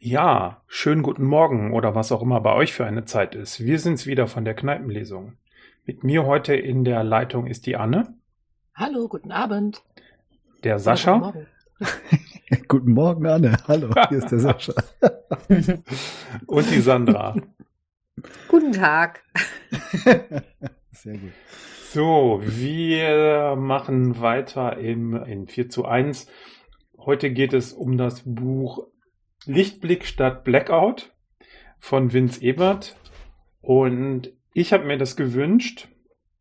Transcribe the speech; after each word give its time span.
Ja, 0.00 0.62
schönen 0.68 1.02
guten 1.02 1.24
Morgen 1.24 1.72
oder 1.72 1.96
was 1.96 2.12
auch 2.12 2.22
immer 2.22 2.40
bei 2.40 2.54
euch 2.54 2.72
für 2.72 2.86
eine 2.86 3.04
Zeit 3.04 3.34
ist. 3.34 3.64
Wir 3.64 3.80
sind's 3.80 4.06
wieder 4.06 4.28
von 4.28 4.44
der 4.44 4.54
Kneipenlesung. 4.54 5.32
Mit 5.86 6.04
mir 6.04 6.24
heute 6.24 6.54
in 6.54 6.84
der 6.84 7.02
Leitung 7.02 7.48
ist 7.48 7.66
die 7.66 7.74
Anne. 7.74 8.14
Hallo, 8.76 9.08
guten 9.08 9.32
Abend. 9.32 9.82
Der 10.62 10.78
Sascha. 10.78 11.18
Guten 11.18 11.24
Morgen. 11.24 11.46
guten 12.68 12.92
Morgen, 12.92 13.26
Anne. 13.26 13.56
Hallo, 13.66 13.90
hier 14.08 14.18
ist 14.18 14.30
der 14.30 14.38
Sascha. 14.38 14.72
Und 16.46 16.70
die 16.70 16.80
Sandra. 16.80 17.34
Guten 18.48 18.72
Tag. 18.72 19.24
Sehr 20.92 21.14
gut. 21.14 21.32
So, 21.90 22.40
wir 22.44 23.56
machen 23.56 24.20
weiter 24.20 24.76
im, 24.76 25.14
in 25.24 25.48
4 25.48 25.68
zu 25.70 25.86
1. 25.86 26.28
Heute 26.98 27.32
geht 27.32 27.52
es 27.52 27.72
um 27.72 27.98
das 27.98 28.22
Buch 28.24 28.86
Lichtblick 29.46 30.04
statt 30.04 30.44
Blackout 30.44 31.14
von 31.78 32.12
Vince 32.12 32.42
Ebert. 32.42 32.96
Und 33.60 34.32
ich 34.52 34.72
habe 34.72 34.84
mir 34.84 34.98
das 34.98 35.16
gewünscht. 35.16 35.88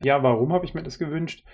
Ja, 0.01 0.23
warum 0.23 0.53
habe 0.53 0.65
ich 0.65 0.73
mir 0.73 0.83
das 0.83 0.99
gewünscht? 0.99 1.45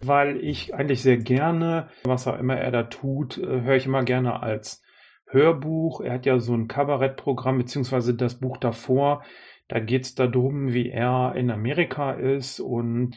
Weil 0.00 0.36
ich 0.36 0.74
eigentlich 0.74 1.02
sehr 1.02 1.16
gerne, 1.16 1.88
was 2.04 2.26
auch 2.26 2.38
immer 2.38 2.56
er 2.56 2.70
da 2.70 2.84
tut, 2.84 3.38
äh, 3.38 3.62
höre 3.62 3.76
ich 3.76 3.86
immer 3.86 4.04
gerne 4.04 4.42
als 4.42 4.82
Hörbuch. 5.26 6.00
Er 6.00 6.14
hat 6.14 6.26
ja 6.26 6.38
so 6.38 6.54
ein 6.54 6.68
Kabarettprogramm, 6.68 7.58
beziehungsweise 7.58 8.14
das 8.14 8.38
Buch 8.38 8.58
davor. 8.58 9.24
Da 9.68 9.80
geht 9.80 10.04
es 10.04 10.14
darum, 10.14 10.72
wie 10.72 10.90
er 10.90 11.34
in 11.36 11.50
Amerika 11.50 12.12
ist 12.12 12.60
und 12.60 13.16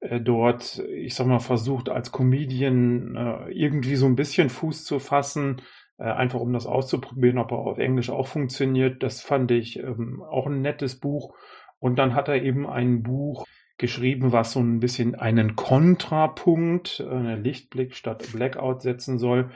äh, 0.00 0.20
dort, 0.20 0.78
ich 0.96 1.14
sag 1.14 1.26
mal, 1.26 1.38
versucht 1.38 1.88
als 1.88 2.12
Comedian 2.12 3.14
äh, 3.16 3.50
irgendwie 3.52 3.96
so 3.96 4.06
ein 4.06 4.16
bisschen 4.16 4.48
Fuß 4.48 4.84
zu 4.84 4.98
fassen 4.98 5.60
einfach 5.98 6.40
um 6.40 6.52
das 6.52 6.66
auszuprobieren, 6.66 7.38
ob 7.38 7.52
er 7.52 7.58
auf 7.58 7.78
Englisch 7.78 8.10
auch 8.10 8.26
funktioniert. 8.26 9.02
Das 9.02 9.20
fand 9.20 9.50
ich 9.50 9.78
ähm, 9.78 10.22
auch 10.22 10.46
ein 10.46 10.60
nettes 10.60 10.98
Buch. 10.98 11.34
Und 11.78 11.96
dann 11.98 12.14
hat 12.14 12.28
er 12.28 12.42
eben 12.42 12.66
ein 12.66 13.02
Buch 13.02 13.46
geschrieben, 13.78 14.32
was 14.32 14.52
so 14.52 14.60
ein 14.60 14.80
bisschen 14.80 15.14
einen 15.14 15.56
Kontrapunkt, 15.56 17.00
äh, 17.00 17.08
einen 17.08 17.42
Lichtblick 17.42 17.94
statt 17.94 18.28
Blackout 18.32 18.82
setzen 18.82 19.18
soll. 19.18 19.50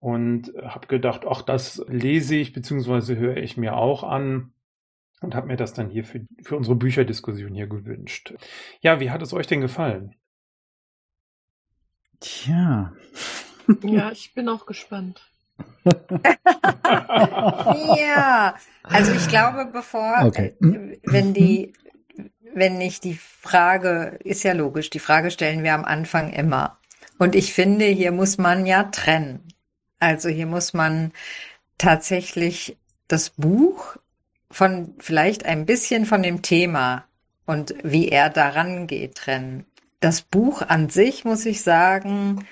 Und 0.00 0.52
habe 0.62 0.86
gedacht, 0.86 1.22
ach, 1.28 1.42
das 1.42 1.84
lese 1.88 2.36
ich 2.36 2.52
beziehungsweise 2.52 3.16
höre 3.16 3.36
ich 3.38 3.56
mir 3.56 3.76
auch 3.76 4.04
an 4.04 4.52
und 5.20 5.34
habe 5.34 5.48
mir 5.48 5.56
das 5.56 5.74
dann 5.74 5.90
hier 5.90 6.04
für, 6.04 6.20
für 6.42 6.56
unsere 6.56 6.76
Bücherdiskussion 6.76 7.54
hier 7.54 7.66
gewünscht. 7.66 8.34
Ja, 8.80 9.00
wie 9.00 9.10
hat 9.10 9.22
es 9.22 9.32
euch 9.32 9.48
denn 9.48 9.60
gefallen? 9.60 10.14
Tja. 12.20 12.94
Ja, 13.82 14.10
ich 14.12 14.34
bin 14.34 14.48
auch 14.48 14.66
gespannt. 14.66 15.28
Ja, 17.96 18.54
also 18.82 19.12
ich 19.12 19.28
glaube, 19.28 19.66
bevor, 19.72 20.22
okay. 20.24 20.54
wenn 20.60 21.34
die, 21.34 21.72
wenn 22.54 22.78
nicht 22.78 23.04
die 23.04 23.14
Frage, 23.14 24.18
ist 24.24 24.42
ja 24.42 24.52
logisch, 24.52 24.90
die 24.90 24.98
Frage 24.98 25.30
stellen 25.30 25.62
wir 25.62 25.74
am 25.74 25.84
Anfang 25.84 26.32
immer. 26.32 26.78
Und 27.18 27.34
ich 27.34 27.52
finde, 27.52 27.86
hier 27.86 28.12
muss 28.12 28.38
man 28.38 28.66
ja 28.66 28.84
trennen. 28.84 29.48
Also 29.98 30.28
hier 30.28 30.46
muss 30.46 30.72
man 30.74 31.12
tatsächlich 31.76 32.76
das 33.08 33.30
Buch 33.30 33.96
von 34.50 34.94
vielleicht 34.98 35.44
ein 35.44 35.66
bisschen 35.66 36.06
von 36.06 36.22
dem 36.22 36.42
Thema 36.42 37.04
und 37.46 37.74
wie 37.82 38.08
er 38.08 38.30
daran 38.30 38.86
geht 38.86 39.16
trennen. 39.16 39.64
Das 40.00 40.22
Buch 40.22 40.62
an 40.62 40.90
sich, 40.90 41.24
muss 41.24 41.44
ich 41.44 41.62
sagen, 41.62 42.44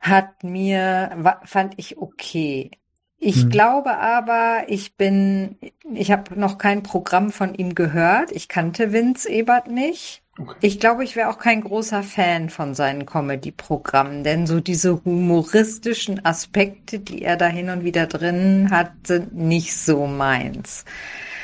hat 0.00 0.42
mir, 0.42 1.38
fand 1.44 1.74
ich 1.76 1.98
okay. 1.98 2.70
Ich 3.18 3.42
hm. 3.42 3.50
glaube 3.50 3.98
aber, 3.98 4.64
ich 4.68 4.96
bin, 4.96 5.58
ich 5.92 6.10
habe 6.10 6.40
noch 6.40 6.56
kein 6.56 6.82
Programm 6.82 7.30
von 7.30 7.54
ihm 7.54 7.74
gehört. 7.74 8.32
Ich 8.32 8.48
kannte 8.48 8.92
Vince 8.92 9.28
Ebert 9.28 9.68
nicht. 9.68 10.22
Okay. 10.38 10.54
Ich 10.62 10.80
glaube, 10.80 11.04
ich 11.04 11.16
wäre 11.16 11.28
auch 11.28 11.38
kein 11.38 11.60
großer 11.60 12.02
Fan 12.02 12.48
von 12.48 12.74
seinen 12.74 13.04
Comedy-Programmen, 13.04 14.24
denn 14.24 14.46
so 14.46 14.60
diese 14.60 15.04
humoristischen 15.04 16.24
Aspekte, 16.24 16.98
die 16.98 17.20
er 17.20 17.36
da 17.36 17.46
hin 17.46 17.68
und 17.68 17.84
wieder 17.84 18.06
drin 18.06 18.68
hat, 18.70 18.92
sind 19.06 19.34
nicht 19.34 19.76
so 19.76 20.06
meins. 20.06 20.86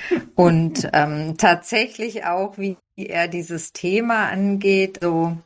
Und 0.34 0.88
ähm, 0.92 1.36
tatsächlich 1.36 2.24
auch, 2.24 2.58
wie 2.58 2.76
er 2.96 3.28
dieses 3.28 3.72
Thema 3.72 4.28
angeht, 4.28 5.00
so 5.02 5.36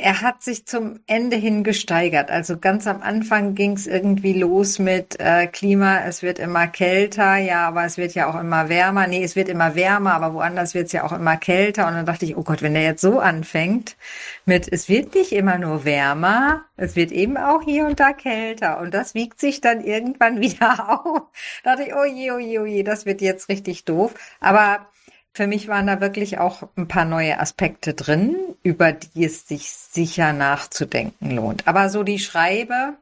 er 0.00 0.22
hat 0.22 0.42
sich 0.42 0.66
zum 0.66 1.00
Ende 1.06 1.36
hin 1.36 1.64
gesteigert. 1.64 2.30
Also 2.30 2.58
ganz 2.58 2.86
am 2.86 3.02
Anfang 3.02 3.54
ging 3.54 3.72
es 3.72 3.86
irgendwie 3.86 4.32
los 4.32 4.78
mit 4.78 5.20
äh, 5.20 5.46
Klima, 5.46 6.00
es 6.04 6.22
wird 6.22 6.38
immer 6.38 6.66
kälter, 6.66 7.36
ja, 7.36 7.68
aber 7.68 7.84
es 7.84 7.98
wird 7.98 8.14
ja 8.14 8.28
auch 8.28 8.40
immer 8.40 8.68
wärmer. 8.68 9.06
Nee, 9.06 9.22
es 9.22 9.36
wird 9.36 9.48
immer 9.48 9.74
wärmer, 9.74 10.14
aber 10.14 10.34
woanders 10.34 10.74
wird 10.74 10.86
es 10.86 10.92
ja 10.92 11.04
auch 11.04 11.12
immer 11.12 11.36
kälter. 11.36 11.86
Und 11.86 11.94
dann 11.94 12.06
dachte 12.06 12.24
ich, 12.24 12.36
oh 12.36 12.42
Gott, 12.42 12.62
wenn 12.62 12.74
der 12.74 12.82
jetzt 12.82 13.02
so 13.02 13.20
anfängt 13.20 13.96
mit, 14.44 14.70
es 14.72 14.88
wird 14.88 15.14
nicht 15.14 15.32
immer 15.32 15.58
nur 15.58 15.84
wärmer, 15.84 16.64
es 16.76 16.96
wird 16.96 17.12
eben 17.12 17.36
auch 17.36 17.62
hier 17.62 17.86
und 17.86 18.00
da 18.00 18.12
kälter. 18.12 18.80
Und 18.80 18.94
das 18.94 19.14
wiegt 19.14 19.40
sich 19.40 19.60
dann 19.60 19.84
irgendwann 19.84 20.40
wieder 20.40 21.04
auf. 21.04 21.22
Da 21.62 21.76
dachte 21.76 21.88
ich, 21.88 21.94
oh 21.94 22.04
je, 22.04 22.30
oh 22.32 22.38
je, 22.38 22.58
oh 22.58 22.64
je, 22.64 22.82
das 22.82 23.06
wird 23.06 23.20
jetzt 23.20 23.48
richtig 23.48 23.84
doof. 23.84 24.14
Aber 24.40 24.86
für 25.32 25.46
mich 25.46 25.68
waren 25.68 25.86
da 25.86 26.00
wirklich 26.00 26.38
auch 26.38 26.68
ein 26.76 26.88
paar 26.88 27.04
neue 27.04 27.38
Aspekte 27.38 27.94
drin, 27.94 28.36
über 28.62 28.92
die 28.92 29.24
es 29.24 29.46
sich 29.46 29.70
sicher 29.70 30.32
nachzudenken 30.32 31.30
lohnt. 31.30 31.66
Aber 31.68 31.88
so 31.88 32.02
die 32.02 32.18
Schreibe, 32.18 32.94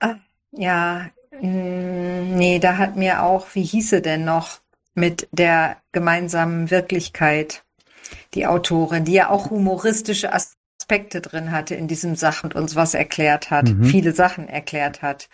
äh, 0.00 0.14
ja, 0.52 1.10
mm, 1.40 2.36
nee, 2.36 2.58
da 2.58 2.76
hat 2.76 2.96
mir 2.96 3.22
auch, 3.22 3.46
wie 3.54 3.64
hieße 3.64 4.02
denn 4.02 4.24
noch, 4.24 4.60
mit 4.94 5.28
der 5.32 5.78
gemeinsamen 5.92 6.70
Wirklichkeit 6.70 7.64
die 8.34 8.46
Autorin, 8.46 9.06
die 9.06 9.14
ja 9.14 9.30
auch 9.30 9.50
humoristische 9.50 10.32
Aspekte 10.32 10.61
Aspekte 10.92 11.22
drin 11.22 11.52
hatte 11.52 11.74
in 11.74 11.88
diesem 11.88 12.16
Sachen 12.16 12.52
und 12.52 12.54
uns 12.54 12.76
was 12.76 12.92
erklärt 12.92 13.50
hat, 13.50 13.66
mhm. 13.70 13.84
viele 13.84 14.12
Sachen 14.12 14.46
erklärt 14.46 15.00
hat. 15.00 15.30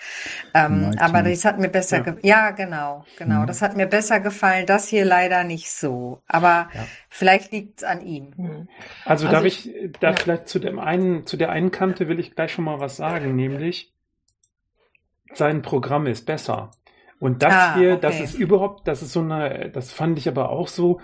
Ähm, 0.54 0.94
aber 1.00 1.22
das 1.22 1.44
hat 1.44 1.58
mir 1.58 1.68
besser, 1.68 2.04
ja, 2.06 2.14
ja 2.22 2.50
genau, 2.52 3.04
genau, 3.18 3.40
mhm. 3.40 3.46
das 3.48 3.60
hat 3.60 3.76
mir 3.76 3.86
besser 3.86 4.20
gefallen. 4.20 4.66
Das 4.66 4.86
hier 4.86 5.04
leider 5.04 5.42
nicht 5.42 5.72
so, 5.72 6.22
aber 6.28 6.68
ja. 6.72 6.86
vielleicht 7.08 7.50
liegt 7.50 7.82
es 7.82 7.84
an 7.84 8.02
ihm. 8.02 8.30
Mhm. 8.36 8.68
Also, 9.04 9.26
also, 9.26 9.28
darf 9.28 9.44
ich, 9.44 9.74
ich 9.74 9.92
da 9.98 10.10
ja. 10.10 10.16
vielleicht 10.16 10.46
zu 10.46 10.60
dem 10.60 10.78
einen, 10.78 11.26
zu 11.26 11.36
der 11.36 11.50
einen 11.50 11.72
Kante 11.72 12.06
will 12.06 12.20
ich 12.20 12.36
gleich 12.36 12.52
schon 12.52 12.64
mal 12.64 12.78
was 12.78 12.96
sagen, 12.96 13.34
nämlich 13.34 13.92
sein 15.34 15.62
Programm 15.62 16.06
ist 16.06 16.24
besser. 16.24 16.70
Und 17.18 17.42
das 17.42 17.52
ah, 17.52 17.74
hier, 17.74 17.94
okay. 17.94 18.00
das 18.00 18.20
ist 18.20 18.34
überhaupt, 18.34 18.86
das 18.86 19.02
ist 19.02 19.12
so 19.12 19.20
eine, 19.20 19.70
das 19.70 19.92
fand 19.92 20.18
ich 20.18 20.28
aber 20.28 20.50
auch 20.50 20.68
so, 20.68 21.00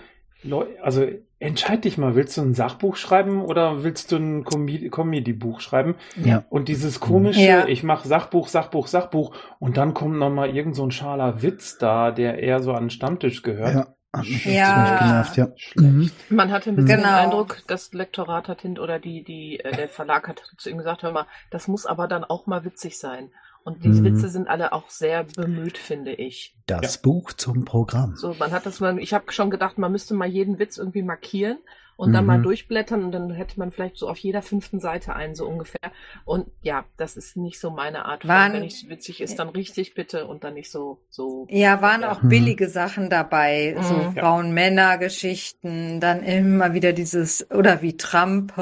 also 0.81 1.07
entscheid 1.39 1.83
dich 1.85 1.97
mal, 1.97 2.15
willst 2.15 2.37
du 2.37 2.41
ein 2.41 2.53
Sachbuch 2.53 2.95
schreiben 2.95 3.41
oder 3.41 3.83
willst 3.83 4.11
du 4.11 4.17
ein 4.17 4.43
Comedy-Buch 4.43 5.59
schreiben? 5.59 5.95
Ja. 6.23 6.45
Und 6.49 6.69
dieses 6.69 6.99
komische, 6.99 7.41
ja. 7.41 7.67
ich 7.67 7.83
mache 7.83 8.07
Sachbuch, 8.07 8.47
Sachbuch, 8.47 8.87
Sachbuch 8.87 9.35
und 9.59 9.77
dann 9.77 9.93
kommt 9.93 10.17
noch 10.17 10.29
mal 10.29 10.49
irgend 10.49 10.75
so 10.75 10.85
ein 10.85 10.91
schaler 10.91 11.41
Witz 11.41 11.77
da, 11.77 12.11
der 12.11 12.39
eher 12.39 12.61
so 12.61 12.73
an 12.73 12.85
den 12.85 12.89
Stammtisch 12.89 13.41
gehört. 13.41 13.75
Ja. 13.75 13.87
Ja. 14.23 14.97
Genervt, 14.99 15.37
ja. 15.37 15.47
Mhm. 15.75 16.09
Man 16.29 16.51
hatte 16.51 16.69
ein 16.69 16.77
bisschen 16.77 17.01
genau. 17.01 17.09
den 17.09 17.25
Eindruck, 17.25 17.63
das 17.67 17.91
Lektorat 17.93 18.47
hat 18.47 18.61
hin 18.61 18.79
oder 18.79 18.99
die, 18.99 19.23
die, 19.23 19.59
äh, 19.59 19.75
der 19.75 19.89
Verlag 19.89 20.27
hat 20.27 20.41
zu 20.57 20.69
ihm 20.69 20.77
gesagt, 20.77 21.03
hör 21.03 21.11
mal, 21.11 21.27
das 21.51 21.67
muss 21.67 21.85
aber 21.85 22.07
dann 22.07 22.23
auch 22.23 22.47
mal 22.47 22.63
witzig 22.63 22.97
sein. 22.97 23.31
Und 23.65 23.83
diese 23.83 24.01
mhm. 24.01 24.05
Witze 24.05 24.29
sind 24.29 24.47
alle 24.47 24.73
auch 24.73 24.91
sehr 24.91 25.23
bemüht, 25.23 25.79
finde 25.79 26.13
ich. 26.13 26.55
Das 26.67 26.95
ja. 26.95 27.01
Buch 27.01 27.33
zum 27.33 27.65
Programm. 27.65 28.15
So, 28.15 28.35
man 28.35 28.51
hat 28.51 28.67
das 28.67 28.79
mal, 28.79 28.99
ich 28.99 29.11
habe 29.11 29.31
schon 29.31 29.49
gedacht, 29.49 29.79
man 29.79 29.91
müsste 29.91 30.13
mal 30.13 30.27
jeden 30.27 30.59
Witz 30.59 30.77
irgendwie 30.77 31.01
markieren 31.01 31.57
und 31.95 32.09
mhm. 32.09 32.13
dann 32.13 32.25
mal 32.27 32.37
mhm. 32.37 32.43
durchblättern 32.43 33.03
und 33.03 33.11
dann 33.11 33.31
hätte 33.31 33.57
man 33.57 33.71
vielleicht 33.71 33.97
so 33.97 34.07
auf 34.07 34.19
jeder 34.19 34.43
fünften 34.43 34.79
Seite 34.79 35.15
einen, 35.15 35.33
so 35.33 35.47
ungefähr. 35.47 35.91
Und 36.25 36.45
ja, 36.61 36.85
das 36.97 37.17
ist 37.17 37.37
nicht 37.37 37.59
so 37.59 37.71
meine 37.71 38.05
Art. 38.05 38.27
Waren, 38.27 38.53
wenn 38.53 38.65
es 38.65 38.87
witzig 38.87 39.19
ist, 39.19 39.39
dann 39.39 39.49
richtig 39.49 39.95
bitte 39.95 40.27
und 40.27 40.43
dann 40.43 40.53
nicht 40.53 40.69
so, 40.69 40.99
so. 41.09 41.47
Ja, 41.49 41.81
waren 41.81 42.03
auch 42.03 42.21
mhm. 42.21 42.29
billige 42.29 42.69
Sachen 42.69 43.09
dabei, 43.09 43.75
so 43.81 43.95
mhm. 43.95 44.13
Frauen-Männer-Geschichten, 44.13 45.99
dann 45.99 46.21
immer 46.21 46.75
wieder 46.75 46.93
dieses, 46.93 47.49
oder 47.49 47.81
wie 47.81 47.97
Trump, 47.97 48.55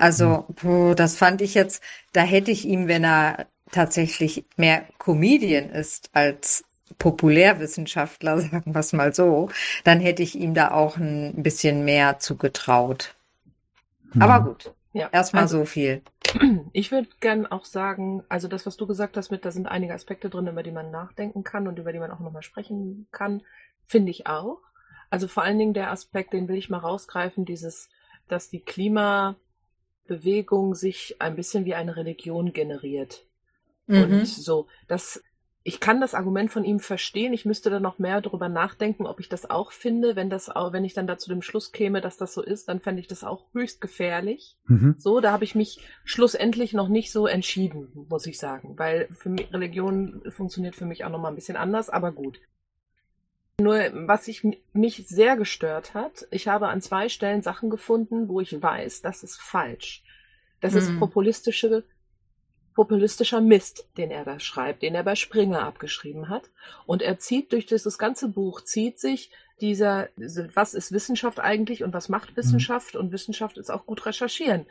also, 0.00 0.46
puh, 0.56 0.94
das 0.94 1.18
fand 1.18 1.42
ich 1.42 1.52
jetzt, 1.52 1.82
da 2.14 2.22
hätte 2.22 2.50
ich 2.50 2.64
ihm, 2.64 2.88
wenn 2.88 3.04
er 3.04 3.46
tatsächlich 3.72 4.44
mehr 4.56 4.84
Comedian 4.98 5.70
ist 5.70 6.10
als 6.12 6.64
Populärwissenschaftler, 6.98 8.40
sagen 8.40 8.74
wir 8.74 8.80
es 8.80 8.92
mal 8.92 9.14
so, 9.14 9.50
dann 9.84 10.00
hätte 10.00 10.22
ich 10.22 10.34
ihm 10.36 10.54
da 10.54 10.70
auch 10.70 10.96
ein 10.96 11.42
bisschen 11.42 11.84
mehr 11.84 12.18
zugetraut. 12.18 13.14
Mhm. 14.12 14.22
Aber 14.22 14.44
gut, 14.44 14.72
ja, 14.92 15.08
erstmal 15.12 15.44
also, 15.44 15.58
so 15.58 15.64
viel. 15.64 16.02
Ich 16.72 16.92
würde 16.92 17.08
gern 17.20 17.46
auch 17.46 17.64
sagen, 17.64 18.22
also 18.28 18.46
das, 18.46 18.64
was 18.64 18.76
du 18.76 18.86
gesagt 18.86 19.16
hast, 19.16 19.30
mit 19.30 19.44
da 19.44 19.50
sind 19.50 19.66
einige 19.66 19.94
Aspekte 19.94 20.30
drin, 20.30 20.46
über 20.46 20.62
die 20.62 20.70
man 20.70 20.90
nachdenken 20.92 21.42
kann 21.42 21.66
und 21.66 21.78
über 21.78 21.92
die 21.92 21.98
man 21.98 22.12
auch 22.12 22.20
nochmal 22.20 22.44
sprechen 22.44 23.06
kann, 23.10 23.42
finde 23.86 24.10
ich 24.10 24.28
auch. 24.28 24.58
Also 25.10 25.26
vor 25.26 25.42
allen 25.42 25.58
Dingen 25.58 25.74
der 25.74 25.90
Aspekt, 25.90 26.32
den 26.32 26.46
will 26.46 26.56
ich 26.56 26.70
mal 26.70 26.78
rausgreifen, 26.78 27.44
dieses, 27.44 27.88
dass 28.28 28.48
die 28.48 28.60
Klima 28.60 29.34
Bewegung 30.06 30.74
sich 30.74 31.16
ein 31.20 31.36
bisschen 31.36 31.64
wie 31.64 31.74
eine 31.74 31.96
Religion 31.96 32.52
generiert. 32.52 33.24
Mhm. 33.90 34.20
Und 34.20 34.26
so, 34.26 34.66
das 34.88 35.22
ich 35.62 35.78
kann 35.78 36.00
das 36.00 36.14
Argument 36.14 36.50
von 36.50 36.64
ihm 36.64 36.80
verstehen. 36.80 37.34
Ich 37.34 37.44
müsste 37.44 37.68
dann 37.68 37.82
noch 37.82 37.98
mehr 37.98 38.22
darüber 38.22 38.48
nachdenken, 38.48 39.06
ob 39.06 39.20
ich 39.20 39.28
das 39.28 39.50
auch 39.50 39.72
finde. 39.72 40.16
Wenn 40.16 40.30
das 40.30 40.48
auch, 40.48 40.72
wenn 40.72 40.86
ich 40.86 40.94
dann 40.94 41.06
da 41.06 41.18
zu 41.18 41.28
dem 41.28 41.42
Schluss 41.42 41.70
käme, 41.70 42.00
dass 42.00 42.16
das 42.16 42.32
so 42.32 42.42
ist, 42.42 42.68
dann 42.68 42.80
fände 42.80 43.00
ich 43.00 43.08
das 43.08 43.24
auch 43.24 43.44
höchst 43.52 43.80
gefährlich. 43.80 44.56
Mhm. 44.66 44.94
So, 44.96 45.20
da 45.20 45.32
habe 45.32 45.44
ich 45.44 45.54
mich 45.54 45.80
schlussendlich 46.04 46.72
noch 46.72 46.88
nicht 46.88 47.12
so 47.12 47.26
entschieden, 47.26 48.06
muss 48.08 48.26
ich 48.26 48.38
sagen. 48.38 48.78
Weil 48.78 49.08
für 49.12 49.28
mich, 49.28 49.52
Religion 49.52 50.22
funktioniert 50.30 50.76
für 50.76 50.86
mich 50.86 51.04
auch 51.04 51.10
noch 51.10 51.20
mal 51.20 51.28
ein 51.28 51.34
bisschen 51.34 51.56
anders, 51.56 51.90
aber 51.90 52.12
gut. 52.12 52.40
Nur, 53.60 53.76
was 53.92 54.28
ich, 54.28 54.42
mich 54.72 55.04
sehr 55.08 55.36
gestört 55.36 55.92
hat, 55.92 56.26
ich 56.30 56.48
habe 56.48 56.68
an 56.68 56.80
zwei 56.80 57.10
Stellen 57.10 57.42
Sachen 57.42 57.68
gefunden, 57.68 58.28
wo 58.28 58.40
ich 58.40 58.62
weiß, 58.62 59.02
das 59.02 59.22
ist 59.22 59.38
falsch. 59.38 60.02
Das 60.62 60.72
mhm. 60.72 60.78
ist 60.78 60.98
populistische 60.98 61.84
populistischer 62.80 63.42
Mist, 63.42 63.86
den 63.98 64.10
er 64.10 64.24
da 64.24 64.40
schreibt, 64.40 64.80
den 64.80 64.94
er 64.94 65.02
bei 65.02 65.14
Springer 65.14 65.64
abgeschrieben 65.64 66.30
hat. 66.30 66.48
Und 66.86 67.02
er 67.02 67.18
zieht 67.18 67.52
durch 67.52 67.66
dieses 67.66 67.98
ganze 67.98 68.28
Buch, 68.28 68.62
zieht 68.62 68.98
sich 68.98 69.30
dieser, 69.60 70.08
was 70.16 70.72
ist 70.72 70.90
Wissenschaft 70.90 71.40
eigentlich 71.40 71.84
und 71.84 71.92
was 71.92 72.08
macht 72.08 72.38
Wissenschaft? 72.38 72.94
Mhm. 72.94 73.00
Und 73.00 73.12
Wissenschaft 73.12 73.58
ist 73.58 73.68
auch 73.68 73.84
gut 73.84 74.06
recherchieren. 74.06 74.64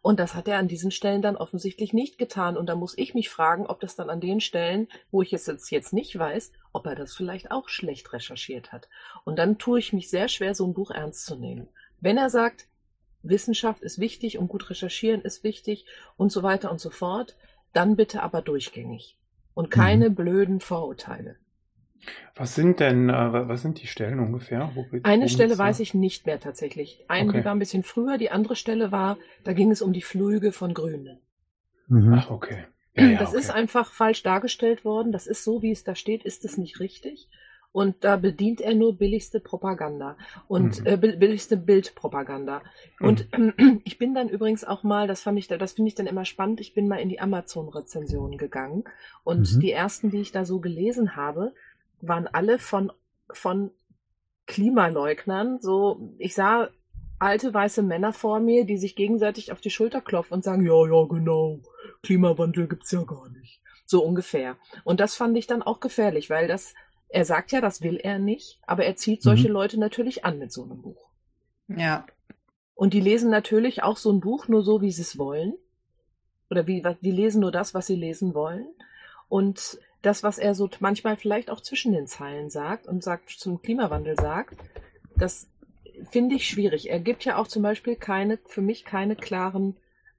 Und 0.00 0.20
das 0.20 0.36
hat 0.36 0.46
er 0.46 0.58
an 0.58 0.68
diesen 0.68 0.92
Stellen 0.92 1.22
dann 1.22 1.34
offensichtlich 1.34 1.92
nicht 1.92 2.18
getan. 2.18 2.56
Und 2.56 2.66
da 2.66 2.76
muss 2.76 2.96
ich 2.96 3.14
mich 3.14 3.30
fragen, 3.30 3.66
ob 3.66 3.80
das 3.80 3.96
dann 3.96 4.10
an 4.10 4.20
den 4.20 4.40
Stellen, 4.40 4.86
wo 5.10 5.22
ich 5.22 5.32
es 5.32 5.46
jetzt, 5.46 5.68
jetzt 5.72 5.92
nicht 5.92 6.16
weiß, 6.16 6.52
ob 6.72 6.86
er 6.86 6.94
das 6.94 7.16
vielleicht 7.16 7.50
auch 7.50 7.68
schlecht 7.68 8.12
recherchiert 8.12 8.70
hat. 8.70 8.88
Und 9.24 9.40
dann 9.40 9.58
tue 9.58 9.80
ich 9.80 9.92
mich 9.92 10.08
sehr 10.08 10.28
schwer, 10.28 10.54
so 10.54 10.64
ein 10.68 10.72
Buch 10.72 10.92
ernst 10.92 11.26
zu 11.26 11.34
nehmen. 11.34 11.66
Wenn 12.00 12.16
er 12.16 12.30
sagt, 12.30 12.68
Wissenschaft 13.24 13.82
ist 13.82 13.98
wichtig 13.98 14.38
und 14.38 14.46
gut 14.46 14.70
recherchieren 14.70 15.22
ist 15.22 15.42
wichtig 15.42 15.84
und 16.16 16.30
so 16.30 16.44
weiter 16.44 16.70
und 16.70 16.80
so 16.80 16.90
fort, 16.90 17.34
dann 17.76 17.96
bitte 17.96 18.22
aber 18.22 18.42
durchgängig 18.42 19.18
und 19.54 19.70
keine 19.70 20.10
mhm. 20.10 20.14
blöden 20.14 20.60
Vorurteile. 20.60 21.36
Was 22.34 22.54
sind 22.54 22.80
denn, 22.80 23.08
äh, 23.08 23.48
was 23.48 23.62
sind 23.62 23.82
die 23.82 23.86
Stellen 23.86 24.20
ungefähr? 24.20 24.70
Wo, 24.74 24.86
Eine 25.02 25.28
Stelle 25.28 25.58
weiß 25.58 25.80
ich 25.80 25.94
nicht 25.94 26.26
mehr 26.26 26.38
tatsächlich. 26.38 27.04
Eine 27.08 27.30
okay. 27.30 27.44
war 27.44 27.52
ein 27.52 27.58
bisschen 27.58 27.82
früher, 27.82 28.18
die 28.18 28.30
andere 28.30 28.54
Stelle 28.54 28.92
war, 28.92 29.18
da 29.44 29.52
ging 29.52 29.70
es 29.70 29.82
um 29.82 29.92
die 29.92 30.02
Flüge 30.02 30.52
von 30.52 30.74
Grünen. 30.74 31.18
Mhm. 31.88 32.14
Ach, 32.14 32.30
okay. 32.30 32.64
Ja, 32.94 33.04
ja, 33.06 33.18
das 33.18 33.30
okay. 33.30 33.38
ist 33.38 33.50
einfach 33.50 33.92
falsch 33.92 34.22
dargestellt 34.22 34.84
worden. 34.84 35.12
Das 35.12 35.26
ist 35.26 35.44
so, 35.44 35.62
wie 35.62 35.70
es 35.70 35.84
da 35.84 35.94
steht, 35.94 36.24
ist 36.24 36.44
es 36.44 36.58
nicht 36.58 36.80
richtig 36.80 37.28
und 37.76 38.04
da 38.04 38.16
bedient 38.16 38.62
er 38.62 38.74
nur 38.74 38.96
billigste 38.96 39.38
Propaganda 39.38 40.16
und 40.48 40.80
mhm. 40.80 40.86
äh, 40.86 40.96
billigste 40.96 41.58
Bildpropaganda. 41.58 42.62
Mhm. 42.98 43.06
Und 43.06 43.28
äh, 43.32 43.80
ich 43.84 43.98
bin 43.98 44.14
dann 44.14 44.30
übrigens 44.30 44.64
auch 44.64 44.82
mal, 44.82 45.06
das 45.06 45.20
fand 45.20 45.38
ich, 45.38 45.46
das 45.46 45.74
finde 45.74 45.90
ich 45.90 45.94
dann 45.94 46.06
immer 46.06 46.24
spannend, 46.24 46.62
ich 46.62 46.72
bin 46.72 46.88
mal 46.88 46.96
in 46.96 47.10
die 47.10 47.20
Amazon-Rezension 47.20 48.38
gegangen 48.38 48.84
und 49.24 49.54
mhm. 49.54 49.60
die 49.60 49.72
ersten, 49.72 50.10
die 50.10 50.22
ich 50.22 50.32
da 50.32 50.46
so 50.46 50.58
gelesen 50.58 51.16
habe, 51.16 51.52
waren 52.00 52.26
alle 52.26 52.58
von, 52.58 52.92
von 53.30 53.70
Klimaleugnern. 54.46 55.60
So, 55.60 56.14
ich 56.16 56.34
sah 56.34 56.70
alte 57.18 57.52
weiße 57.52 57.82
Männer 57.82 58.14
vor 58.14 58.40
mir, 58.40 58.64
die 58.64 58.78
sich 58.78 58.96
gegenseitig 58.96 59.52
auf 59.52 59.60
die 59.60 59.68
Schulter 59.68 60.00
klopfen 60.00 60.32
und 60.32 60.44
sagen, 60.44 60.64
ja, 60.64 60.86
ja, 60.86 61.06
genau, 61.10 61.60
Klimawandel 62.02 62.68
gibt's 62.68 62.92
ja 62.92 63.02
gar 63.02 63.28
nicht. 63.28 63.60
So 63.84 64.02
ungefähr. 64.02 64.56
Und 64.82 64.98
das 64.98 65.14
fand 65.14 65.36
ich 65.36 65.46
dann 65.46 65.62
auch 65.62 65.80
gefährlich, 65.80 66.30
weil 66.30 66.48
das 66.48 66.74
er 67.08 67.24
sagt 67.24 67.52
ja, 67.52 67.60
das 67.60 67.82
will 67.82 67.96
er 67.96 68.18
nicht, 68.18 68.58
aber 68.66 68.84
er 68.84 68.96
zieht 68.96 69.22
solche 69.22 69.48
mhm. 69.48 69.54
Leute 69.54 69.80
natürlich 69.80 70.24
an 70.24 70.38
mit 70.38 70.52
so 70.52 70.64
einem 70.64 70.82
Buch. 70.82 71.08
Ja. 71.68 72.06
Und 72.74 72.92
die 72.92 73.00
lesen 73.00 73.30
natürlich 73.30 73.82
auch 73.82 73.96
so 73.96 74.12
ein 74.12 74.20
Buch 74.20 74.48
nur 74.48 74.62
so, 74.62 74.82
wie 74.82 74.92
sie 74.92 75.02
es 75.02 75.18
wollen. 75.18 75.54
Oder 76.50 76.66
wie, 76.66 76.82
die 77.00 77.10
lesen 77.10 77.40
nur 77.40 77.50
das, 77.50 77.74
was 77.74 77.86
sie 77.86 77.96
lesen 77.96 78.34
wollen. 78.34 78.66
Und 79.28 79.78
das, 80.02 80.22
was 80.22 80.38
er 80.38 80.54
so 80.54 80.68
manchmal 80.78 81.16
vielleicht 81.16 81.50
auch 81.50 81.60
zwischen 81.60 81.92
den 81.92 82.06
Zeilen 82.06 82.50
sagt 82.50 82.86
und 82.86 83.02
sagt, 83.02 83.30
zum 83.30 83.60
Klimawandel 83.62 84.14
sagt, 84.16 84.56
das 85.16 85.48
finde 86.10 86.36
ich 86.36 86.46
schwierig. 86.46 86.90
Er 86.90 87.00
gibt 87.00 87.24
ja 87.24 87.38
auch 87.38 87.48
zum 87.48 87.62
Beispiel 87.62 87.96
keine, 87.96 88.38
für 88.44 88.60
mich 88.60 88.84
keine 88.84 89.16
klaren 89.16 89.76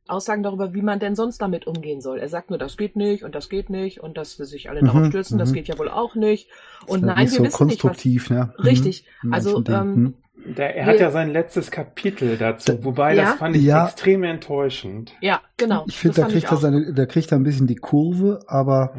Aussagen 0.09 0.43
darüber, 0.43 0.73
wie 0.73 0.81
man 0.81 0.99
denn 0.99 1.15
sonst 1.15 1.41
damit 1.41 1.67
umgehen 1.67 2.01
soll. 2.01 2.19
Er 2.19 2.29
sagt 2.29 2.49
nur, 2.49 2.59
das 2.59 2.77
geht 2.77 2.95
nicht 2.95 3.23
und 3.23 3.35
das 3.35 3.49
geht 3.49 3.69
nicht 3.69 4.01
und 4.01 4.17
dass 4.17 4.39
wir 4.39 4.45
sich 4.45 4.69
alle 4.69 4.81
darauf 4.81 5.01
mhm, 5.01 5.09
stürzen, 5.09 5.37
das 5.37 5.49
mhm. 5.49 5.55
geht 5.55 5.67
ja 5.67 5.77
wohl 5.77 5.89
auch 5.89 6.15
nicht. 6.15 6.49
Und 6.85 7.03
nein, 7.03 7.23
nicht 7.23 7.33
wir 7.33 7.37
so 7.37 7.43
wissen 7.43 7.57
konstruktiv, 7.57 8.29
nicht, 8.29 8.39
was. 8.39 8.65
Richtig. 8.65 9.05
Mhm. 9.21 9.33
Also 9.33 9.63
ähm, 9.67 10.13
der, 10.45 10.75
er 10.75 10.85
hat 10.85 10.99
ja 10.99 11.11
sein 11.11 11.31
letztes 11.31 11.71
Kapitel 11.71 12.37
dazu, 12.37 12.83
wobei 12.83 13.15
ja? 13.15 13.23
das 13.23 13.35
fand 13.35 13.55
ich 13.55 13.63
ja. 13.63 13.85
extrem 13.85 14.23
enttäuschend. 14.23 15.13
Ja, 15.19 15.41
genau. 15.57 15.83
Ich 15.87 15.97
finde, 15.97 16.21
da 16.21 16.27
kriegt 16.27 16.51
er 16.51 16.57
seine, 16.57 16.93
da 16.93 17.05
kriegt 17.05 17.31
er 17.31 17.37
ein 17.37 17.43
bisschen 17.43 17.67
die 17.67 17.75
Kurve, 17.75 18.39
aber 18.47 18.93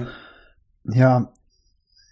ja, 0.85 1.33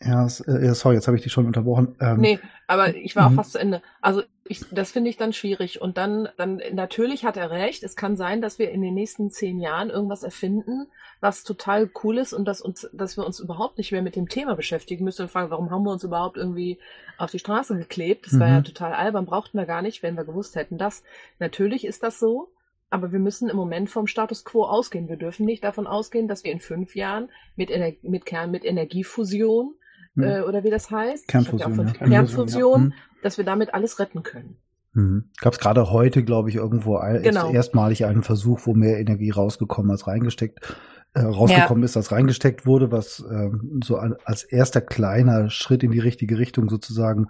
ja, 0.05 0.27
äh, 0.27 0.75
sorry, 0.75 0.97
jetzt 0.97 1.07
habe 1.07 1.17
ich 1.17 1.23
dich 1.23 1.33
schon 1.33 1.47
unterbrochen. 1.47 1.97
Ähm, 2.01 2.19
nee, 2.19 2.39
aber 2.67 2.95
ich 2.95 3.17
war 3.17 3.27
auch 3.27 3.31
mhm. 3.31 3.37
fast 3.37 3.53
zu 3.53 3.59
Ende. 3.59 3.81
Also 4.03 4.23
ich, 4.45 4.65
das 4.71 4.93
finde 4.93 5.09
ich 5.09 5.17
dann 5.17 5.33
schwierig. 5.33 5.81
Und 5.81 5.97
dann, 5.97 6.29
dann 6.37 6.61
natürlich 6.73 7.25
hat 7.25 7.37
er 7.39 7.51
recht. 7.51 7.83
Es 7.83 7.97
kann 7.97 8.17
sein, 8.17 8.43
dass 8.43 8.59
wir 8.59 8.71
in 8.71 8.83
den 8.83 8.95
nächsten 8.95 9.31
zehn 9.31 9.59
Jahren 9.59 9.89
irgendwas 9.89 10.23
erfinden, 10.23 10.87
was 11.21 11.45
total 11.45 11.91
cool 12.05 12.19
ist 12.19 12.35
und 12.35 12.45
dass 12.45 12.61
uns, 12.61 12.89
dass 12.93 13.17
wir 13.17 13.25
uns 13.25 13.41
überhaupt 13.41 13.79
nicht 13.79 13.91
mehr 13.91 14.03
mit 14.03 14.17
dem 14.17 14.29
Thema 14.29 14.55
beschäftigen 14.55 15.05
müssen 15.05 15.23
und 15.23 15.31
fragen, 15.31 15.51
warum 15.51 15.71
haben 15.71 15.85
wir 15.85 15.93
uns 15.93 16.05
überhaupt 16.05 16.37
irgendwie 16.37 16.79
auf 17.17 17.31
die 17.31 17.39
Straße 17.39 17.77
geklebt? 17.79 18.27
Das 18.27 18.35
mhm. 18.35 18.41
war 18.41 18.49
ja 18.49 18.59
mhm. 18.59 18.65
total 18.65 18.93
albern, 18.93 19.25
brauchten 19.25 19.57
wir 19.57 19.67
gar 19.67 19.81
nicht, 19.81 20.03
wenn 20.03 20.17
wir 20.17 20.25
gewusst 20.25 20.57
hätten, 20.57 20.77
dass 20.77 21.05
natürlich 21.39 21.87
ist 21.87 22.03
das 22.03 22.19
so. 22.19 22.51
Aber 22.89 23.11
wir 23.11 23.19
müssen 23.19 23.49
im 23.49 23.57
Moment 23.57 23.91
vom 23.91 24.07
Status 24.07 24.45
quo 24.45 24.65
ausgehen. 24.65 25.09
Wir 25.09 25.17
dürfen 25.17 25.45
nicht 25.45 25.65
davon 25.65 25.89
ausgehen, 25.89 26.29
dass 26.29 26.45
wir 26.45 26.53
in 26.53 26.61
fünf 26.61 26.95
Jahren 26.95 27.31
mit, 27.57 27.71
Ener 27.71 27.93
mit 28.03 28.27
Kern, 28.27 28.53
mit 28.53 28.65
Energiefusion 28.65 29.75
hm. 30.17 30.25
äh, 30.25 30.41
oder 30.41 30.65
wie 30.65 30.71
das 30.71 30.91
heißt. 30.91 31.29
Kernfusion. 31.29 31.87
Ja 31.87 32.07
Kernfusion, 32.07 32.81
ja. 32.81 32.87
Hm. 32.87 32.93
dass 33.23 33.39
wir 33.39 33.45
damit 33.45 33.73
alles 33.73 33.99
retten 33.99 34.23
können. 34.23 34.59
Mhm. 34.97 35.25
Gab 35.41 35.53
es 35.53 35.59
gerade 35.59 35.91
heute, 35.91 36.25
glaube 36.25 36.49
ich, 36.49 36.57
irgendwo 36.57 36.97
ein, 36.97 37.23
genau. 37.23 37.53
erstmalig 37.53 38.07
einen 38.07 38.23
Versuch, 38.23 38.61
wo 38.65 38.73
mehr 38.73 38.99
Energie 38.99 39.31
rausgekommen 39.31 39.91
als 39.91 40.07
reingesteckt, 40.07 40.75
äh, 41.13 41.21
rausgekommen 41.21 41.83
ja. 41.83 41.85
ist, 41.85 41.99
als 41.99 42.13
reingesteckt 42.13 42.65
wurde, 42.65 42.91
was 42.91 43.23
ähm, 43.31 43.81
so 43.85 43.99
als 43.99 44.43
erster 44.45 44.81
kleiner 44.81 45.51
Schritt 45.51 45.83
in 45.83 45.91
die 45.91 45.99
richtige 45.99 46.39
Richtung 46.39 46.71
sozusagen 46.71 47.29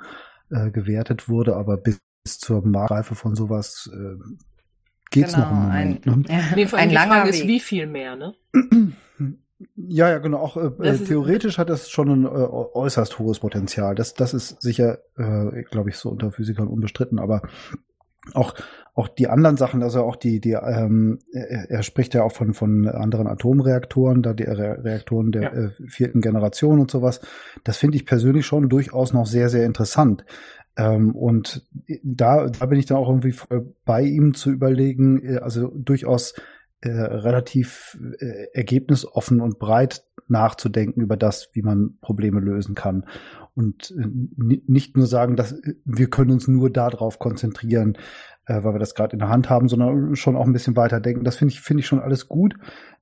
äh, 0.51 0.71
gewertet 0.71 1.29
wurde, 1.29 1.57
aber 1.57 1.77
bis 1.77 1.99
zur 2.25 2.65
Marreife 2.65 3.17
von 3.17 3.35
sowas 3.35 3.91
äh, 3.93 4.17
geht's 5.11 5.35
genau, 5.35 5.47
noch 5.47 5.51
im 5.51 5.63
Moment. 5.65 6.07
Ein, 6.07 6.21
ne? 6.21 6.25
ja, 6.29 6.41
nee, 6.55 6.69
ein 6.73 6.89
die 6.89 6.97
Frage 6.97 7.31
ist, 7.31 7.47
wie 7.49 7.61
viel 7.61 7.89
mehr, 7.89 8.15
ne? 8.15 8.35
Ja, 9.75 10.11
ja, 10.11 10.19
genau. 10.19 10.39
Auch 10.39 10.57
äh, 10.57 10.99
theoretisch 10.99 11.59
hat 11.59 11.71
das 11.71 11.89
schon 11.89 12.11
ein 12.11 12.25
äh, 12.25 12.29
äußerst 12.29 13.19
hohes 13.19 13.41
Potenzial. 13.41 13.95
Das, 13.95 14.15
das 14.15 14.35
ist 14.35 14.61
sicher, 14.61 14.99
äh, 15.17 15.63
glaube 15.63 15.91
ich, 15.91 15.97
so 15.97 16.11
unter 16.11 16.31
Physikern 16.31 16.69
unbestritten. 16.69 17.19
Aber 17.19 17.43
auch 18.35 18.55
auch 18.95 19.09
die 19.09 19.29
anderen 19.29 19.59
Sachen, 19.59 19.83
also 19.83 20.03
auch 20.05 20.17
die 20.17 20.41
die 20.41 20.53
ähm, 20.53 21.19
er, 21.33 21.83
spricht 21.83 22.15
ja 22.15 22.23
auch 22.23 22.33
von 22.33 22.55
von 22.55 22.89
anderen 22.89 23.27
Atomreaktoren, 23.27 24.23
da 24.23 24.33
die 24.33 24.45
Re 24.45 24.83
Reaktoren 24.83 25.33
der 25.33 25.43
ja. 25.43 25.53
äh, 25.53 25.71
vierten 25.87 26.23
Generation 26.23 26.81
und 26.81 26.91
sowas. 26.91 27.21
Das 27.63 27.77
finde 27.77 27.97
ich 27.97 28.07
persönlich 28.07 28.47
schon 28.47 28.71
durchaus 28.71 29.13
noch 29.13 29.27
sehr 29.27 29.51
sehr 29.51 29.67
interessant. 29.67 30.25
Ähm, 30.79 31.15
und 31.15 31.67
da 32.03 32.47
da 32.47 32.67
bin 32.67 32.79
ich 32.79 32.87
dann 32.87 32.97
auch 32.97 33.09
irgendwie 33.09 33.35
bei 33.85 34.03
ihm 34.03 34.33
zu 34.33 34.51
überlegen, 34.51 35.23
äh, 35.23 35.39
also 35.39 35.69
durchaus 35.69 36.35
äh, 36.87 36.91
relativ 36.91 37.99
äh, 38.21 38.47
ergebnisoffen 38.53 39.41
und 39.41 39.59
breit 39.59 40.05
nachzudenken 40.29 41.01
über 41.01 41.17
das, 41.17 41.49
wie 41.53 41.63
man 41.63 41.99
Probleme 42.01 42.39
lösen 42.39 42.77
kann. 42.77 43.07
Und 43.55 43.93
äh, 43.99 44.07
nicht 44.67 44.97
nur 44.97 45.07
sagen, 45.07 45.35
dass 45.35 45.57
wir 45.85 46.11
können 46.11 46.31
uns 46.31 46.47
nur 46.47 46.71
darauf 46.71 47.19
konzentrieren, 47.19 47.99
äh, 48.47 48.63
weil 48.63 48.75
wir 48.75 48.79
das 48.79 48.95
gerade 48.95 49.15
in 49.15 49.19
der 49.19 49.31
Hand 49.31 49.51
haben, 49.51 49.69
sondern 49.69 50.15
schon 50.15 50.37
auch 50.37 50.47
ein 50.47 50.53
bisschen 50.53 50.77
weiter 50.77 51.01
denken. 51.01 51.25
Das 51.25 51.37
finde 51.37 51.55
ich, 51.55 51.61
finde 51.61 51.81
ich 51.81 51.89
schon 51.89 52.01
alles 52.01 52.29
gut. 52.29 52.55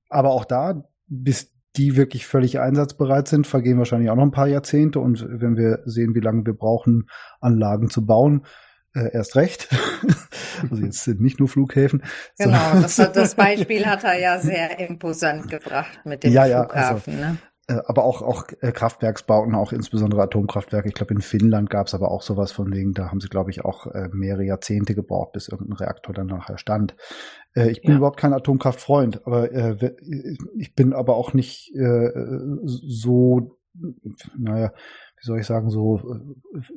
Aber 0.09 0.31
auch 0.31 0.45
da, 0.45 0.83
bis 1.07 1.53
die 1.75 1.95
wirklich 1.95 2.25
völlig 2.25 2.59
einsatzbereit 2.59 3.27
sind, 3.27 3.45
vergehen 3.45 3.77
wahrscheinlich 3.77 4.09
auch 4.09 4.15
noch 4.15 4.23
ein 4.23 4.31
paar 4.31 4.47
Jahrzehnte. 4.47 4.99
Und 4.99 5.27
wenn 5.29 5.57
wir 5.57 5.81
sehen, 5.85 6.15
wie 6.15 6.21
lange 6.21 6.45
wir 6.45 6.53
brauchen, 6.53 7.07
Anlagen 7.39 7.89
zu 7.91 8.05
bauen, 8.05 8.45
äh, 8.95 9.11
erst 9.13 9.35
recht. 9.35 9.69
also 10.69 10.83
jetzt 10.83 11.03
sind 11.03 11.21
nicht 11.21 11.39
nur 11.39 11.47
Flughäfen. 11.47 12.03
Genau, 12.37 12.81
das, 12.81 12.95
das, 12.95 13.35
Beispiel 13.35 13.85
hat 13.85 14.03
er 14.03 14.19
ja 14.19 14.39
sehr 14.39 14.79
imposant 14.79 15.49
gebracht 15.49 15.99
mit 16.05 16.23
dem 16.23 16.33
ja, 16.33 16.45
Flughafen. 16.45 17.13
Ja, 17.13 17.19
also, 17.19 17.31
ne? 17.31 17.37
Äh, 17.67 17.81
aber 17.85 18.03
auch, 18.03 18.21
auch 18.21 18.45
äh, 18.61 18.71
Kraftwerksbauten, 18.71 19.55
auch 19.55 19.71
insbesondere 19.71 20.21
Atomkraftwerke. 20.21 20.87
Ich 20.87 20.93
glaube, 20.93 21.13
in 21.13 21.21
Finnland 21.21 21.69
gab 21.69 21.87
es 21.87 21.95
aber 21.95 22.11
auch 22.11 22.21
sowas 22.21 22.51
von 22.51 22.71
wegen, 22.71 22.93
da 22.93 23.09
haben 23.09 23.19
sie, 23.19 23.29
glaube 23.29 23.49
ich, 23.49 23.65
auch 23.65 23.87
äh, 23.87 24.09
mehrere 24.11 24.43
Jahrzehnte 24.43 24.93
gebraucht, 24.93 25.33
bis 25.33 25.47
irgendein 25.47 25.77
Reaktor 25.77 26.13
dann 26.13 26.27
nachher 26.27 26.57
stand. 26.57 26.95
Ich 27.57 27.81
bin 27.81 27.91
ja. 27.91 27.97
überhaupt 27.97 28.19
kein 28.19 28.33
Atomkraftfreund, 28.33 29.25
aber 29.25 29.49
ich 30.57 30.75
bin 30.75 30.91
aber 30.91 31.15
auch 31.15 31.33
nicht 31.33 31.71
so, 32.65 33.57
naja, 34.37 34.73
wie 35.17 35.25
soll 35.25 35.39
ich 35.39 35.45
sagen, 35.45 35.69
so 35.69 36.19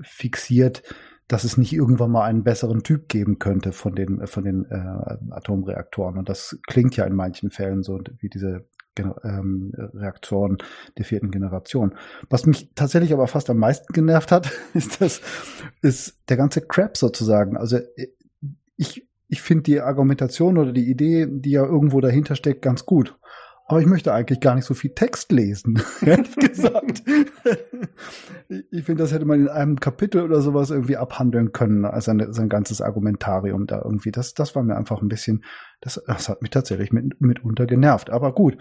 fixiert 0.02 0.85
dass 1.28 1.44
es 1.44 1.58
nicht 1.58 1.75
irgendwann 1.75 2.11
mal 2.11 2.25
einen 2.25 2.42
besseren 2.42 2.82
Typ 2.82 3.08
geben 3.08 3.38
könnte 3.38 3.73
von 3.73 3.94
den, 3.94 4.26
von 4.26 4.44
den 4.44 4.64
äh, 4.64 5.16
Atomreaktoren. 5.30 6.18
Und 6.18 6.28
das 6.28 6.58
klingt 6.66 6.97
ja 6.97 7.04
in 7.04 7.14
manchen 7.14 7.50
Fällen 7.50 7.82
so, 7.82 8.00
wie 8.18 8.30
diese 8.30 8.66
ähm, 9.23 9.73
Reaktoren 9.76 10.58
der 10.97 11.04
vierten 11.04 11.30
Generation. 11.30 11.94
Was 12.30 12.47
mich 12.47 12.70
tatsächlich 12.75 13.12
aber 13.12 13.26
fast 13.28 13.50
am 13.50 13.58
meisten 13.58 13.92
genervt 13.92 14.32
hat, 14.32 14.50
ist 14.75 15.00
das, 15.00 15.20
ist 15.82 16.18
der 16.28 16.37
ganze 16.37 16.62
Crap 16.62 16.97
sozusagen. 16.97 17.56
Also 17.56 17.78
ich, 18.76 19.06
ich 19.28 19.42
finde 19.42 19.64
die 19.64 19.80
Argumentation 19.80 20.56
oder 20.58 20.73
die 20.73 20.90
Idee, 20.90 21.26
die 21.30 21.50
ja 21.50 21.64
irgendwo 21.64 22.00
dahinter 22.00 22.35
steckt, 22.37 22.62
ganz 22.62 22.87
gut. 22.87 23.16
Aber 23.70 23.80
ich 23.80 23.87
möchte 23.87 24.14
eigentlich 24.14 24.40
gar 24.40 24.54
nicht 24.54 24.64
so 24.64 24.72
viel 24.72 24.94
Text 24.94 25.30
lesen, 25.30 25.82
ehrlich 26.00 26.34
gesagt. 26.37 27.02
ich 28.70 28.84
finde, 28.84 29.02
das 29.02 29.12
hätte 29.12 29.26
man 29.26 29.40
in 29.40 29.48
einem 29.48 29.78
Kapitel 29.78 30.22
oder 30.22 30.40
sowas 30.40 30.70
irgendwie 30.70 30.96
abhandeln 30.96 31.52
können, 31.52 31.84
als 31.84 32.06
sein, 32.06 32.32
sein 32.32 32.48
ganzes 32.48 32.80
Argumentarium 32.80 33.66
da 33.66 33.82
irgendwie. 33.84 34.10
Das, 34.10 34.32
das 34.32 34.56
war 34.56 34.62
mir 34.62 34.75
einfach 34.75 35.02
ein 35.02 35.08
bisschen, 35.08 35.44
das, 35.82 36.02
das 36.06 36.30
hat 36.30 36.40
mich 36.40 36.50
tatsächlich 36.50 36.92
mit, 36.92 37.20
mitunter 37.20 37.66
genervt. 37.66 38.08
Aber 38.08 38.32
gut, 38.32 38.56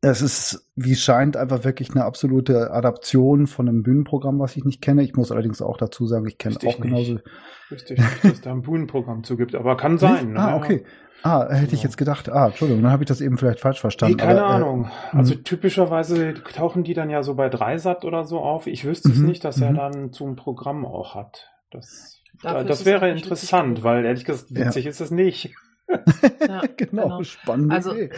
es 0.00 0.22
ist, 0.22 0.70
wie 0.74 0.96
scheint, 0.96 1.36
einfach 1.36 1.64
wirklich 1.64 1.90
eine 1.90 2.06
absolute 2.06 2.70
Adaption 2.70 3.46
von 3.46 3.68
einem 3.68 3.82
Bühnenprogramm, 3.82 4.38
was 4.38 4.56
ich 4.56 4.64
nicht 4.64 4.80
kenne. 4.80 5.02
Ich 5.02 5.16
muss 5.16 5.30
allerdings 5.30 5.60
auch 5.60 5.76
dazu 5.76 6.06
sagen, 6.06 6.26
ich 6.26 6.38
kenne 6.38 6.56
auch 6.64 6.80
genauso. 6.80 7.14
Nicht. 7.14 7.26
Richtig, 7.70 8.00
dass 8.22 8.32
es 8.32 8.40
da 8.40 8.52
ein 8.52 8.62
Bühnenprogramm 8.62 9.22
zu 9.22 9.36
gibt, 9.36 9.54
aber 9.54 9.76
kann 9.76 9.98
sein. 9.98 10.32
Ne? 10.32 10.40
Ah, 10.40 10.56
okay. 10.56 10.84
Ah, 11.22 11.48
hätte 11.50 11.74
ich 11.74 11.82
jetzt 11.82 11.96
gedacht, 11.96 12.28
ah, 12.28 12.46
Entschuldigung, 12.46 12.82
dann 12.82 12.92
habe 12.92 13.02
ich 13.02 13.08
das 13.08 13.20
eben 13.20 13.38
vielleicht 13.38 13.60
falsch 13.60 13.80
verstanden. 13.80 14.16
Nee, 14.16 14.22
keine 14.22 14.42
aber, 14.42 14.50
äh, 14.50 14.54
Ahnung. 14.54 14.90
Äh, 15.12 15.16
also 15.16 15.34
typischerweise 15.34 16.34
tauchen 16.54 16.84
die 16.84 16.94
dann 16.94 17.10
ja 17.10 17.22
so 17.22 17.34
bei 17.34 17.48
Dreisat 17.48 18.04
oder 18.04 18.24
so 18.24 18.38
auf. 18.40 18.66
Ich 18.66 18.84
wüsste 18.84 19.10
es 19.10 19.18
mhm, 19.18 19.26
nicht, 19.26 19.44
dass 19.44 19.60
er 19.60 19.72
mhm. 19.72 19.76
dann 19.76 20.12
zum 20.12 20.36
Programm 20.36 20.86
auch 20.86 21.14
hat. 21.14 21.50
Das, 21.70 22.20
das 22.42 22.84
wäre 22.84 23.10
interessant, 23.10 23.82
weil 23.82 24.04
ehrlich 24.04 24.24
gesagt 24.24 24.54
witzig 24.54 24.84
ja. 24.84 24.90
ist 24.90 25.00
es 25.00 25.10
nicht. 25.10 25.50
Ja, 25.88 26.62
genau, 26.76 27.02
genau, 27.08 27.22
spannend. 27.22 27.72
Also 27.72 27.94
Idee. 27.94 28.10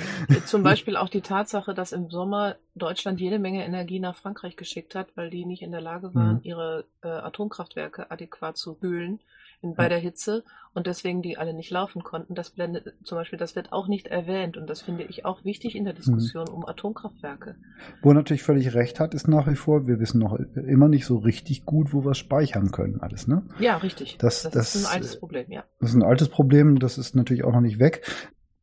zum 0.45 0.63
Beispiel 0.63 0.97
auch 0.97 1.09
die 1.09 1.21
Tatsache, 1.21 1.73
dass 1.73 1.93
im 1.93 2.11
Sommer 2.11 2.57
Deutschland 2.75 3.21
jede 3.21 3.39
Menge 3.39 3.65
Energie 3.65 4.01
nach 4.01 4.17
Frankreich 4.17 4.57
geschickt 4.57 4.95
hat, 4.95 5.09
weil 5.15 5.31
die 5.31 5.47
nicht 5.47 5.63
in 5.63 5.71
der 5.71 5.81
Lage 5.81 6.15
waren, 6.15 6.37
mhm. 6.37 6.41
ihre 6.43 6.85
äh, 7.03 7.09
Atomkraftwerke 7.09 8.11
adäquat 8.11 8.57
zu 8.57 8.75
kühlen 8.75 9.21
bei 9.63 9.89
der 9.89 9.99
Hitze 9.99 10.45
und 10.73 10.87
deswegen 10.87 11.23
die 11.23 11.37
alle 11.37 11.53
nicht 11.53 11.71
laufen 11.71 12.03
konnten. 12.03 12.35
Das 12.35 12.51
blendet 12.51 12.95
zum 13.05 13.19
Beispiel, 13.19 13.39
das 13.39 13.57
wird 13.57 13.73
auch 13.73 13.89
nicht 13.89 14.07
erwähnt 14.07 14.57
und 14.57 14.69
das 14.69 14.81
finde 14.81 15.05
ich 15.05 15.25
auch 15.25 15.45
wichtig 15.45 15.77
in 15.77 15.85
der 15.85 15.93
Diskussion 15.93 16.47
mhm. 16.49 16.55
um 16.55 16.67
Atomkraftwerke. 16.67 17.57
Wo 18.03 18.11
er 18.11 18.15
natürlich 18.15 18.43
völlig 18.43 18.75
recht 18.75 19.01
hat, 19.01 19.15
ist 19.15 19.29
nach 19.29 19.47
wie 19.49 19.57
vor, 19.57 19.87
wir 19.87 19.99
wissen 19.99 20.21
noch 20.21 20.39
immer 20.55 20.89
nicht 20.89 21.05
so 21.05 21.19
richtig 21.19 21.65
gut, 21.65 21.93
wo 21.93 22.05
wir 22.05 22.15
speichern 22.15 22.71
können, 22.71 23.01
alles, 23.01 23.27
ne? 23.27 23.43
Ja, 23.59 23.77
richtig. 23.79 24.17
Das, 24.19 24.43
das, 24.45 24.53
das 24.53 24.75
ist 24.75 24.87
ein 24.87 24.95
altes 24.95 25.19
Problem, 25.19 25.51
ja. 25.51 25.65
Das 25.81 25.91
ist 25.91 25.97
ein 25.97 26.03
altes 26.03 26.29
Problem, 26.29 26.79
das 26.79 26.99
ist 26.99 27.15
natürlich 27.15 27.45
auch 27.45 27.53
noch 27.53 27.61
nicht 27.61 27.79
weg. 27.79 28.07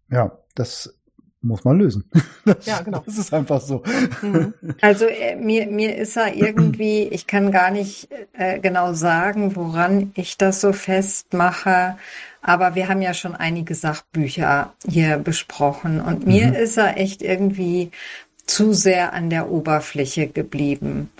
Ja, 0.10 0.40
das 0.56 0.97
muss 1.42 1.64
man 1.64 1.78
lösen. 1.78 2.04
Das, 2.48 2.66
ja, 2.66 2.80
genau. 2.80 3.04
Das 3.06 3.18
ist 3.18 3.34
einfach 3.34 3.60
so. 3.60 3.84
Mhm. 4.22 4.54
Also 4.80 5.06
äh, 5.06 5.36
mir, 5.36 5.68
mir 5.68 5.98
ist 5.98 6.16
er 6.16 6.34
irgendwie, 6.34 7.04
ich 7.04 7.28
kann 7.28 7.52
gar 7.52 7.72
nicht 7.72 8.08
äh, 8.32 8.60
genau 8.60 8.94
sagen, 8.94 9.58
woran 9.58 10.14
ich 10.16 10.38
das 10.38 10.62
so 10.62 10.72
festmache, 10.72 11.98
aber 12.42 12.76
wir 12.76 12.88
haben 12.88 13.02
ja 13.02 13.14
schon 13.14 13.36
einige 13.36 13.76
Sachbücher 13.76 14.72
hier 14.88 15.18
besprochen 15.18 16.00
und 16.00 16.26
mir 16.26 16.48
mhm. 16.48 16.54
ist 16.54 16.78
er 16.78 16.98
echt 16.98 17.22
irgendwie 17.22 17.92
zu 18.46 18.72
sehr 18.72 19.12
an 19.12 19.30
der 19.30 19.52
Oberfläche 19.52 20.28
geblieben, 20.28 21.12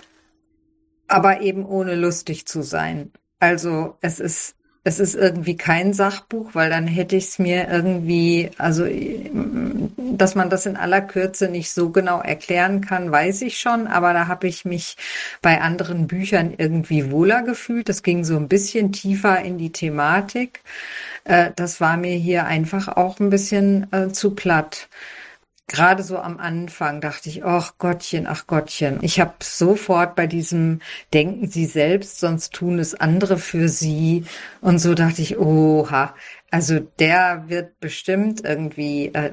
aber 1.08 1.42
eben 1.42 1.66
ohne 1.66 1.94
lustig 1.94 2.46
zu 2.46 2.62
sein. 2.62 3.12
Also 3.38 3.96
es 4.00 4.18
ist 4.18 4.54
es 4.88 5.00
ist 5.00 5.14
irgendwie 5.14 5.56
kein 5.56 5.92
Sachbuch, 5.92 6.54
weil 6.54 6.70
dann 6.70 6.86
hätte 6.86 7.14
ich 7.14 7.26
es 7.26 7.38
mir 7.38 7.68
irgendwie, 7.68 8.50
also 8.56 8.86
dass 9.94 10.34
man 10.34 10.48
das 10.48 10.64
in 10.64 10.78
aller 10.78 11.02
Kürze 11.02 11.48
nicht 11.50 11.70
so 11.70 11.90
genau 11.90 12.22
erklären 12.22 12.80
kann, 12.80 13.12
weiß 13.12 13.42
ich 13.42 13.58
schon, 13.58 13.86
aber 13.86 14.14
da 14.14 14.28
habe 14.28 14.48
ich 14.48 14.64
mich 14.64 14.96
bei 15.42 15.60
anderen 15.60 16.06
Büchern 16.06 16.54
irgendwie 16.56 17.10
wohler 17.10 17.42
gefühlt. 17.42 17.90
Das 17.90 18.02
ging 18.02 18.24
so 18.24 18.36
ein 18.36 18.48
bisschen 18.48 18.90
tiefer 18.90 19.42
in 19.42 19.58
die 19.58 19.72
Thematik. 19.72 20.60
Äh, 21.24 21.50
das 21.54 21.82
war 21.82 21.98
mir 21.98 22.16
hier 22.16 22.46
einfach 22.46 22.88
auch 22.88 23.20
ein 23.20 23.28
bisschen 23.28 23.92
äh, 23.92 24.08
zu 24.08 24.34
platt 24.34 24.88
gerade 25.68 26.02
so 26.02 26.18
am 26.18 26.38
Anfang 26.38 27.00
dachte 27.00 27.28
ich, 27.28 27.44
ach 27.44 27.74
Gottchen, 27.78 28.26
ach 28.26 28.46
Gottchen. 28.46 28.98
Ich 29.02 29.20
habe 29.20 29.34
sofort 29.40 30.16
bei 30.16 30.26
diesem 30.26 30.80
Denken 31.12 31.46
Sie 31.48 31.66
selbst, 31.66 32.18
sonst 32.18 32.54
tun 32.54 32.78
es 32.78 32.94
andere 32.94 33.38
für 33.38 33.68
Sie. 33.68 34.24
Und 34.60 34.78
so 34.78 34.94
dachte 34.94 35.22
ich, 35.22 35.38
oha, 35.38 36.14
also 36.50 36.80
der 36.80 37.44
wird 37.48 37.78
bestimmt 37.78 38.42
irgendwie 38.42 39.08
äh, 39.12 39.32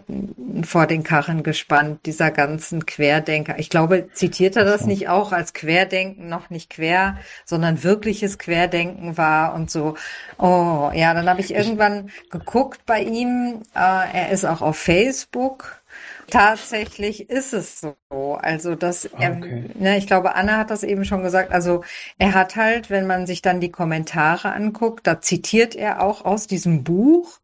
vor 0.63 0.85
den 0.85 1.03
Karren 1.03 1.43
gespannt, 1.43 2.05
dieser 2.05 2.29
ganzen 2.29 2.85
Querdenker. 2.85 3.57
Ich 3.57 3.69
glaube, 3.69 4.09
zitiert 4.11 4.57
er 4.57 4.65
das 4.65 4.85
nicht 4.85 5.07
auch 5.07 5.31
als 5.31 5.53
Querdenken, 5.53 6.27
noch 6.27 6.49
nicht 6.49 6.69
quer, 6.69 7.17
sondern 7.45 7.83
wirkliches 7.83 8.37
Querdenken 8.37 9.17
war 9.17 9.53
und 9.53 9.71
so. 9.71 9.95
Oh, 10.37 10.91
ja, 10.93 11.13
dann 11.13 11.29
habe 11.29 11.39
ich 11.39 11.53
irgendwann 11.53 12.09
geguckt 12.29 12.81
bei 12.85 13.01
ihm. 13.01 13.61
Äh, 13.73 13.79
er 13.79 14.31
ist 14.31 14.43
auch 14.43 14.61
auf 14.61 14.77
Facebook 14.77 15.81
Tatsächlich 16.29 17.29
ist 17.29 17.53
es 17.53 17.81
so. 17.81 17.95
Also 18.41 18.75
das, 18.75 19.09
ah, 19.13 19.17
okay. 19.17 19.65
er, 19.75 19.81
ne, 19.81 19.97
ich 19.97 20.07
glaube, 20.07 20.35
Anna 20.35 20.57
hat 20.57 20.71
das 20.71 20.83
eben 20.83 21.05
schon 21.05 21.23
gesagt. 21.23 21.51
Also 21.51 21.83
er 22.17 22.33
hat 22.33 22.55
halt, 22.55 22.89
wenn 22.89 23.07
man 23.07 23.27
sich 23.27 23.41
dann 23.41 23.59
die 23.59 23.71
Kommentare 23.71 24.51
anguckt, 24.51 25.05
da 25.07 25.21
zitiert 25.21 25.75
er 25.75 26.01
auch 26.01 26.25
aus 26.25 26.47
diesem 26.47 26.83
Buch. 26.83 27.39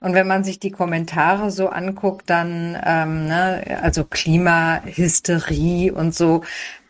Und 0.00 0.14
wenn 0.14 0.26
man 0.26 0.44
sich 0.44 0.60
die 0.60 0.70
Kommentare 0.70 1.50
so 1.50 1.68
anguckt, 1.68 2.28
dann, 2.28 2.80
ähm, 2.84 3.26
ne, 3.26 3.80
also 3.82 4.04
Klimahysterie 4.04 5.90
und 5.92 6.14
so, 6.14 6.42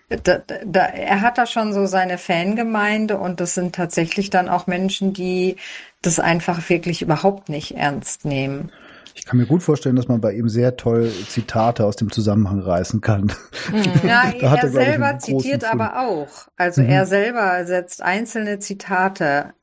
da, 0.08 0.42
da, 0.64 0.80
er 0.86 1.20
hat 1.22 1.38
da 1.38 1.46
schon 1.46 1.72
so 1.72 1.86
seine 1.86 2.18
Fangemeinde 2.18 3.18
und 3.18 3.40
das 3.40 3.54
sind 3.54 3.74
tatsächlich 3.74 4.30
dann 4.30 4.48
auch 4.48 4.66
Menschen, 4.66 5.12
die 5.12 5.56
das 6.02 6.20
einfach 6.20 6.68
wirklich 6.68 7.02
überhaupt 7.02 7.48
nicht 7.48 7.76
ernst 7.76 8.24
nehmen. 8.24 8.70
Ich 9.14 9.24
kann 9.24 9.38
mir 9.38 9.46
gut 9.46 9.62
vorstellen, 9.62 9.96
dass 9.96 10.08
man 10.08 10.20
bei 10.20 10.32
ihm 10.32 10.48
sehr 10.48 10.76
toll 10.76 11.10
Zitate 11.28 11.86
aus 11.86 11.96
dem 11.96 12.10
Zusammenhang 12.10 12.60
reißen 12.60 13.00
kann. 13.00 13.32
Mhm. 13.70 14.08
Ja, 14.08 14.24
er, 14.40 14.58
er 14.58 14.68
selber 14.68 15.18
zitiert 15.18 15.62
Fund. 15.62 15.80
aber 15.80 16.00
auch. 16.00 16.48
Also 16.56 16.82
mhm. 16.82 16.88
er 16.88 17.06
selber 17.06 17.64
setzt 17.64 18.02
einzelne 18.02 18.58
Zitate 18.58 19.54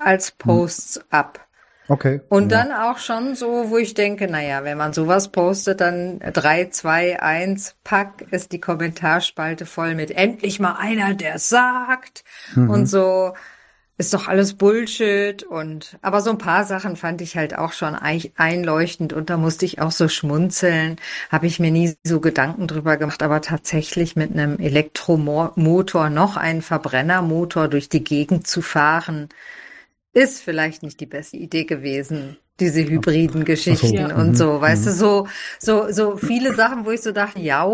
als 0.00 0.30
Posts 0.32 0.96
mhm. 0.96 1.02
ab. 1.10 1.46
Okay. 1.88 2.20
Und 2.28 2.52
ja. 2.52 2.58
dann 2.62 2.72
auch 2.72 2.98
schon 2.98 3.34
so, 3.34 3.70
wo 3.70 3.76
ich 3.76 3.94
denke, 3.94 4.28
naja, 4.28 4.62
wenn 4.62 4.78
man 4.78 4.92
sowas 4.92 5.28
postet, 5.28 5.80
dann 5.80 6.20
3, 6.20 6.66
2, 6.66 7.20
1, 7.20 7.74
pack, 7.82 8.26
ist 8.30 8.52
die 8.52 8.60
Kommentarspalte 8.60 9.66
voll 9.66 9.96
mit 9.96 10.12
endlich 10.12 10.60
mal 10.60 10.76
einer, 10.78 11.14
der 11.14 11.40
sagt 11.40 12.22
mhm. 12.54 12.70
und 12.70 12.86
so 12.86 13.32
ist 14.00 14.14
doch 14.14 14.28
alles 14.28 14.54
Bullshit 14.54 15.42
und 15.42 15.98
aber 16.00 16.22
so 16.22 16.30
ein 16.30 16.38
paar 16.38 16.64
Sachen 16.64 16.96
fand 16.96 17.20
ich 17.20 17.36
halt 17.36 17.58
auch 17.58 17.72
schon 17.74 17.94
einleuchtend 17.94 19.12
und 19.12 19.28
da 19.28 19.36
musste 19.36 19.66
ich 19.66 19.78
auch 19.82 19.90
so 19.90 20.08
schmunzeln, 20.08 20.96
habe 21.30 21.46
ich 21.46 21.60
mir 21.60 21.70
nie 21.70 21.94
so 22.02 22.18
Gedanken 22.18 22.66
drüber 22.66 22.96
gemacht, 22.96 23.22
aber 23.22 23.42
tatsächlich 23.42 24.16
mit 24.16 24.32
einem 24.32 24.58
Elektromotor 24.58 26.08
noch 26.08 26.38
einen 26.38 26.62
Verbrennermotor 26.62 27.68
durch 27.68 27.90
die 27.90 28.02
Gegend 28.02 28.46
zu 28.46 28.62
fahren, 28.62 29.28
ist 30.14 30.42
vielleicht 30.42 30.82
nicht 30.82 30.98
die 31.00 31.06
beste 31.06 31.36
Idee 31.36 31.64
gewesen 31.64 32.38
diese 32.58 32.82
hybriden 32.82 33.44
Geschichten 33.44 34.08
so, 34.10 34.14
und 34.14 34.34
so, 34.34 34.52
mhm. 34.54 34.60
weißt 34.60 34.86
du, 34.86 34.90
mhm. 34.90 34.94
so, 34.94 35.28
so, 35.58 35.92
so 35.92 36.16
viele 36.16 36.54
Sachen, 36.54 36.84
wo 36.84 36.90
ich 36.90 37.00
so 37.00 37.12
dachte, 37.12 37.40
ja, 37.40 37.64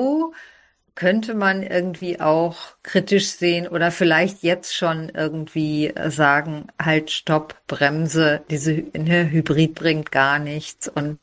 könnte 0.97 1.35
man 1.35 1.63
irgendwie 1.63 2.21
auch 2.21 2.57
kritisch 2.83 3.29
sehen 3.29 3.69
oder 3.69 3.93
vielleicht 3.93 4.43
jetzt 4.43 4.75
schon 4.75 5.11
irgendwie 5.11 5.93
sagen, 6.09 6.67
halt, 6.83 7.11
stopp, 7.11 7.55
Bremse, 7.69 8.41
diese 8.51 8.73
ne, 8.97 9.31
Hybrid 9.31 9.75
bringt 9.75 10.11
gar 10.11 10.39
nichts 10.39 10.89
und 10.89 11.19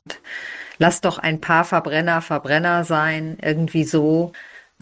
lass 0.78 1.02
doch 1.02 1.18
ein 1.18 1.42
paar 1.42 1.66
Verbrenner 1.66 2.22
Verbrenner 2.22 2.86
sein, 2.86 3.38
irgendwie 3.42 3.84
so. 3.84 4.32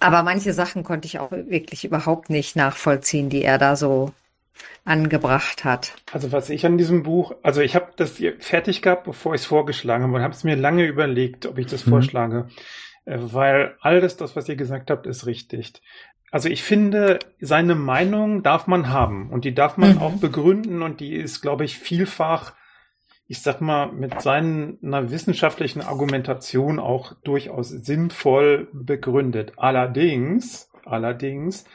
Aber 0.01 0.24
manche 0.24 0.51
Sachen 0.51 0.83
konnte 0.83 1.05
ich 1.05 1.19
auch 1.19 1.31
wirklich 1.31 1.86
überhaupt 1.86 2.29
nicht 2.29 2.55
nachvollziehen, 2.55 3.29
die 3.29 3.43
er 3.43 3.57
da 3.57 3.75
so 3.75 4.12
angebracht 4.83 5.63
hat. 5.63 5.93
Also 6.12 6.31
was 6.33 6.50
ich 6.50 6.65
an 6.65 6.77
diesem 6.77 7.03
Buch, 7.03 7.33
also 7.43 7.62
ich 7.62 7.75
habe 7.75 7.91
das 7.95 8.21
fertig 8.39 8.81
gehabt, 8.81 9.05
bevor 9.05 9.36
ich 9.36 9.41
es 9.41 9.48
vorgeschlagen 9.48 10.03
habe 10.03 10.15
und 10.15 10.21
habe 10.21 10.33
es 10.33 10.43
mir 10.43 10.55
lange 10.55 10.86
überlegt, 10.86 11.45
ob 11.45 11.57
ich 11.60 11.67
das 11.67 11.86
mhm. 11.86 11.91
vorschlage. 11.91 12.50
Äh, 13.05 13.17
weil 13.20 13.75
alles 13.81 14.17
das, 14.17 14.36
was 14.36 14.48
ihr 14.50 14.55
gesagt 14.55 14.91
habt, 14.91 15.08
ist 15.08 15.25
richtig. 15.25 15.74
Also 16.31 16.48
ich 16.48 16.63
finde, 16.63 17.20
seine 17.41 17.75
Meinung 17.75 18.41
darf 18.41 18.65
man 18.65 18.89
haben 18.89 19.29
und 19.31 19.43
die 19.43 19.53
darf 19.53 19.77
man 19.77 19.96
mhm. 19.96 20.01
auch 20.01 20.13
begründen 20.13 20.81
und 20.81 21.01
die 21.01 21.15
ist, 21.15 21.41
glaube 21.41 21.65
ich, 21.65 21.77
vielfach, 21.77 22.53
ich 23.27 23.41
sag 23.41 23.60
mal, 23.60 23.91
mit 23.91 24.22
seiner 24.22 25.12
wissenschaftlichen 25.12 25.81
Argumentation 25.81 26.79
auch 26.79 27.13
durchaus 27.24 27.70
sinnvoll 27.70 28.70
begründet. 28.72 29.53
Allerdings, 29.58 30.70
allerdings, 30.86 31.65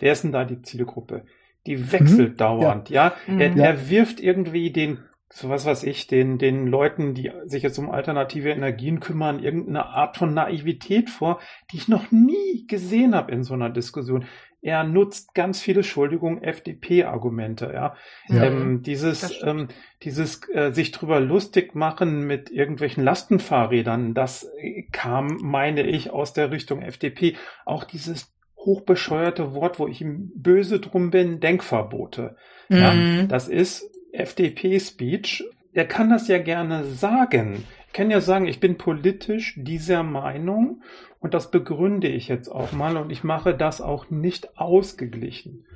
wer 0.00 0.12
ist 0.12 0.24
denn 0.24 0.32
da 0.32 0.44
die 0.44 0.62
Zielgruppe? 0.62 1.24
Die 1.66 1.92
wechselt 1.92 2.32
mhm. 2.32 2.36
dauernd, 2.36 2.90
ja. 2.90 3.14
ja? 3.28 3.38
Er, 3.38 3.50
mhm. 3.50 3.60
er 3.60 3.90
wirft 3.90 4.18
irgendwie 4.18 4.72
den 4.72 4.98
so 5.32 5.48
was 5.48 5.64
weiß 5.64 5.84
ich, 5.84 6.08
den, 6.08 6.38
den 6.38 6.66
Leuten, 6.66 7.14
die 7.14 7.30
sich 7.44 7.62
jetzt 7.62 7.78
um 7.78 7.90
alternative 7.90 8.50
Energien 8.50 8.98
kümmern, 8.98 9.42
irgendeine 9.42 9.86
Art 9.86 10.16
von 10.16 10.34
Naivität 10.34 11.08
vor, 11.08 11.40
die 11.70 11.76
ich 11.76 11.88
noch 11.88 12.10
nie 12.10 12.66
gesehen 12.66 13.14
habe 13.14 13.30
in 13.30 13.44
so 13.44 13.54
einer 13.54 13.70
Diskussion. 13.70 14.26
Er 14.60 14.84
nutzt 14.84 15.34
ganz 15.34 15.60
viele, 15.60 15.78
Entschuldigung, 15.78 16.42
FDP-Argumente, 16.42 17.70
ja. 17.72 17.94
ja. 18.28 18.44
Ähm, 18.44 18.82
dieses, 18.82 19.40
ähm, 19.42 19.68
dieses 20.02 20.40
äh, 20.52 20.72
sich 20.72 20.90
drüber 20.90 21.20
lustig 21.20 21.74
machen 21.74 22.26
mit 22.26 22.50
irgendwelchen 22.50 23.02
Lastenfahrrädern, 23.02 24.12
das 24.12 24.50
kam, 24.92 25.38
meine 25.40 25.86
ich, 25.86 26.10
aus 26.10 26.34
der 26.34 26.50
Richtung 26.50 26.82
FDP. 26.82 27.36
Auch 27.64 27.84
dieses 27.84 28.34
hochbescheuerte 28.58 29.54
Wort, 29.54 29.78
wo 29.78 29.88
ich 29.88 30.02
ihm 30.02 30.30
böse 30.34 30.80
drum 30.80 31.10
bin, 31.10 31.40
Denkverbote. 31.40 32.36
Mhm. 32.68 32.76
Ja, 32.76 33.22
das 33.26 33.48
ist 33.48 33.89
FDP-Speech. 34.12 35.44
Er 35.72 35.86
kann 35.86 36.10
das 36.10 36.28
ja 36.28 36.38
gerne 36.38 36.84
sagen. 36.84 37.64
Ich 37.86 37.92
kann 37.92 38.10
ja 38.10 38.20
sagen, 38.20 38.46
ich 38.46 38.60
bin 38.60 38.78
politisch 38.78 39.54
dieser 39.56 40.02
Meinung 40.02 40.82
und 41.18 41.34
das 41.34 41.50
begründe 41.50 42.08
ich 42.08 42.28
jetzt 42.28 42.48
auch 42.48 42.72
mal 42.72 42.96
und 42.96 43.10
ich 43.10 43.24
mache 43.24 43.54
das 43.54 43.80
auch 43.80 44.10
nicht 44.10 44.58
ausgeglichen. 44.58 45.66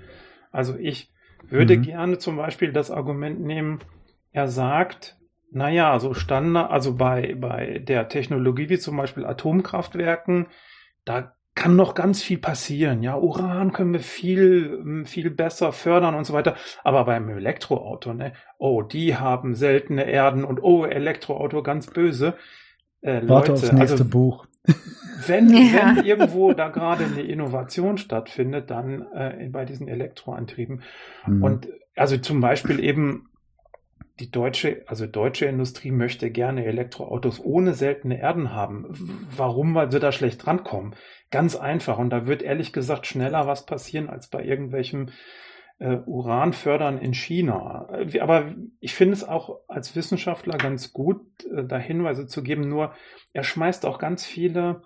Also 0.53 0.77
ich 0.77 1.11
würde 1.49 1.77
mhm. 1.77 1.83
gerne 1.83 2.19
zum 2.19 2.37
Beispiel 2.37 2.73
das 2.73 2.91
Argument 2.91 3.41
nehmen, 3.41 3.81
er 4.33 4.49
sagt, 4.49 5.17
naja, 5.51 5.99
so 6.01 6.15
Standard, 6.15 6.71
also 6.71 6.97
bei, 6.97 7.37
bei 7.37 7.79
der 7.79 8.09
Technologie 8.09 8.69
wie 8.69 8.79
zum 8.79 8.97
Beispiel 8.97 9.25
Atomkraftwerken, 9.25 10.47
da 11.05 11.34
kann 11.55 11.77
noch 11.77 11.95
ganz 11.95 12.23
viel 12.23 12.39
passieren. 12.39 13.03
Ja, 13.03 13.17
Uran 13.17 13.73
können 13.73 13.93
wir 13.93 14.01
viel, 14.01 14.81
ähm, 14.81 15.07
viel 15.07 15.31
besser 15.31 15.73
fördern 15.73 16.15
und 16.15 16.25
so 16.25 16.33
weiter. 16.33 16.57
Aber 16.83 17.05
beim 17.05 17.29
Elektroauto, 17.29 18.13
ne? 18.13 18.33
Oh, 18.59 18.83
die 18.83 19.17
haben 19.17 19.55
seltene 19.55 20.05
Erden 20.05 20.45
und 20.45 20.63
oh, 20.63 20.85
Elektroauto 20.85 21.63
ganz 21.63 21.87
böse. 21.87 22.35
Äh, 23.03 23.23
Warte 23.27 23.27
Leute, 23.27 23.53
aufs 23.53 23.73
nächste 23.73 23.93
also, 23.93 24.05
Buch. 24.05 24.47
Wenn, 25.27 25.49
ja. 25.49 25.97
wenn 25.97 26.05
irgendwo 26.05 26.53
da 26.53 26.69
gerade 26.69 27.05
eine 27.05 27.23
Innovation 27.23 27.97
stattfindet, 27.97 28.71
dann 28.71 29.07
äh, 29.15 29.49
bei 29.51 29.65
diesen 29.65 29.89
Elektroantrieben. 29.89 30.83
Mhm. 31.27 31.43
Und 31.43 31.69
also 31.97 32.19
zum 32.19 32.43
Beispiel 32.43 32.79
eben 32.79 33.31
die 34.21 34.31
deutsche, 34.31 34.85
also 34.87 35.07
deutsche 35.07 35.47
Industrie 35.47 35.91
möchte 35.91 36.31
gerne 36.31 36.65
Elektroautos 36.65 37.41
ohne 37.43 37.75
seltene 37.75 38.21
Erden 38.21 38.53
haben. 38.53 38.87
Warum? 39.37 39.75
Weil 39.75 39.91
sie 39.91 39.99
da 39.99 40.13
schlecht 40.13 40.45
drankommen. 40.45 40.95
Ganz 41.31 41.57
einfach. 41.57 41.99
Und 41.99 42.11
da 42.11 42.27
wird 42.27 42.43
ehrlich 42.43 42.73
gesagt 42.73 43.07
schneller 43.07 43.47
was 43.47 43.67
passieren 43.67 44.09
als 44.09 44.29
bei 44.29 44.45
irgendwelchen 44.45 45.11
äh, 45.79 45.97
Uranfördern 46.07 46.99
in 46.99 47.13
China. 47.13 47.89
Aber 48.21 48.55
ich 48.79 48.95
finde 48.95 49.15
es 49.15 49.25
auch 49.25 49.59
als 49.67 49.97
Wissenschaftler 49.97 50.59
ganz 50.59 50.93
gut, 50.93 51.23
äh, 51.47 51.65
da 51.65 51.79
Hinweise 51.79 52.29
zu 52.29 52.45
geben. 52.45 52.69
Nur 52.69 52.93
er 53.33 53.43
schmeißt 53.43 53.85
auch 53.85 53.99
ganz 53.99 54.25
viele 54.25 54.83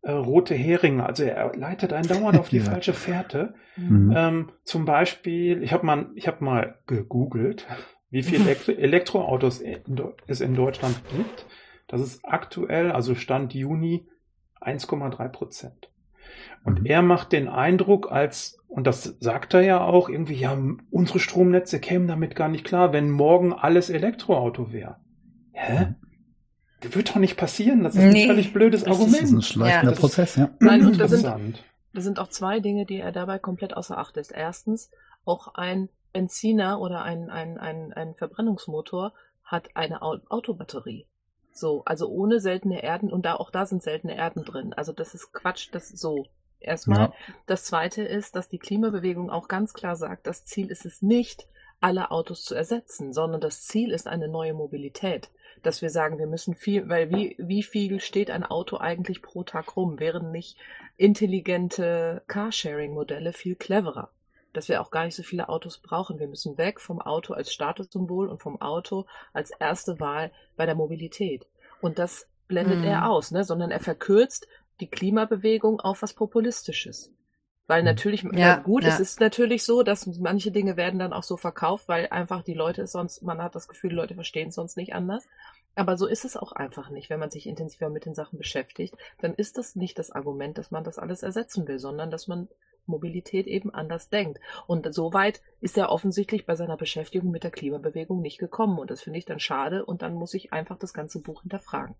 äh, 0.00 0.12
rote 0.12 0.54
Heringe. 0.54 1.04
Also 1.04 1.24
er 1.24 1.54
leitet 1.54 1.92
einen 1.92 2.08
dauernd 2.08 2.38
auf 2.38 2.48
die 2.48 2.58
ja. 2.58 2.64
falsche 2.64 2.94
Fährte. 2.94 3.54
Mhm. 3.76 4.14
Ähm, 4.16 4.52
zum 4.64 4.84
Beispiel, 4.84 5.62
ich 5.62 5.72
habe 5.72 5.86
mal, 5.86 6.10
ich 6.14 6.26
habe 6.26 6.44
mal 6.44 6.78
gegoogelt, 6.86 7.66
wie 8.12 8.22
viele 8.22 8.44
Elektro 8.44 8.72
Elektroautos 8.72 9.62
es 10.26 10.40
in 10.40 10.54
Deutschland 10.54 11.00
gibt. 11.16 11.46
Das 11.88 12.00
ist 12.00 12.24
aktuell, 12.24 12.92
also 12.92 13.14
Stand 13.14 13.54
Juni, 13.54 14.06
1,3 14.60 15.28
Prozent. 15.28 15.88
Und 16.62 16.80
mhm. 16.80 16.86
er 16.86 17.02
macht 17.02 17.32
den 17.32 17.48
Eindruck, 17.48 18.12
als, 18.12 18.58
und 18.68 18.86
das 18.86 19.16
sagt 19.18 19.54
er 19.54 19.62
ja 19.62 19.82
auch, 19.82 20.10
irgendwie, 20.10 20.34
ja, 20.34 20.56
unsere 20.90 21.18
Stromnetze 21.18 21.80
kämen 21.80 22.06
damit 22.06 22.36
gar 22.36 22.48
nicht 22.48 22.64
klar, 22.64 22.92
wenn 22.92 23.10
morgen 23.10 23.54
alles 23.54 23.88
Elektroauto 23.88 24.72
wäre. 24.72 24.96
Hä? 25.52 25.86
Mhm. 25.86 25.94
Das 26.82 26.94
wird 26.94 27.10
doch 27.10 27.16
nicht 27.16 27.38
passieren. 27.38 27.82
Das 27.82 27.94
ist 27.94 28.02
nee, 28.02 28.24
ein 28.24 28.28
völlig 28.28 28.52
blödes 28.52 28.84
Argument. 28.84 29.14
Das 29.14 29.22
ist 29.22 29.32
ein 29.32 29.42
schleichender 29.42 29.94
ja. 29.94 29.98
Prozess, 29.98 30.36
ja. 30.36 30.50
Nein, 30.60 30.84
und 30.84 31.00
da 31.00 31.08
sind, 31.08 31.24
da 31.24 32.00
sind 32.00 32.18
auch 32.18 32.28
zwei 32.28 32.60
Dinge, 32.60 32.84
die 32.84 32.98
er 32.98 33.12
dabei 33.12 33.38
komplett 33.38 33.74
außer 33.74 33.96
Acht 33.96 34.16
lässt. 34.16 34.32
Erstens, 34.32 34.90
auch 35.24 35.54
ein 35.54 35.88
Benziner 36.12 36.80
oder 36.80 37.02
ein, 37.02 37.30
ein, 37.30 37.58
ein, 37.58 37.92
ein 37.92 38.14
Verbrennungsmotor 38.14 39.12
hat 39.44 39.70
eine 39.74 40.02
Autobatterie. 40.02 41.06
So, 41.52 41.82
also 41.84 42.08
ohne 42.08 42.40
seltene 42.40 42.82
Erden 42.82 43.12
und 43.12 43.26
da 43.26 43.34
auch 43.34 43.50
da 43.50 43.66
sind 43.66 43.82
seltene 43.82 44.16
Erden 44.16 44.44
drin. 44.44 44.72
Also 44.72 44.92
das 44.92 45.14
ist 45.14 45.32
Quatsch, 45.32 45.68
das 45.72 45.88
so. 45.88 46.26
Erstmal. 46.60 46.98
Ja. 46.98 47.12
Das 47.46 47.64
zweite 47.64 48.02
ist, 48.02 48.36
dass 48.36 48.48
die 48.48 48.58
Klimabewegung 48.58 49.30
auch 49.30 49.48
ganz 49.48 49.74
klar 49.74 49.96
sagt, 49.96 50.28
das 50.28 50.44
Ziel 50.44 50.70
ist 50.70 50.86
es 50.86 51.02
nicht, 51.02 51.48
alle 51.80 52.12
Autos 52.12 52.44
zu 52.44 52.54
ersetzen, 52.54 53.12
sondern 53.12 53.40
das 53.40 53.66
Ziel 53.66 53.90
ist 53.90 54.06
eine 54.06 54.28
neue 54.28 54.54
Mobilität. 54.54 55.30
Dass 55.62 55.82
wir 55.82 55.90
sagen, 55.90 56.18
wir 56.18 56.26
müssen 56.26 56.54
viel, 56.54 56.88
weil 56.88 57.10
wie, 57.10 57.36
wie 57.38 57.62
viel 57.62 58.00
steht 58.00 58.30
ein 58.30 58.44
Auto 58.44 58.78
eigentlich 58.78 59.22
pro 59.22 59.42
Tag 59.42 59.76
rum? 59.76 59.98
Wären 59.98 60.30
nicht 60.30 60.56
intelligente 60.96 62.22
Carsharing-Modelle 62.28 63.32
viel 63.32 63.56
cleverer? 63.56 64.10
Dass 64.52 64.68
wir 64.68 64.80
auch 64.80 64.90
gar 64.90 65.04
nicht 65.04 65.16
so 65.16 65.22
viele 65.22 65.48
Autos 65.48 65.78
brauchen. 65.78 66.18
Wir 66.18 66.28
müssen 66.28 66.58
weg 66.58 66.80
vom 66.80 67.00
Auto 67.00 67.34
als 67.34 67.52
Statussymbol 67.52 68.28
und 68.28 68.40
vom 68.40 68.60
Auto 68.60 69.06
als 69.32 69.50
erste 69.50 70.00
Wahl 70.00 70.30
bei 70.56 70.66
der 70.66 70.74
Mobilität. 70.74 71.46
Und 71.80 71.98
das 71.98 72.28
blendet 72.48 72.80
mhm. 72.80 72.84
er 72.84 73.08
aus, 73.08 73.30
ne? 73.30 73.44
sondern 73.44 73.70
er 73.70 73.80
verkürzt 73.80 74.46
die 74.80 74.88
Klimabewegung 74.88 75.80
auf 75.80 76.02
was 76.02 76.12
Populistisches. 76.14 77.12
Weil 77.66 77.82
mhm. 77.82 77.86
natürlich, 77.86 78.22
ja, 78.32 78.56
gut, 78.56 78.84
ja. 78.84 78.90
es 78.90 79.00
ist 79.00 79.20
natürlich 79.20 79.64
so, 79.64 79.82
dass 79.82 80.06
manche 80.06 80.50
Dinge 80.50 80.76
werden 80.76 80.98
dann 80.98 81.12
auch 81.12 81.22
so 81.22 81.36
verkauft, 81.36 81.88
weil 81.88 82.08
einfach 82.08 82.42
die 82.42 82.54
Leute 82.54 82.86
sonst, 82.86 83.22
man 83.22 83.42
hat 83.42 83.54
das 83.54 83.68
Gefühl, 83.68 83.90
die 83.90 83.96
Leute 83.96 84.14
verstehen 84.14 84.48
es 84.48 84.56
sonst 84.56 84.76
nicht 84.76 84.94
anders. 84.94 85.26
Aber 85.74 85.96
so 85.96 86.06
ist 86.06 86.24
es 86.24 86.36
auch 86.36 86.52
einfach 86.52 86.90
nicht. 86.90 87.08
Wenn 87.08 87.20
man 87.20 87.30
sich 87.30 87.46
intensiver 87.46 87.88
mit 87.88 88.04
den 88.04 88.14
Sachen 88.14 88.38
beschäftigt, 88.38 88.94
dann 89.20 89.32
ist 89.32 89.56
das 89.56 89.74
nicht 89.74 89.98
das 89.98 90.10
Argument, 90.10 90.58
dass 90.58 90.70
man 90.70 90.84
das 90.84 90.98
alles 90.98 91.22
ersetzen 91.22 91.66
will, 91.66 91.78
sondern 91.78 92.10
dass 92.10 92.28
man 92.28 92.48
Mobilität 92.86 93.46
eben 93.46 93.72
anders 93.72 94.08
denkt. 94.08 94.40
Und 94.66 94.92
soweit 94.92 95.40
ist 95.60 95.78
er 95.78 95.90
offensichtlich 95.90 96.46
bei 96.46 96.56
seiner 96.56 96.76
Beschäftigung 96.76 97.30
mit 97.30 97.44
der 97.44 97.50
Klimabewegung 97.50 98.20
nicht 98.20 98.38
gekommen. 98.38 98.78
Und 98.78 98.90
das 98.90 99.02
finde 99.02 99.18
ich 99.18 99.24
dann 99.24 99.40
schade. 99.40 99.84
Und 99.84 100.02
dann 100.02 100.14
muss 100.14 100.34
ich 100.34 100.52
einfach 100.52 100.78
das 100.78 100.92
ganze 100.92 101.22
Buch 101.22 101.42
hinterfragen. 101.42 101.94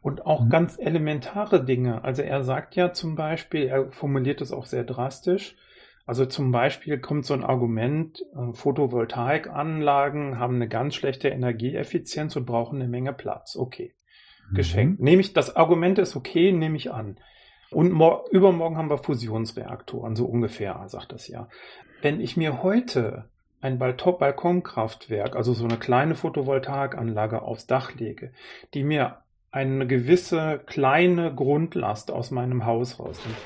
Und 0.00 0.26
auch 0.26 0.44
mhm. 0.44 0.50
ganz 0.50 0.78
elementare 0.78 1.64
Dinge. 1.64 2.04
Also 2.04 2.22
er 2.22 2.42
sagt 2.44 2.76
ja 2.76 2.92
zum 2.92 3.14
Beispiel, 3.14 3.66
er 3.66 3.90
formuliert 3.92 4.40
es 4.40 4.52
auch 4.52 4.66
sehr 4.66 4.84
drastisch. 4.84 5.56
Also 6.04 6.26
zum 6.26 6.50
Beispiel 6.50 6.98
kommt 6.98 7.24
so 7.24 7.34
ein 7.34 7.44
Argument, 7.44 8.24
äh, 8.34 8.52
Photovoltaikanlagen 8.52 10.38
haben 10.38 10.56
eine 10.56 10.68
ganz 10.68 10.94
schlechte 10.96 11.28
Energieeffizienz 11.28 12.34
und 12.34 12.44
brauchen 12.44 12.80
eine 12.80 12.88
Menge 12.88 13.12
Platz. 13.12 13.56
Okay. 13.56 13.94
Mhm. 14.50 14.54
Geschenkt. 14.54 15.00
Nehme 15.00 15.20
ich, 15.20 15.32
das 15.32 15.54
Argument 15.54 15.98
ist 15.98 16.16
okay, 16.16 16.52
nehme 16.52 16.76
ich 16.76 16.92
an. 16.92 17.18
Und 17.72 17.88
übermorgen 18.30 18.76
haben 18.76 18.90
wir 18.90 18.98
Fusionsreaktoren, 18.98 20.16
so 20.16 20.26
ungefähr, 20.26 20.82
sagt 20.86 21.12
das 21.12 21.28
ja. 21.28 21.48
Wenn 22.00 22.20
ich 22.20 22.36
mir 22.36 22.62
heute 22.62 23.26
ein 23.60 23.78
Balkonkraftwerk, 23.78 25.36
also 25.36 25.52
so 25.52 25.64
eine 25.64 25.76
kleine 25.76 26.14
Photovoltaikanlage 26.14 27.42
aufs 27.42 27.66
Dach 27.66 27.94
lege, 27.94 28.32
die 28.74 28.82
mir 28.82 29.18
eine 29.50 29.86
gewisse 29.86 30.60
kleine 30.66 31.34
Grundlast 31.34 32.10
aus 32.10 32.30
meinem 32.30 32.66
Haus 32.66 32.98
rausnimmt, 32.98 33.36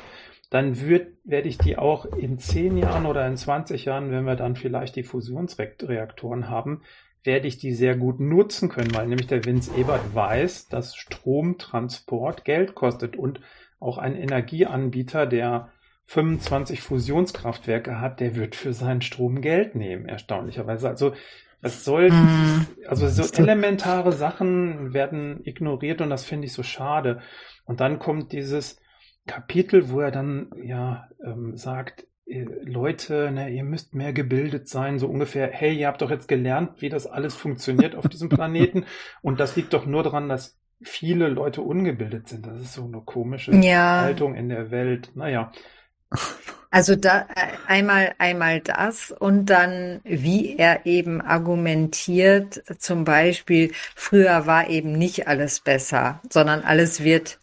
dann 0.50 0.80
wird, 0.80 1.08
werde 1.24 1.48
ich 1.48 1.58
die 1.58 1.76
auch 1.76 2.06
in 2.06 2.38
10 2.38 2.78
Jahren 2.78 3.06
oder 3.06 3.26
in 3.26 3.36
20 3.36 3.84
Jahren, 3.84 4.10
wenn 4.10 4.24
wir 4.24 4.36
dann 4.36 4.56
vielleicht 4.56 4.96
die 4.96 5.02
Fusionsreaktoren 5.02 6.48
haben, 6.48 6.82
werde 7.24 7.48
ich 7.48 7.58
die 7.58 7.72
sehr 7.72 7.96
gut 7.96 8.20
nutzen 8.20 8.68
können, 8.68 8.94
weil 8.94 9.08
nämlich 9.08 9.26
der 9.26 9.44
Vince 9.44 9.72
Ebert 9.76 10.14
weiß, 10.14 10.68
dass 10.68 10.94
Stromtransport 10.94 12.44
Geld 12.44 12.76
kostet 12.76 13.16
und 13.16 13.40
auch 13.80 13.98
ein 13.98 14.16
Energieanbieter, 14.16 15.26
der 15.26 15.70
25 16.06 16.80
Fusionskraftwerke 16.80 18.00
hat, 18.00 18.20
der 18.20 18.36
wird 18.36 18.54
für 18.54 18.72
seinen 18.72 19.02
Strom 19.02 19.40
Geld 19.40 19.74
nehmen, 19.74 20.06
erstaunlicherweise. 20.06 20.88
Also 20.88 21.14
es 21.62 21.84
soll, 21.84 22.10
mhm. 22.10 22.66
also 22.86 23.08
so 23.08 23.24
elementare 23.42 24.12
Sachen 24.12 24.94
werden 24.94 25.40
ignoriert 25.44 26.00
und 26.00 26.10
das 26.10 26.24
finde 26.24 26.46
ich 26.46 26.52
so 26.52 26.62
schade. 26.62 27.20
Und 27.64 27.80
dann 27.80 27.98
kommt 27.98 28.32
dieses 28.32 28.80
Kapitel, 29.26 29.90
wo 29.90 30.00
er 30.00 30.12
dann 30.12 30.50
ja 30.62 31.08
ähm, 31.24 31.56
sagt, 31.56 32.06
äh, 32.26 32.44
Leute, 32.62 33.30
ne, 33.32 33.50
ihr 33.50 33.64
müsst 33.64 33.94
mehr 33.94 34.12
gebildet 34.12 34.68
sein, 34.68 34.98
so 34.98 35.08
ungefähr, 35.08 35.48
hey, 35.50 35.76
ihr 35.76 35.88
habt 35.88 36.02
doch 36.02 36.10
jetzt 36.10 36.28
gelernt, 36.28 36.80
wie 36.80 36.88
das 36.88 37.06
alles 37.06 37.34
funktioniert 37.34 37.96
auf 37.96 38.08
diesem 38.08 38.28
Planeten 38.28 38.84
und 39.22 39.40
das 39.40 39.56
liegt 39.56 39.72
doch 39.72 39.86
nur 39.86 40.02
daran, 40.02 40.28
dass 40.28 40.58
viele 40.82 41.28
Leute 41.28 41.62
ungebildet 41.62 42.28
sind. 42.28 42.46
Das 42.46 42.60
ist 42.60 42.74
so 42.74 42.84
eine 42.84 43.00
komische 43.00 43.54
ja. 43.54 44.02
Haltung 44.02 44.34
in 44.34 44.48
der 44.48 44.70
Welt. 44.70 45.10
Naja. 45.14 45.52
Also 46.68 46.94
da 46.94 47.22
äh, 47.34 47.52
einmal 47.68 48.14
einmal 48.18 48.60
das 48.60 49.10
und 49.10 49.46
dann 49.46 50.00
wie 50.04 50.56
er 50.56 50.84
eben 50.84 51.22
argumentiert, 51.22 52.62
zum 52.78 53.04
Beispiel 53.04 53.70
früher 53.94 54.46
war 54.46 54.68
eben 54.68 54.92
nicht 54.92 55.26
alles 55.26 55.60
besser, 55.60 56.20
sondern 56.28 56.62
alles 56.62 57.02
wird 57.02 57.38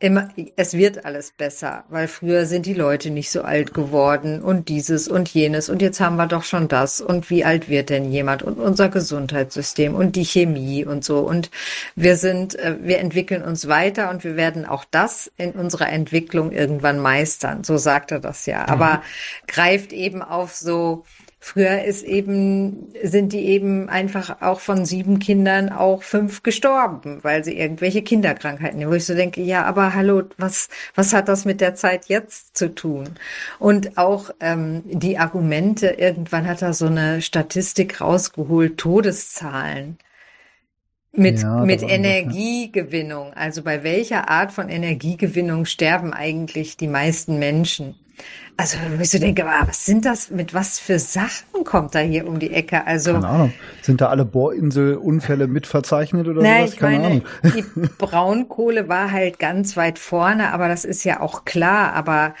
immer, 0.00 0.28
es 0.56 0.74
wird 0.74 1.04
alles 1.04 1.32
besser, 1.32 1.84
weil 1.88 2.06
früher 2.06 2.46
sind 2.46 2.66
die 2.66 2.74
Leute 2.74 3.10
nicht 3.10 3.30
so 3.30 3.42
alt 3.42 3.74
geworden 3.74 4.40
und 4.42 4.68
dieses 4.68 5.08
und 5.08 5.28
jenes 5.28 5.68
und 5.68 5.82
jetzt 5.82 6.00
haben 6.00 6.16
wir 6.16 6.26
doch 6.26 6.44
schon 6.44 6.68
das 6.68 7.00
und 7.00 7.30
wie 7.30 7.44
alt 7.44 7.68
wird 7.68 7.90
denn 7.90 8.12
jemand 8.12 8.44
und 8.44 8.58
unser 8.58 8.88
Gesundheitssystem 8.88 9.96
und 9.96 10.14
die 10.14 10.24
Chemie 10.24 10.84
und 10.84 11.04
so 11.04 11.18
und 11.20 11.50
wir 11.96 12.16
sind, 12.16 12.56
äh, 12.56 12.76
wir 12.80 12.98
entwickeln 12.98 13.42
uns 13.42 13.66
weiter 13.66 14.10
und 14.10 14.22
wir 14.22 14.36
werden 14.36 14.66
auch 14.66 14.84
das 14.88 15.32
in 15.36 15.52
unserer 15.52 15.88
Entwicklung 15.88 16.52
irgendwann 16.52 17.00
meistern. 17.00 17.64
So 17.64 17.76
sagt 17.76 18.12
er 18.12 18.20
das 18.20 18.46
ja, 18.46 18.68
aber 18.68 18.94
mhm. 18.94 19.48
greift 19.48 19.92
eben 19.92 20.22
auf 20.22 20.54
so 20.54 21.04
Früher 21.40 21.84
ist 21.84 22.02
eben, 22.02 22.92
sind 23.02 23.32
die 23.32 23.46
eben 23.46 23.88
einfach 23.88 24.42
auch 24.42 24.58
von 24.58 24.84
sieben 24.84 25.20
Kindern 25.20 25.70
auch 25.70 26.02
fünf 26.02 26.42
gestorben, 26.42 27.20
weil 27.22 27.44
sie 27.44 27.56
irgendwelche 27.56 28.02
Kinderkrankheiten, 28.02 28.86
wo 28.88 28.92
ich 28.92 29.06
so 29.06 29.14
denke, 29.14 29.40
ja, 29.40 29.64
aber 29.64 29.94
hallo, 29.94 30.24
was, 30.36 30.68
was 30.96 31.12
hat 31.12 31.28
das 31.28 31.44
mit 31.44 31.60
der 31.60 31.76
Zeit 31.76 32.06
jetzt 32.06 32.56
zu 32.56 32.74
tun? 32.74 33.10
Und 33.60 33.98
auch 33.98 34.30
ähm, 34.40 34.82
die 34.84 35.18
Argumente, 35.18 35.86
irgendwann 35.86 36.48
hat 36.48 36.62
er 36.62 36.72
so 36.72 36.86
eine 36.86 37.22
Statistik 37.22 38.00
rausgeholt, 38.00 38.76
Todeszahlen 38.76 39.98
mit, 41.12 41.40
ja, 41.40 41.64
mit 41.64 41.82
Energiegewinnung. 41.82 43.32
Also 43.34 43.62
bei 43.62 43.84
welcher 43.84 44.28
Art 44.28 44.52
von 44.52 44.68
Energiegewinnung 44.68 45.66
sterben 45.66 46.12
eigentlich 46.12 46.76
die 46.76 46.88
meisten 46.88 47.38
Menschen? 47.38 47.94
Also, 48.56 48.76
wo 48.96 49.00
ich 49.00 49.10
so 49.10 49.20
denke, 49.20 49.44
was 49.44 49.86
sind 49.86 50.04
das, 50.04 50.30
mit 50.30 50.52
was 50.52 50.80
für 50.80 50.98
Sachen 50.98 51.62
kommt 51.64 51.94
da 51.94 52.00
hier 52.00 52.26
um 52.26 52.40
die 52.40 52.52
Ecke? 52.52 52.86
Also. 52.86 53.12
Keine 53.12 53.28
Ahnung. 53.28 53.52
Sind 53.82 54.00
da 54.00 54.08
alle 54.08 54.24
Bohrinselunfälle 54.24 55.46
mitverzeichnet 55.46 56.26
oder 56.26 56.42
nein, 56.42 56.66
sowas? 56.66 56.76
Keine 56.76 56.98
meine, 56.98 57.06
Ahnung. 57.06 57.22
Die 57.44 57.64
Braunkohle 57.98 58.88
war 58.88 59.12
halt 59.12 59.38
ganz 59.38 59.76
weit 59.76 60.00
vorne, 60.00 60.52
aber 60.52 60.66
das 60.66 60.84
ist 60.84 61.04
ja 61.04 61.20
auch 61.20 61.44
klar. 61.44 61.92
Aber 61.92 62.34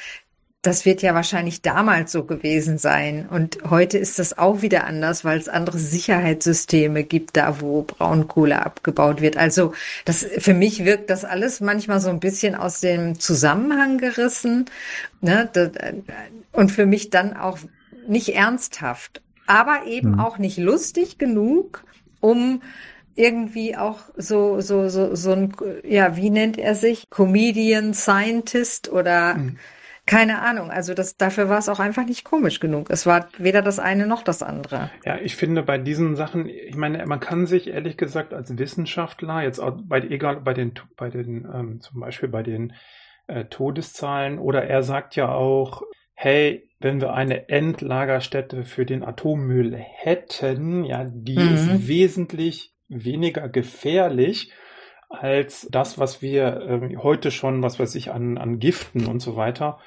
das 0.62 0.84
wird 0.84 1.02
ja 1.02 1.14
wahrscheinlich 1.14 1.62
damals 1.62 2.10
so 2.10 2.24
gewesen 2.24 2.78
sein. 2.78 3.28
Und 3.30 3.58
heute 3.70 3.96
ist 3.96 4.18
das 4.18 4.36
auch 4.36 4.60
wieder 4.60 4.84
anders, 4.84 5.24
weil 5.24 5.38
es 5.38 5.48
andere 5.48 5.78
Sicherheitssysteme 5.78 7.04
gibt, 7.04 7.36
da 7.36 7.60
wo 7.60 7.82
Braunkohle 7.82 8.64
abgebaut 8.66 9.20
wird. 9.20 9.36
Also 9.36 9.72
das, 10.04 10.26
für 10.38 10.54
mich 10.54 10.84
wirkt 10.84 11.10
das 11.10 11.24
alles 11.24 11.60
manchmal 11.60 12.00
so 12.00 12.10
ein 12.10 12.18
bisschen 12.18 12.56
aus 12.56 12.80
dem 12.80 13.20
Zusammenhang 13.20 13.98
gerissen. 13.98 14.64
Ne? 15.20 15.48
Und 16.50 16.72
für 16.72 16.86
mich 16.86 17.10
dann 17.10 17.36
auch 17.36 17.58
nicht 18.08 18.34
ernsthaft, 18.34 19.22
aber 19.46 19.86
eben 19.86 20.12
mhm. 20.12 20.20
auch 20.20 20.38
nicht 20.38 20.58
lustig 20.58 21.18
genug, 21.18 21.84
um 22.18 22.62
irgendwie 23.14 23.76
auch 23.76 24.00
so, 24.16 24.60
so, 24.60 24.88
so, 24.88 25.14
so 25.14 25.32
ein, 25.32 25.52
ja, 25.84 26.16
wie 26.16 26.30
nennt 26.30 26.58
er 26.58 26.74
sich? 26.74 27.08
Comedian, 27.10 27.94
Scientist 27.94 28.90
oder 28.90 29.34
mhm 29.36 29.56
keine 30.08 30.40
Ahnung, 30.40 30.70
also 30.70 30.94
das, 30.94 31.18
dafür 31.18 31.50
war 31.50 31.58
es 31.58 31.68
auch 31.68 31.80
einfach 31.80 32.06
nicht 32.06 32.24
komisch 32.24 32.60
genug. 32.60 32.88
Es 32.88 33.04
war 33.04 33.28
weder 33.36 33.60
das 33.60 33.78
eine 33.78 34.06
noch 34.06 34.22
das 34.22 34.42
andere. 34.42 34.90
Ja, 35.04 35.18
ich 35.18 35.36
finde 35.36 35.62
bei 35.62 35.76
diesen 35.76 36.16
Sachen, 36.16 36.46
ich 36.48 36.76
meine, 36.76 37.04
man 37.04 37.20
kann 37.20 37.46
sich 37.46 37.68
ehrlich 37.68 37.98
gesagt 37.98 38.32
als 38.32 38.56
Wissenschaftler, 38.56 39.42
jetzt 39.42 39.58
auch 39.58 39.76
bei, 39.84 40.00
egal 40.00 40.40
bei 40.40 40.54
den, 40.54 40.72
bei 40.96 41.10
den, 41.10 41.46
ähm, 41.52 41.80
zum 41.82 42.00
Beispiel 42.00 42.30
bei 42.30 42.42
den 42.42 42.72
äh, 43.26 43.44
Todeszahlen, 43.44 44.38
oder 44.38 44.64
er 44.64 44.82
sagt 44.82 45.14
ja 45.14 45.30
auch, 45.30 45.82
hey, 46.14 46.70
wenn 46.80 47.02
wir 47.02 47.12
eine 47.12 47.50
Endlagerstätte 47.50 48.64
für 48.64 48.86
den 48.86 49.04
Atommüll 49.04 49.74
hätten, 49.76 50.84
ja, 50.84 51.04
die 51.04 51.38
mhm. 51.38 51.54
ist 51.54 51.86
wesentlich 51.86 52.72
weniger 52.88 53.50
gefährlich 53.50 54.54
als 55.10 55.68
das, 55.70 55.98
was 55.98 56.22
wir 56.22 56.60
äh, 56.62 56.96
heute 56.96 57.30
schon, 57.30 57.62
was 57.62 57.78
weiß 57.78 57.94
ich, 57.94 58.10
an, 58.10 58.38
an 58.38 58.58
Giften 58.58 59.06
und 59.06 59.20
so 59.20 59.36
weiter 59.36 59.78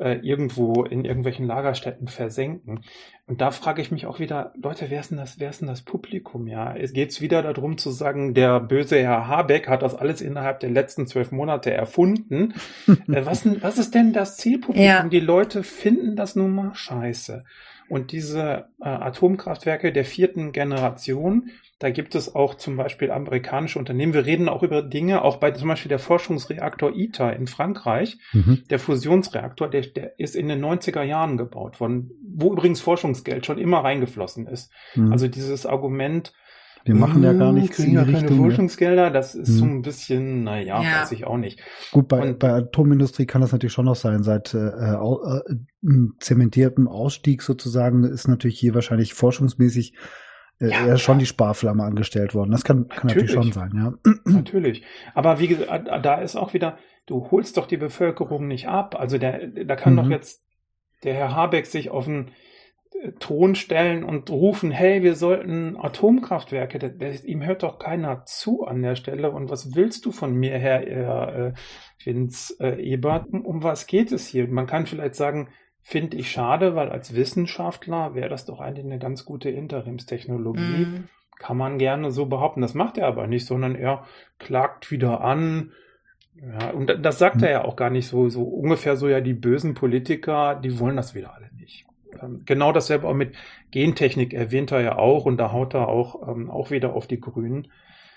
äh, 0.00 0.14
irgendwo 0.22 0.84
in 0.84 1.04
irgendwelchen 1.04 1.46
Lagerstätten 1.46 2.08
versenken. 2.08 2.80
Und 3.26 3.40
da 3.40 3.50
frage 3.50 3.82
ich 3.82 3.90
mich 3.90 4.06
auch 4.06 4.18
wieder, 4.18 4.52
Leute, 4.60 4.86
wer 4.88 5.00
ist 5.00 5.10
denn 5.10 5.18
das, 5.18 5.38
wer 5.38 5.50
ist 5.50 5.60
denn 5.60 5.68
das 5.68 5.82
Publikum? 5.82 6.46
Ja, 6.48 6.74
es 6.74 6.92
geht 6.92 7.20
wieder 7.20 7.42
darum 7.42 7.78
zu 7.78 7.90
sagen, 7.90 8.34
der 8.34 8.60
böse 8.60 8.98
Herr 8.98 9.28
Habeck 9.28 9.68
hat 9.68 9.82
das 9.82 9.94
alles 9.94 10.20
innerhalb 10.20 10.60
der 10.60 10.70
letzten 10.70 11.06
zwölf 11.06 11.30
Monate 11.30 11.70
erfunden. 11.70 12.54
äh, 12.88 13.26
was, 13.26 13.46
was 13.62 13.78
ist 13.78 13.94
denn 13.94 14.12
das 14.12 14.38
Zielpublikum? 14.38 14.84
Ja. 14.84 15.04
Die 15.04 15.20
Leute 15.20 15.62
finden 15.62 16.16
das 16.16 16.34
nun 16.34 16.54
mal 16.54 16.74
scheiße. 16.74 17.44
Und 17.88 18.12
diese 18.12 18.68
äh, 18.80 18.88
Atomkraftwerke 18.88 19.92
der 19.92 20.04
vierten 20.04 20.52
Generation, 20.52 21.50
da 21.80 21.88
gibt 21.88 22.14
es 22.14 22.34
auch 22.34 22.56
zum 22.56 22.76
Beispiel 22.76 23.10
amerikanische 23.10 23.78
Unternehmen. 23.78 24.12
Wir 24.12 24.26
reden 24.26 24.50
auch 24.50 24.62
über 24.62 24.82
Dinge, 24.82 25.22
auch 25.22 25.38
bei 25.38 25.50
zum 25.50 25.66
Beispiel 25.66 25.88
der 25.88 25.98
Forschungsreaktor 25.98 26.94
ITER 26.94 27.34
in 27.34 27.46
Frankreich, 27.46 28.18
mhm. 28.34 28.62
der 28.68 28.78
Fusionsreaktor, 28.78 29.68
der, 29.68 29.80
der 29.80 30.18
ist 30.20 30.36
in 30.36 30.48
den 30.48 30.62
90er 30.62 31.02
Jahren 31.02 31.38
gebaut 31.38 31.80
worden, 31.80 32.10
wo 32.36 32.52
übrigens 32.52 32.82
Forschungsgeld 32.82 33.46
schon 33.46 33.56
immer 33.56 33.78
reingeflossen 33.78 34.46
ist. 34.46 34.70
Mhm. 34.94 35.10
Also 35.10 35.26
dieses 35.26 35.64
Argument, 35.64 36.34
wir 36.84 36.94
machen 36.94 37.22
ja 37.22 37.32
gar 37.32 37.52
nichts 37.52 37.76
kriegen 37.76 37.92
ja 37.92 38.04
keine 38.04 38.22
Richtung, 38.22 38.36
Forschungsgelder, 38.38 39.10
das 39.10 39.34
ist 39.34 39.48
hm. 39.48 39.56
so 39.56 39.64
ein 39.66 39.82
bisschen, 39.82 40.44
naja, 40.44 40.82
ja. 40.82 41.02
weiß 41.02 41.12
ich 41.12 41.26
auch 41.26 41.36
nicht. 41.36 41.60
Gut, 41.92 42.08
bei, 42.08 42.20
Und, 42.22 42.38
bei 42.38 42.52
Atomindustrie 42.52 43.26
kann 43.26 43.42
das 43.42 43.52
natürlich 43.52 43.74
schon 43.74 43.84
noch 43.84 43.96
sein. 43.96 44.22
Seit 44.22 44.54
äh, 44.54 44.68
äh, 44.68 45.40
zementiertem 46.20 46.88
Ausstieg 46.88 47.42
sozusagen 47.42 48.04
ist 48.04 48.28
natürlich 48.28 48.58
hier 48.58 48.74
wahrscheinlich 48.74 49.12
forschungsmäßig 49.12 49.94
ja, 50.60 50.86
er 50.86 50.94
ist 50.94 51.00
schon 51.00 51.18
die 51.18 51.26
Sparflamme 51.26 51.82
angestellt 51.82 52.34
worden. 52.34 52.50
Das 52.50 52.64
kann, 52.64 52.88
kann 52.88 53.06
natürlich, 53.06 53.34
natürlich 53.34 53.52
schon 53.52 53.52
sein, 53.52 53.72
ja. 53.74 54.12
Natürlich. 54.24 54.84
Aber 55.14 55.40
wie 55.40 55.48
gesagt, 55.48 55.88
da 56.02 56.14
ist 56.16 56.36
auch 56.36 56.52
wieder, 56.52 56.76
du 57.06 57.30
holst 57.30 57.56
doch 57.56 57.66
die 57.66 57.78
Bevölkerung 57.78 58.46
nicht 58.46 58.68
ab. 58.68 58.94
Also 58.98 59.16
der, 59.16 59.46
da 59.48 59.74
kann 59.74 59.94
mhm. 59.94 59.96
doch 59.96 60.10
jetzt 60.10 60.44
der 61.02 61.14
Herr 61.14 61.34
Habeck 61.34 61.64
sich 61.64 61.90
auf 61.90 62.06
einen 62.06 62.32
äh, 63.02 63.12
Thron 63.18 63.54
stellen 63.54 64.04
und 64.04 64.28
rufen, 64.28 64.70
hey, 64.70 65.02
wir 65.02 65.14
sollten 65.14 65.78
Atomkraftwerke, 65.78 66.78
der, 66.78 66.90
der, 66.90 67.24
ihm 67.24 67.42
hört 67.42 67.62
doch 67.62 67.78
keiner 67.78 68.24
zu 68.26 68.64
an 68.64 68.82
der 68.82 68.96
Stelle. 68.96 69.30
Und 69.30 69.48
was 69.48 69.74
willst 69.74 70.04
du 70.04 70.12
von 70.12 70.34
mir, 70.34 70.58
Herr 70.58 70.86
äh, 70.86 71.52
Vince 72.04 72.54
äh, 72.60 72.82
Ebert? 72.82 73.28
Um 73.32 73.62
was 73.62 73.86
geht 73.86 74.12
es 74.12 74.26
hier? 74.26 74.46
Man 74.46 74.66
kann 74.66 74.84
vielleicht 74.84 75.14
sagen, 75.14 75.48
Finde 75.82 76.16
ich 76.16 76.30
schade, 76.30 76.74
weil 76.74 76.90
als 76.90 77.14
Wissenschaftler 77.14 78.14
wäre 78.14 78.28
das 78.28 78.44
doch 78.44 78.60
eigentlich 78.60 78.84
eine 78.84 78.98
ganz 78.98 79.24
gute 79.24 79.50
Interimstechnologie. 79.50 80.86
Mm. 80.86 81.08
Kann 81.38 81.56
man 81.56 81.78
gerne 81.78 82.10
so 82.10 82.26
behaupten. 82.26 82.60
Das 82.60 82.74
macht 82.74 82.98
er 82.98 83.06
aber 83.06 83.26
nicht, 83.26 83.46
sondern 83.46 83.74
er 83.74 84.04
klagt 84.38 84.90
wieder 84.90 85.22
an. 85.22 85.72
Ja, 86.36 86.70
und 86.70 86.94
das 87.02 87.18
sagt 87.18 87.40
mm. 87.40 87.44
er 87.44 87.50
ja 87.50 87.64
auch 87.64 87.76
gar 87.76 87.90
nicht 87.90 88.06
so, 88.06 88.28
so 88.28 88.42
ungefähr 88.42 88.96
so, 88.96 89.08
ja, 89.08 89.20
die 89.20 89.34
bösen 89.34 89.74
Politiker, 89.74 90.54
die 90.54 90.78
wollen 90.78 90.96
das 90.96 91.14
wieder 91.14 91.34
alle 91.34 91.50
nicht. 91.58 91.86
Ähm, 92.22 92.42
genau 92.44 92.72
dasselbe 92.72 93.08
auch 93.08 93.14
mit 93.14 93.34
Gentechnik 93.70 94.34
erwähnt 94.34 94.72
er 94.72 94.80
ja 94.80 94.98
auch 94.98 95.24
und 95.24 95.38
da 95.38 95.52
haut 95.52 95.74
er 95.74 95.88
auch, 95.88 96.28
ähm, 96.28 96.50
auch 96.50 96.70
wieder 96.70 96.94
auf 96.94 97.06
die 97.06 97.20
Grünen. 97.20 97.68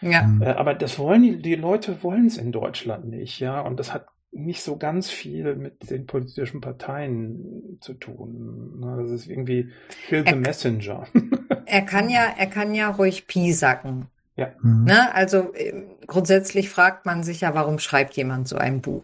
Ja. 0.01 0.29
Äh, 0.41 0.49
aber 0.49 0.73
das 0.73 0.99
wollen 0.99 1.21
die, 1.23 1.41
die 1.41 1.55
Leute 1.55 2.03
wollen 2.03 2.27
es 2.27 2.37
in 2.37 2.51
Deutschland 2.51 3.05
nicht, 3.05 3.39
ja. 3.39 3.61
Und 3.61 3.79
das 3.79 3.93
hat 3.93 4.07
nicht 4.33 4.61
so 4.63 4.77
ganz 4.77 5.09
viel 5.09 5.55
mit 5.55 5.89
den 5.89 6.05
politischen 6.05 6.61
Parteien 6.61 7.77
zu 7.81 7.93
tun. 7.93 8.81
Das 8.81 9.11
ist 9.11 9.27
irgendwie 9.27 9.69
Kill 10.07 10.25
the 10.27 10.35
Messenger. 10.35 11.07
Er 11.65 11.81
kann 11.81 12.09
ja, 12.09 12.25
er 12.37 12.47
kann 12.47 12.75
ja 12.75 12.89
ruhig 12.89 13.25
piesacken. 13.25 14.07
Ja. 14.35 14.49
Mhm. 14.61 14.83
Ne? 14.83 15.15
Also 15.15 15.53
ähm, 15.55 15.85
grundsätzlich 16.05 16.69
fragt 16.69 17.05
man 17.05 17.23
sich 17.23 17.41
ja, 17.41 17.55
warum 17.55 17.79
schreibt 17.79 18.15
jemand 18.15 18.47
so 18.47 18.57
ein 18.57 18.81
Buch? 18.81 19.03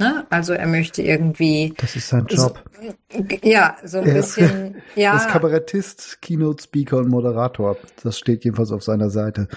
Ne? 0.00 0.24
Also 0.30 0.52
er 0.52 0.68
möchte 0.68 1.02
irgendwie. 1.02 1.74
Das 1.76 1.96
ist 1.96 2.08
sein 2.08 2.24
Job. 2.28 2.62
So, 3.10 3.24
ja, 3.42 3.76
so 3.84 3.98
ein 3.98 4.06
er, 4.06 4.14
bisschen. 4.14 4.76
Ja. 4.94 5.12
Das 5.14 5.26
Kabarettist, 5.26 6.22
Keynote 6.22 6.62
Speaker 6.62 6.98
und 6.98 7.08
Moderator. 7.08 7.76
Das 8.04 8.16
steht 8.16 8.44
jedenfalls 8.44 8.70
auf 8.70 8.84
seiner 8.84 9.10
Seite. 9.10 9.48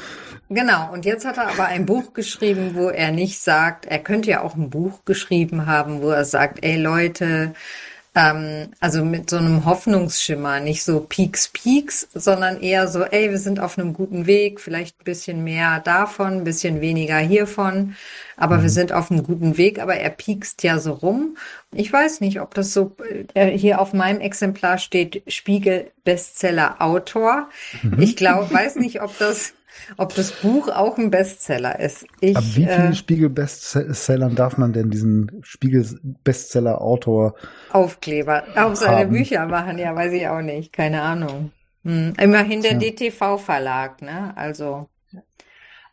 Genau. 0.49 0.91
Und 0.91 1.06
jetzt 1.06 1.25
hat 1.25 1.38
er 1.38 1.49
aber 1.49 1.65
ein 1.65 1.86
Buch 1.86 2.13
geschrieben, 2.13 2.71
wo 2.73 2.89
er 2.89 3.12
nicht 3.12 3.39
sagt, 3.39 3.86
er 3.86 3.99
könnte 3.99 4.32
ja 4.32 4.41
auch 4.41 4.56
ein 4.56 4.71
Buch 4.71 5.06
geschrieben 5.06 5.67
haben, 5.67 6.01
wo 6.01 6.10
er 6.10 6.25
sagt, 6.25 6.63
ey 6.63 6.77
Leute, 6.77 7.54
ähm, 8.13 8.71
also 8.82 9.06
mit 9.06 9.30
so 9.30 9.38
einem 9.38 9.65
Hoffnungsschimmer, 9.65 10.60
nicht 10.60 10.84
so 10.84 11.00
Peaks, 11.00 11.47
Peaks, 11.47 12.08
sondern 12.13 12.60
eher 12.60 12.88
so, 12.88 13.04
ey, 13.04 13.32
wir 13.32 13.39
sind 13.39 13.60
auf 13.60 13.78
einem 13.78 13.93
guten 13.93 14.28
Weg, 14.28 14.60
vielleicht 14.60 15.00
ein 15.00 15.06
bisschen 15.06 15.43
mehr 15.43 15.80
davon, 15.80 16.34
ein 16.34 16.43
bisschen 16.43 16.82
weniger 16.82 17.17
hiervon, 17.17 17.95
aber 18.36 18.58
mhm. 18.58 18.63
wir 18.63 18.69
sind 18.69 18.91
auf 18.91 19.12
einem 19.12 19.24
guten 19.24 19.58
Weg, 19.58 19.80
aber 19.80 19.95
er 19.95 20.10
piekst 20.10 20.62
ja 20.63 20.80
so 20.80 20.91
rum. 20.91 21.38
Ich 21.71 21.91
weiß 21.91 22.19
nicht, 22.19 22.41
ob 22.41 22.54
das 22.54 22.74
so, 22.74 22.95
äh, 23.34 23.58
hier 23.58 23.80
auf 23.80 23.93
meinem 23.93 24.19
Exemplar 24.19 24.78
steht 24.78 25.24
Spiegel 25.28 25.91
Bestseller 26.04 26.82
Autor. 26.82 27.50
Mhm. 27.82 28.02
Ich 28.02 28.17
glaube, 28.17 28.54
weiß 28.54 28.76
nicht, 28.76 29.02
ob 29.02 29.17
das 29.19 29.54
ob 29.98 30.15
das 30.15 30.32
Buch 30.32 30.70
auch 30.70 30.98
ein 30.98 31.12
Bestseller 31.12 31.80
ist. 31.80 32.06
Ich, 32.20 32.36
Ab 32.36 32.44
wie 32.48 32.65
vielen 32.65 32.91
äh, 32.91 32.96
Spiegel-Bestsellern 32.96 34.36
darf 34.36 34.58
man 34.58 34.74
denn 34.74 34.89
diesen 34.89 35.32
Spiegel-Bestseller-Autor 35.41 37.36
Aufkleber 37.72 38.44
auf 38.56 38.76
seine 38.76 39.02
haben? 39.02 39.12
Bücher 39.12 39.46
machen? 39.48 39.78
Ja, 39.78 39.96
weiß 39.96 40.13
ich 40.13 40.28
auch 40.28 40.41
nicht. 40.41 40.74
Keine 40.74 41.02
Ahnung. 41.02 41.52
Hm. 41.84 42.13
Immerhin 42.20 42.62
der 42.62 42.74
ja. 42.74 42.80
DTV-Verlag, 42.80 44.02
ne? 44.02 44.34
Also. 44.36 44.88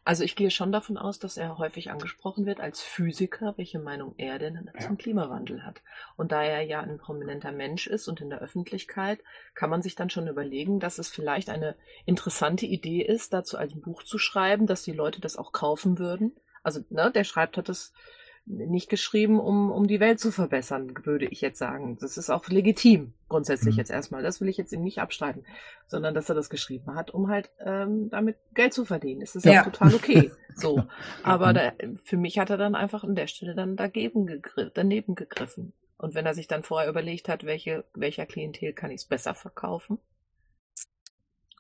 Also 0.09 0.25
ich 0.25 0.37
gehe 0.37 0.51
schon 0.51 0.73
davon 0.73 0.97
aus, 0.97 1.18
dass 1.18 1.37
er 1.37 1.59
häufig 1.59 1.90
angesprochen 1.90 2.47
wird 2.47 2.61
als 2.61 2.81
Physiker, 2.81 3.53
welche 3.59 3.79
Meinung 3.79 4.14
er 4.16 4.38
denn 4.38 4.71
zum 4.81 4.97
Klimawandel 4.97 5.66
hat. 5.66 5.83
Und 6.16 6.33
da 6.33 6.42
er 6.42 6.62
ja 6.62 6.81
ein 6.81 6.97
prominenter 6.97 7.53
Mensch 7.53 7.87
ist 7.87 8.09
und 8.09 8.23
in 8.23 8.31
der 8.31 8.38
Öffentlichkeit, 8.38 9.21
kann 9.55 9.68
man 9.68 9.83
sich 9.83 9.97
dann 9.97 10.09
schon 10.09 10.27
überlegen, 10.27 10.81
dass 10.81 10.97
es 10.97 11.11
vielleicht 11.11 11.51
eine 11.51 11.77
interessante 12.07 12.64
Idee 12.64 13.03
ist, 13.03 13.35
dazu 13.35 13.59
ein 13.59 13.83
Buch 13.83 14.03
zu 14.03 14.16
schreiben, 14.16 14.66
dass 14.66 14.83
die 14.83 14.92
Leute 14.92 15.21
das 15.21 15.37
auch 15.37 15.53
kaufen 15.53 15.99
würden. 15.99 16.35
Also, 16.62 16.81
ne, 16.88 17.11
der 17.14 17.25
schreibt 17.25 17.59
hat 17.59 17.68
es 17.68 17.92
nicht 18.48 18.88
geschrieben, 18.88 19.38
um, 19.38 19.70
um 19.70 19.87
die 19.87 20.00
Welt 20.00 20.18
zu 20.18 20.30
verbessern, 20.30 20.94
würde 21.04 21.26
ich 21.26 21.40
jetzt 21.40 21.58
sagen. 21.58 21.98
Das 22.00 22.16
ist 22.16 22.30
auch 22.30 22.48
legitim, 22.48 23.12
grundsätzlich 23.28 23.74
mhm. 23.74 23.78
jetzt 23.78 23.90
erstmal. 23.90 24.22
Das 24.22 24.40
will 24.40 24.48
ich 24.48 24.56
jetzt 24.56 24.72
ihm 24.72 24.82
nicht 24.82 24.98
abstreiten, 24.98 25.44
sondern 25.87 26.14
dass 26.14 26.28
er 26.28 26.34
das 26.34 26.48
geschrieben 26.48 26.94
hat, 26.94 27.11
um 27.12 27.28
halt 27.28 27.50
ähm, 27.61 28.08
damit 28.11 28.37
Geld 28.54 28.72
zu 28.72 28.84
verdienen. 28.84 29.20
Das 29.20 29.37
ist 29.37 29.44
ja, 29.44 29.62
total 29.62 29.94
okay. 29.94 30.30
so. 30.54 30.84
Aber 31.22 31.52
da, 31.52 31.72
für 32.04 32.16
mich 32.16 32.38
hat 32.38 32.50
er 32.50 32.56
dann 32.56 32.74
einfach 32.74 33.04
an 33.04 33.14
der 33.14 33.26
Stelle 33.26 33.54
dann 33.54 33.76
dagegen 33.76 34.26
gegriffen, 34.26 34.70
daneben 34.74 35.14
gegriffen. 35.14 35.72
Und 35.98 36.14
wenn 36.14 36.26
er 36.26 36.34
sich 36.34 36.46
dann 36.46 36.62
vorher 36.62 36.88
überlegt 36.88 37.28
hat, 37.28 37.44
welche, 37.44 37.84
welcher 37.94 38.24
Klientel 38.24 38.72
kann 38.72 38.90
ich 38.90 39.02
es 39.02 39.04
besser 39.04 39.34
verkaufen, 39.34 39.98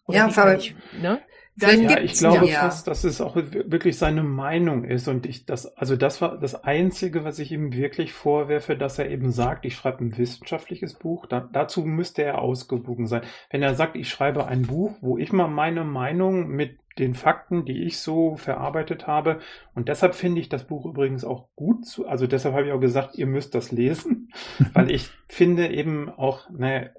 oder 0.08 0.18
ja, 0.18 0.36
weil, 0.36 0.58
ich, 0.58 0.74
ne? 1.00 1.20
Dann 1.60 1.82
ja, 1.82 1.98
ich 1.98 2.12
glaube 2.12 2.46
ja. 2.46 2.60
fast, 2.60 2.86
dass 2.86 3.02
es 3.02 3.20
auch 3.20 3.34
wirklich 3.34 3.98
seine 3.98 4.22
Meinung 4.22 4.84
ist 4.84 5.08
und 5.08 5.26
ich 5.26 5.44
das, 5.44 5.66
also 5.76 5.96
das 5.96 6.20
war 6.20 6.38
das 6.38 6.62
Einzige, 6.62 7.24
was 7.24 7.40
ich 7.40 7.50
ihm 7.50 7.72
wirklich 7.72 8.12
vorwerfe, 8.12 8.76
dass 8.76 8.98
er 9.00 9.10
eben 9.10 9.32
sagt, 9.32 9.64
ich 9.64 9.74
schreibe 9.74 10.04
ein 10.04 10.16
wissenschaftliches 10.16 10.94
Buch. 10.94 11.26
Da, 11.26 11.48
dazu 11.52 11.84
müsste 11.84 12.22
er 12.22 12.40
ausgewogen 12.40 13.08
sein. 13.08 13.22
Wenn 13.50 13.62
er 13.62 13.74
sagt, 13.74 13.96
ich 13.96 14.08
schreibe 14.08 14.46
ein 14.46 14.62
Buch, 14.62 14.94
wo 15.00 15.18
ich 15.18 15.32
mal 15.32 15.48
meine 15.48 15.82
Meinung 15.82 16.46
mit 16.46 16.78
den 16.98 17.14
Fakten, 17.14 17.64
die 17.64 17.84
ich 17.84 17.98
so 17.98 18.36
verarbeitet 18.36 19.06
habe. 19.06 19.40
Und 19.74 19.88
deshalb 19.88 20.14
finde 20.14 20.40
ich 20.40 20.48
das 20.48 20.64
Buch 20.64 20.86
übrigens 20.86 21.24
auch 21.24 21.48
gut 21.54 21.86
zu, 21.86 22.06
also 22.06 22.26
deshalb 22.26 22.54
habe 22.54 22.66
ich 22.66 22.72
auch 22.72 22.80
gesagt, 22.80 23.16
ihr 23.16 23.26
müsst 23.26 23.54
das 23.54 23.72
lesen, 23.72 24.30
weil 24.74 24.90
ich 24.90 25.10
finde 25.28 25.68
eben 25.72 26.08
auch, 26.08 26.48
naja, 26.50 26.90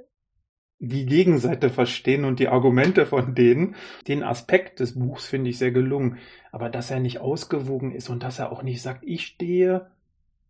die 0.80 1.06
Gegenseite 1.06 1.70
verstehen 1.70 2.24
und 2.26 2.40
die 2.40 2.48
Argumente 2.48 3.06
von 3.06 3.36
denen. 3.36 3.76
Den 4.08 4.24
Aspekt 4.24 4.80
des 4.80 4.98
Buchs 4.98 5.26
finde 5.26 5.50
ich 5.50 5.58
sehr 5.58 5.72
gelungen. 5.72 6.18
Aber 6.52 6.70
dass 6.70 6.90
er 6.90 7.00
nicht 7.00 7.20
ausgewogen 7.20 7.92
ist 7.92 8.10
und 8.10 8.24
dass 8.24 8.40
er 8.40 8.52
auch 8.52 8.64
nicht 8.64 8.82
sagt, 8.82 9.04
ich 9.06 9.26
stehe 9.26 9.92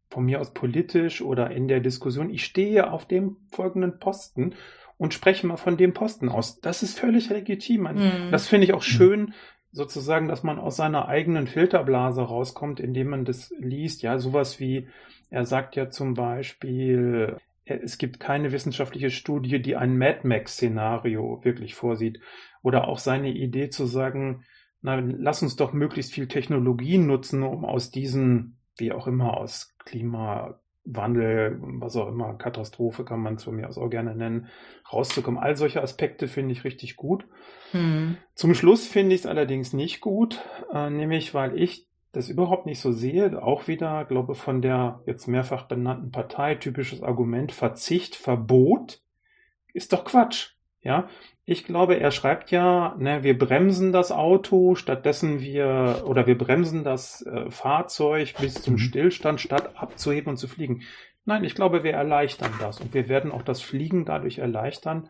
von 0.09 0.25
mir 0.25 0.39
aus 0.39 0.53
politisch 0.53 1.21
oder 1.21 1.51
in 1.51 1.67
der 1.67 1.79
Diskussion, 1.79 2.29
ich 2.29 2.43
stehe 2.43 2.91
auf 2.91 3.07
dem 3.07 3.37
folgenden 3.51 3.99
Posten 3.99 4.55
und 4.97 5.13
spreche 5.13 5.47
mal 5.47 5.57
von 5.57 5.77
dem 5.77 5.93
Posten 5.93 6.29
aus. 6.29 6.59
Das 6.61 6.83
ist 6.83 6.99
völlig 6.99 7.29
legitim. 7.29 7.83
Mhm. 7.83 8.31
Das 8.31 8.47
finde 8.47 8.65
ich 8.65 8.73
auch 8.73 8.81
schön, 8.81 9.33
sozusagen, 9.71 10.27
dass 10.27 10.43
man 10.43 10.59
aus 10.59 10.75
seiner 10.75 11.07
eigenen 11.07 11.47
Filterblase 11.47 12.21
rauskommt, 12.21 12.79
indem 12.79 13.09
man 13.09 13.25
das 13.25 13.53
liest. 13.59 14.01
Ja, 14.01 14.17
sowas 14.17 14.59
wie, 14.59 14.87
er 15.29 15.45
sagt 15.45 15.75
ja 15.75 15.89
zum 15.89 16.15
Beispiel, 16.15 17.37
es 17.69 17.97
gibt 17.97 18.19
keine 18.19 18.51
wissenschaftliche 18.51 19.09
Studie, 19.09 19.61
die 19.61 19.75
ein 19.75 19.97
Mad 19.97 20.19
Max-Szenario 20.23 21.43
wirklich 21.43 21.75
vorsieht. 21.75 22.19
Oder 22.61 22.87
auch 22.87 22.99
seine 22.99 23.31
Idee 23.31 23.69
zu 23.69 23.85
sagen, 23.85 24.43
na, 24.81 24.95
lass 24.95 25.43
uns 25.43 25.55
doch 25.55 25.73
möglichst 25.73 26.13
viel 26.13 26.27
Technologien 26.27 27.05
nutzen, 27.05 27.43
um 27.43 27.65
aus 27.65 27.91
diesen, 27.91 28.57
wie 28.77 28.91
auch 28.91 29.07
immer, 29.07 29.37
aus 29.37 29.75
Klimawandel, 29.85 31.59
was 31.61 31.95
auch 31.95 32.07
immer, 32.07 32.35
Katastrophe 32.35 33.03
kann 33.03 33.21
man 33.21 33.35
es 33.35 33.43
von 33.43 33.55
mir 33.55 33.67
aus 33.67 33.77
auch 33.77 33.89
gerne 33.89 34.15
nennen, 34.15 34.47
rauszukommen. 34.91 35.39
All 35.39 35.55
solche 35.57 35.81
Aspekte 35.81 36.27
finde 36.27 36.53
ich 36.53 36.63
richtig 36.63 36.95
gut. 36.95 37.25
Hm. 37.71 38.17
Zum 38.35 38.53
Schluss 38.55 38.87
finde 38.87 39.15
ich 39.15 39.21
es 39.21 39.27
allerdings 39.27 39.73
nicht 39.73 39.99
gut, 39.99 40.41
äh, 40.73 40.89
nämlich 40.89 41.33
weil 41.33 41.59
ich 41.59 41.88
das 42.11 42.29
überhaupt 42.29 42.65
nicht 42.65 42.79
so 42.79 42.91
sehe. 42.91 43.41
Auch 43.41 43.67
wieder, 43.67 44.05
glaube 44.05 44.35
von 44.35 44.61
der 44.61 45.01
jetzt 45.05 45.27
mehrfach 45.27 45.63
benannten 45.63 46.11
Partei 46.11 46.55
typisches 46.55 47.03
Argument 47.03 47.51
Verzicht, 47.51 48.15
Verbot 48.15 49.01
ist 49.73 49.93
doch 49.93 50.05
Quatsch. 50.05 50.51
Ja, 50.81 51.09
ich 51.43 51.65
glaube, 51.65 51.99
er 51.99 52.11
schreibt 52.11 52.51
ja, 52.51 52.95
ne, 52.97 53.23
wir 53.23 53.37
bremsen 53.37 53.91
das 53.91 54.11
Auto, 54.11 54.75
stattdessen 54.75 55.41
wir 55.41 56.03
oder 56.05 56.25
wir 56.25 56.37
bremsen 56.37 56.83
das 56.83 57.21
äh, 57.25 57.49
Fahrzeug 57.51 58.35
bis 58.39 58.61
zum 58.61 58.75
mhm. 58.75 58.79
Stillstand, 58.79 59.41
statt 59.41 59.75
abzuheben 59.75 60.29
und 60.29 60.37
zu 60.37 60.47
fliegen. 60.47 60.83
Nein, 61.25 61.43
ich 61.43 61.53
glaube, 61.53 61.83
wir 61.83 61.93
erleichtern 61.93 62.53
das 62.59 62.79
und 62.79 62.93
wir 62.93 63.09
werden 63.09 63.31
auch 63.31 63.41
das 63.41 63.61
Fliegen 63.61 64.05
dadurch 64.05 64.37
erleichtern. 64.37 65.09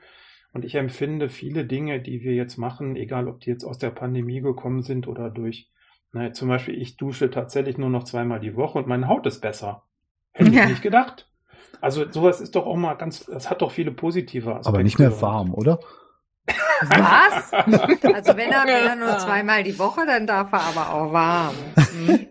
Und 0.51 0.65
ich 0.65 0.75
empfinde 0.75 1.29
viele 1.29 1.65
Dinge, 1.65 2.01
die 2.01 2.23
wir 2.23 2.33
jetzt 2.33 2.57
machen, 2.57 2.95
egal 2.95 3.27
ob 3.27 3.41
die 3.41 3.51
jetzt 3.51 3.63
aus 3.63 3.77
der 3.77 3.91
Pandemie 3.91 4.41
gekommen 4.41 4.81
sind 4.81 5.07
oder 5.07 5.29
durch 5.29 5.69
naja, 6.11 6.33
zum 6.33 6.49
Beispiel, 6.49 6.79
ich 6.81 6.97
dusche 6.97 7.29
tatsächlich 7.29 7.77
nur 7.77 7.89
noch 7.89 8.03
zweimal 8.03 8.39
die 8.39 8.55
Woche 8.55 8.79
und 8.79 8.87
meine 8.87 9.07
Haut 9.07 9.25
ist 9.25 9.41
besser. 9.41 9.83
Hätte 10.31 10.51
ja. 10.51 10.63
ich 10.63 10.69
nicht 10.69 10.81
gedacht. 10.81 11.29
Also 11.81 12.09
sowas 12.11 12.41
ist 12.41 12.55
doch 12.55 12.65
auch 12.65 12.75
mal 12.75 12.95
ganz, 12.95 13.25
das 13.25 13.49
hat 13.49 13.61
doch 13.61 13.71
viele 13.71 13.91
positive 13.91 14.51
Aspekte. 14.51 14.69
Aber 14.69 14.83
nicht 14.83 14.99
mehr 14.99 15.21
warm, 15.21 15.53
oder? 15.53 15.79
Was? 16.81 17.51
Also 18.13 18.35
wenn 18.35 18.51
er, 18.51 18.65
wenn 18.65 18.87
er 18.87 18.95
nur 18.95 19.17
zweimal 19.19 19.63
die 19.63 19.77
Woche, 19.77 20.05
dann 20.05 20.25
darf 20.25 20.51
er 20.51 20.61
aber 20.61 20.93
auch 20.93 21.13
warm. 21.13 21.55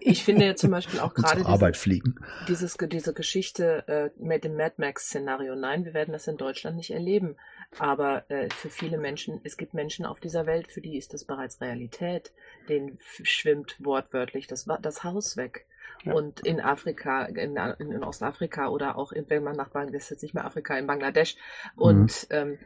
Ich 0.01 0.25
finde 0.25 0.47
ja 0.47 0.55
zum 0.55 0.71
Beispiel 0.71 1.01
auch 1.01 1.15
gerade 1.15 1.47
Arbeit 1.47 1.77
fliegen. 1.77 2.17
Dieses, 2.49 2.77
diese 2.77 3.13
Geschichte 3.13 3.85
äh, 3.87 4.11
mit 4.19 4.45
dem 4.45 4.57
Mad 4.57 4.75
Max-Szenario. 4.79 5.55
Nein, 5.55 5.85
wir 5.85 5.95
werden 5.95 6.13
das 6.13 6.27
in 6.27 6.37
Deutschland 6.37 6.77
nicht 6.77 6.91
erleben. 6.91 7.37
Aber 7.79 8.29
äh, 8.31 8.49
für 8.51 8.71
viele 8.71 8.99
Menschen, 8.99 9.41
es 9.45 9.57
gibt 9.57 9.75
Menschen 9.75 10.07
auf 10.07 10.21
dieser 10.21 10.47
Welt, 10.47 10.73
für 10.73 10.81
die 10.81 10.97
ist 10.97 11.13
das 11.13 11.25
bereits 11.25 11.61
Realität. 11.61 12.33
Den 12.69 12.99
schwimmt 13.01 13.77
wortwörtlich 13.79 14.47
das, 14.47 14.67
das 14.81 15.05
Haus 15.05 15.37
weg. 15.37 15.67
Ja. 16.05 16.15
Und 16.15 16.41
in 16.41 16.61
Afrika, 16.61 17.25
in, 17.25 17.57
in, 17.57 18.05
Ostafrika 18.05 18.69
oder 18.69 18.97
auch, 18.97 19.13
in, 19.13 19.29
wenn 19.29 19.45
man 19.45 19.57
nach 19.57 19.69
Bangladesch, 19.69 20.05
ist 20.05 20.11
jetzt 20.11 20.23
nicht 20.23 20.35
mehr 20.35 20.45
Afrika, 20.45 20.79
in 20.79 20.87
Bangladesch. 20.87 21.37
Und 21.77 22.27
mhm. 22.31 22.37
ähm, 22.37 22.59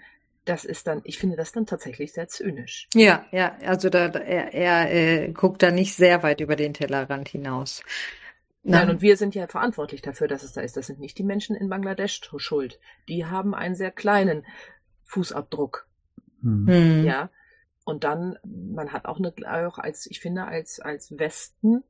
das 0.45 0.65
ist 0.65 0.87
dann, 0.87 1.03
ich 1.05 1.19
finde 1.19 1.37
das 1.37 1.53
dann 1.53 1.67
tatsächlich 1.67 2.13
sehr 2.13 2.29
zynisch. 2.29 2.89
Ja, 2.95 3.25
ja, 3.31 3.57
also 3.65 3.89
da, 3.91 4.07
er, 4.07 4.55
er 4.55 4.93
äh, 4.93 5.33
guckt 5.33 5.63
da 5.63 5.71
nicht 5.71 5.95
sehr 5.95 6.23
weit 6.23 6.41
über 6.41 6.57
den 6.57 6.75
Tellerrand 6.75 7.29
hinaus. 7.29 7.83
Nein, 8.65 8.91
und 8.91 9.03
wir 9.03 9.17
sind 9.17 9.35
ja 9.35 9.49
verantwortlich 9.49 10.03
dafür, 10.03 10.29
dass 10.29 10.45
es 10.45 10.53
da 10.53 10.61
ist. 10.61 10.77
Das 10.77 10.87
sind 10.87 11.01
nicht 11.01 11.19
die 11.19 11.25
Menschen 11.25 11.57
in 11.57 11.69
Bangladesch 11.69 12.21
schuld. 12.37 12.79
Die 13.09 13.27
haben 13.27 13.57
einen 13.57 13.75
sehr 13.75 13.91
kleinen 13.91 14.47
Fußabdruck. 15.13 15.87
Hm. 16.41 17.05
Ja. 17.05 17.31
Und 17.85 18.05
dann, 18.05 18.39
man 18.45 18.93
hat 18.93 19.07
auch 19.07 19.19
eine, 19.19 19.33
auch 19.67 19.79
als, 19.79 20.07
ich 20.07 20.21
finde, 20.21 20.45
als, 20.45 20.81
als 20.81 21.19
Westen 21.19 21.85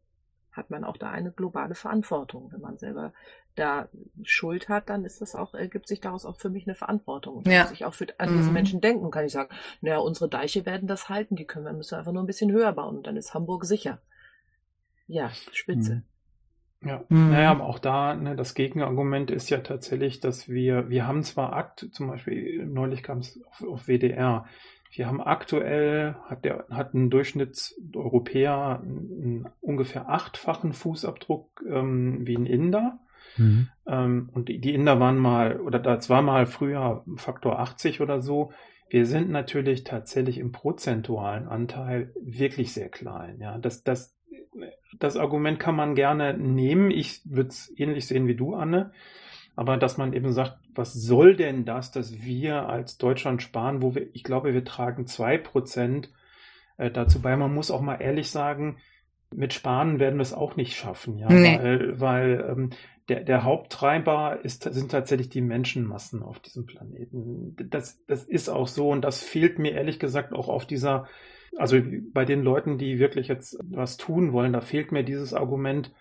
hat 0.50 0.70
man 0.70 0.84
auch 0.84 0.96
da 0.96 1.10
eine 1.10 1.30
globale 1.32 1.74
Verantwortung. 1.74 2.52
Wenn 2.52 2.60
man 2.60 2.76
selber 2.76 3.12
da 3.54 3.88
Schuld 4.22 4.68
hat, 4.68 4.88
dann 4.90 5.04
ist 5.04 5.20
das 5.20 5.34
auch, 5.34 5.54
ergibt 5.54 5.86
sich 5.86 6.00
daraus 6.00 6.24
auch 6.24 6.38
für 6.38 6.50
mich 6.50 6.66
eine 6.66 6.74
Verantwortung. 6.74 7.36
Und 7.36 7.48
ja. 7.48 7.62
muss 7.62 7.72
ich 7.72 7.84
auch 7.84 7.94
für 7.94 8.06
an 8.18 8.30
diese 8.36 8.48
mhm. 8.48 8.52
Menschen 8.52 8.80
denken, 8.80 9.10
kann 9.10 9.24
ich 9.24 9.32
sagen, 9.32 9.54
naja, 9.80 9.98
unsere 9.98 10.28
Deiche 10.28 10.66
werden 10.66 10.88
das 10.88 11.08
halten, 11.08 11.36
die 11.36 11.46
können 11.46 11.64
wir, 11.64 11.72
müssen 11.72 11.92
wir 11.92 11.98
einfach 11.98 12.12
nur 12.12 12.22
ein 12.22 12.26
bisschen 12.26 12.50
höher 12.50 12.72
bauen 12.72 12.96
und 12.98 13.06
dann 13.06 13.16
ist 13.16 13.34
Hamburg 13.34 13.64
sicher. 13.64 14.00
Ja, 15.06 15.30
spitze. 15.52 15.96
Mhm. 15.96 16.02
Ja, 16.84 17.04
mhm. 17.08 17.30
naja, 17.30 17.50
aber 17.52 17.64
auch 17.64 17.78
da, 17.78 18.14
ne, 18.14 18.34
das 18.34 18.54
Gegenargument 18.54 19.30
ist 19.30 19.50
ja 19.50 19.58
tatsächlich, 19.58 20.20
dass 20.20 20.48
wir, 20.48 20.90
wir 20.90 21.06
haben 21.06 21.22
zwar 21.22 21.52
Akt, 21.52 21.86
zum 21.92 22.08
Beispiel 22.08 22.66
neulich 22.66 23.02
kam 23.02 23.18
es 23.18 23.40
auf, 23.48 23.62
auf 23.62 23.86
WDR, 23.86 24.46
wir 24.94 25.06
haben 25.06 25.22
aktuell, 25.22 26.16
hat 26.26 26.44
der, 26.44 26.66
hat 26.70 26.92
ein 26.92 27.08
Durchschnittseuropäer 27.08 28.80
einen, 28.82 29.48
ungefähr 29.60 30.10
achtfachen 30.10 30.74
Fußabdruck 30.74 31.64
ähm, 31.66 32.26
wie 32.26 32.36
ein 32.36 32.46
Inder. 32.46 32.98
Mhm. 33.38 33.68
Ähm, 33.86 34.28
und 34.34 34.48
die, 34.50 34.58
die 34.58 34.74
Inder 34.74 35.00
waren 35.00 35.16
mal, 35.16 35.60
oder 35.60 35.78
das 35.78 36.10
war 36.10 36.20
mal 36.20 36.44
früher 36.44 37.04
Faktor 37.16 37.58
80 37.58 38.02
oder 38.02 38.20
so. 38.20 38.52
Wir 38.90 39.06
sind 39.06 39.30
natürlich 39.30 39.84
tatsächlich 39.84 40.36
im 40.36 40.52
prozentualen 40.52 41.48
Anteil 41.48 42.12
wirklich 42.20 42.74
sehr 42.74 42.90
klein. 42.90 43.40
Ja, 43.40 43.56
das, 43.56 43.84
das, 43.84 44.14
das 45.02 45.16
Argument 45.16 45.58
kann 45.58 45.74
man 45.74 45.94
gerne 45.94 46.34
nehmen. 46.36 46.90
Ich 46.90 47.22
würde 47.24 47.48
es 47.48 47.72
ähnlich 47.76 48.06
sehen 48.06 48.26
wie 48.26 48.36
du, 48.36 48.54
Anne. 48.54 48.92
Aber 49.56 49.76
dass 49.76 49.98
man 49.98 50.12
eben 50.12 50.32
sagt, 50.32 50.58
was 50.74 50.94
soll 50.94 51.36
denn 51.36 51.64
das, 51.64 51.90
dass 51.90 52.22
wir 52.22 52.68
als 52.68 52.96
Deutschland 52.98 53.42
sparen, 53.42 53.82
wo 53.82 53.94
wir, 53.94 54.06
ich 54.14 54.24
glaube, 54.24 54.54
wir 54.54 54.64
tragen 54.64 55.06
zwei 55.06 55.36
Prozent 55.38 56.10
äh, 56.78 56.90
dazu 56.90 57.20
bei. 57.20 57.36
Man 57.36 57.52
muss 57.52 57.70
auch 57.70 57.82
mal 57.82 57.96
ehrlich 57.96 58.30
sagen, 58.30 58.78
mit 59.34 59.52
Sparen 59.52 59.98
werden 59.98 60.18
wir 60.18 60.22
es 60.22 60.32
auch 60.32 60.56
nicht 60.56 60.76
schaffen, 60.76 61.18
ja, 61.18 61.28
nee. 61.28 61.58
weil, 61.58 62.00
weil 62.00 62.46
ähm, 62.50 62.70
der, 63.08 63.24
der 63.24 63.44
Haupttreiber 63.44 64.40
ist, 64.42 64.62
sind 64.62 64.90
tatsächlich 64.90 65.30
die 65.30 65.40
Menschenmassen 65.40 66.22
auf 66.22 66.38
diesem 66.40 66.66
Planeten. 66.66 67.56
Das, 67.70 68.04
das 68.06 68.24
ist 68.24 68.48
auch 68.48 68.68
so 68.68 68.90
und 68.90 69.02
das 69.02 69.22
fehlt 69.22 69.58
mir 69.58 69.72
ehrlich 69.72 69.98
gesagt 69.98 70.32
auch 70.32 70.48
auf 70.48 70.66
dieser, 70.66 71.08
also 71.56 71.78
bei 72.12 72.24
den 72.24 72.42
Leuten, 72.42 72.78
die 72.78 72.98
wirklich 72.98 73.28
jetzt 73.28 73.58
was 73.62 73.96
tun 73.96 74.32
wollen, 74.32 74.52
da 74.52 74.60
fehlt 74.60 74.92
mir 74.92 75.04
dieses 75.04 75.34
Argument, 75.34 75.92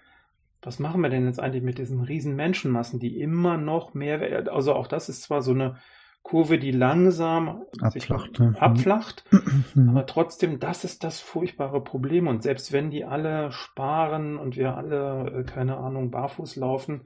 was 0.61 0.79
machen 0.79 1.01
wir 1.01 1.09
denn 1.09 1.25
jetzt 1.25 1.39
eigentlich 1.39 1.63
mit 1.63 1.77
diesen 1.77 2.01
riesen 2.01 2.35
Menschenmassen, 2.35 2.99
die 2.99 3.19
immer 3.19 3.57
noch 3.57 3.93
mehr, 3.93 4.51
also 4.53 4.73
auch 4.73 4.87
das 4.87 5.09
ist 5.09 5.23
zwar 5.23 5.41
so 5.41 5.51
eine 5.51 5.77
Kurve, 6.23 6.59
die 6.59 6.71
langsam 6.71 7.63
abflacht. 7.81 8.37
Sich 8.37 8.61
abflacht. 8.61 9.25
Aber 9.89 10.05
trotzdem, 10.05 10.59
das 10.59 10.83
ist 10.83 11.03
das 11.03 11.19
furchtbare 11.19 11.83
Problem. 11.83 12.27
Und 12.27 12.43
selbst 12.43 12.71
wenn 12.71 12.91
die 12.91 13.05
alle 13.05 13.51
sparen 13.51 14.37
und 14.37 14.55
wir 14.55 14.77
alle, 14.77 15.39
äh, 15.39 15.43
keine 15.43 15.77
Ahnung, 15.77 16.11
barfuß 16.11 16.57
laufen, 16.57 17.01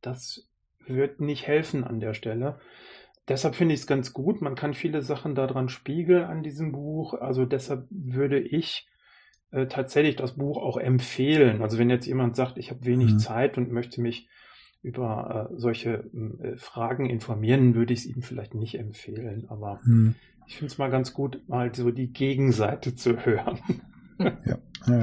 das 0.00 0.48
wird 0.86 1.20
nicht 1.20 1.46
helfen 1.46 1.84
an 1.84 2.00
der 2.00 2.14
Stelle. 2.14 2.58
Deshalb 3.28 3.54
finde 3.54 3.74
ich 3.74 3.80
es 3.80 3.86
ganz 3.86 4.12
gut. 4.12 4.42
Man 4.42 4.54
kann 4.54 4.74
viele 4.74 5.00
Sachen 5.02 5.34
daran 5.34 5.68
spiegeln 5.68 6.24
an 6.24 6.42
diesem 6.42 6.72
Buch. 6.72 7.14
Also 7.14 7.46
deshalb 7.46 7.86
würde 7.90 8.38
ich 8.38 8.86
äh, 9.50 9.66
tatsächlich 9.66 10.16
das 10.16 10.32
Buch 10.32 10.58
auch 10.58 10.76
empfehlen. 10.76 11.62
Also 11.62 11.78
wenn 11.78 11.88
jetzt 11.88 12.06
jemand 12.06 12.36
sagt, 12.36 12.58
ich 12.58 12.70
habe 12.70 12.84
wenig 12.84 13.12
mhm. 13.12 13.18
Zeit 13.18 13.56
und 13.56 13.72
möchte 13.72 14.02
mich 14.02 14.28
über 14.82 15.48
äh, 15.50 15.54
solche 15.56 16.10
äh, 16.42 16.56
Fragen 16.56 17.06
informieren, 17.06 17.74
würde 17.74 17.94
ich 17.94 18.00
es 18.00 18.06
ihm 18.06 18.22
vielleicht 18.22 18.54
nicht 18.54 18.78
empfehlen. 18.78 19.46
Aber 19.48 19.80
mhm. 19.84 20.16
ich 20.46 20.56
finde 20.56 20.72
es 20.72 20.78
mal 20.78 20.90
ganz 20.90 21.14
gut, 21.14 21.48
mal 21.48 21.74
so 21.74 21.90
die 21.90 22.12
Gegenseite 22.12 22.94
zu 22.94 23.16
hören. 23.24 23.60
Ja. 24.44 24.58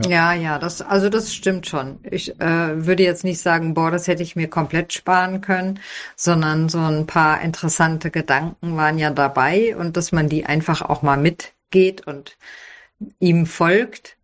Ja, 0.08 0.34
ja, 0.34 0.60
das, 0.60 0.82
also 0.82 1.10
das 1.10 1.34
stimmt 1.34 1.66
schon. 1.66 2.00
Ich 2.04 2.40
äh, 2.40 2.86
würde 2.86 3.02
jetzt 3.02 3.24
nicht 3.24 3.42
sagen, 3.42 3.74
boah, 3.74 3.90
das 3.90 4.08
hätte 4.08 4.22
ich 4.22 4.36
mir 4.36 4.48
komplett 4.48 4.94
sparen 4.94 5.42
können, 5.42 5.80
sondern 6.16 6.70
so 6.70 6.80
ein 6.80 7.08
paar 7.08 7.42
interessante 7.42 8.12
Gedanken 8.12 8.78
waren 8.78 9.00
ja 9.00 9.10
dabei 9.10 9.76
und 9.76 9.98
dass 9.98 10.12
man 10.12 10.30
die 10.30 10.46
einfach 10.46 10.84
auch 10.84 11.02
mal 11.02 11.18
mitgeht 11.18 12.06
und 12.06 12.38
ihm 13.20 13.48
folgt, 13.48 14.18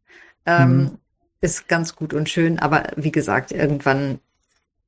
ähm, 0.45 0.77
mhm. 0.77 0.97
ist 1.41 1.67
ganz 1.67 1.95
gut 1.95 2.13
und 2.13 2.29
schön. 2.29 2.60
Aber 2.60 2.83
wie 2.95 3.12
gesagt, 3.12 3.51
irgendwann 3.51 4.19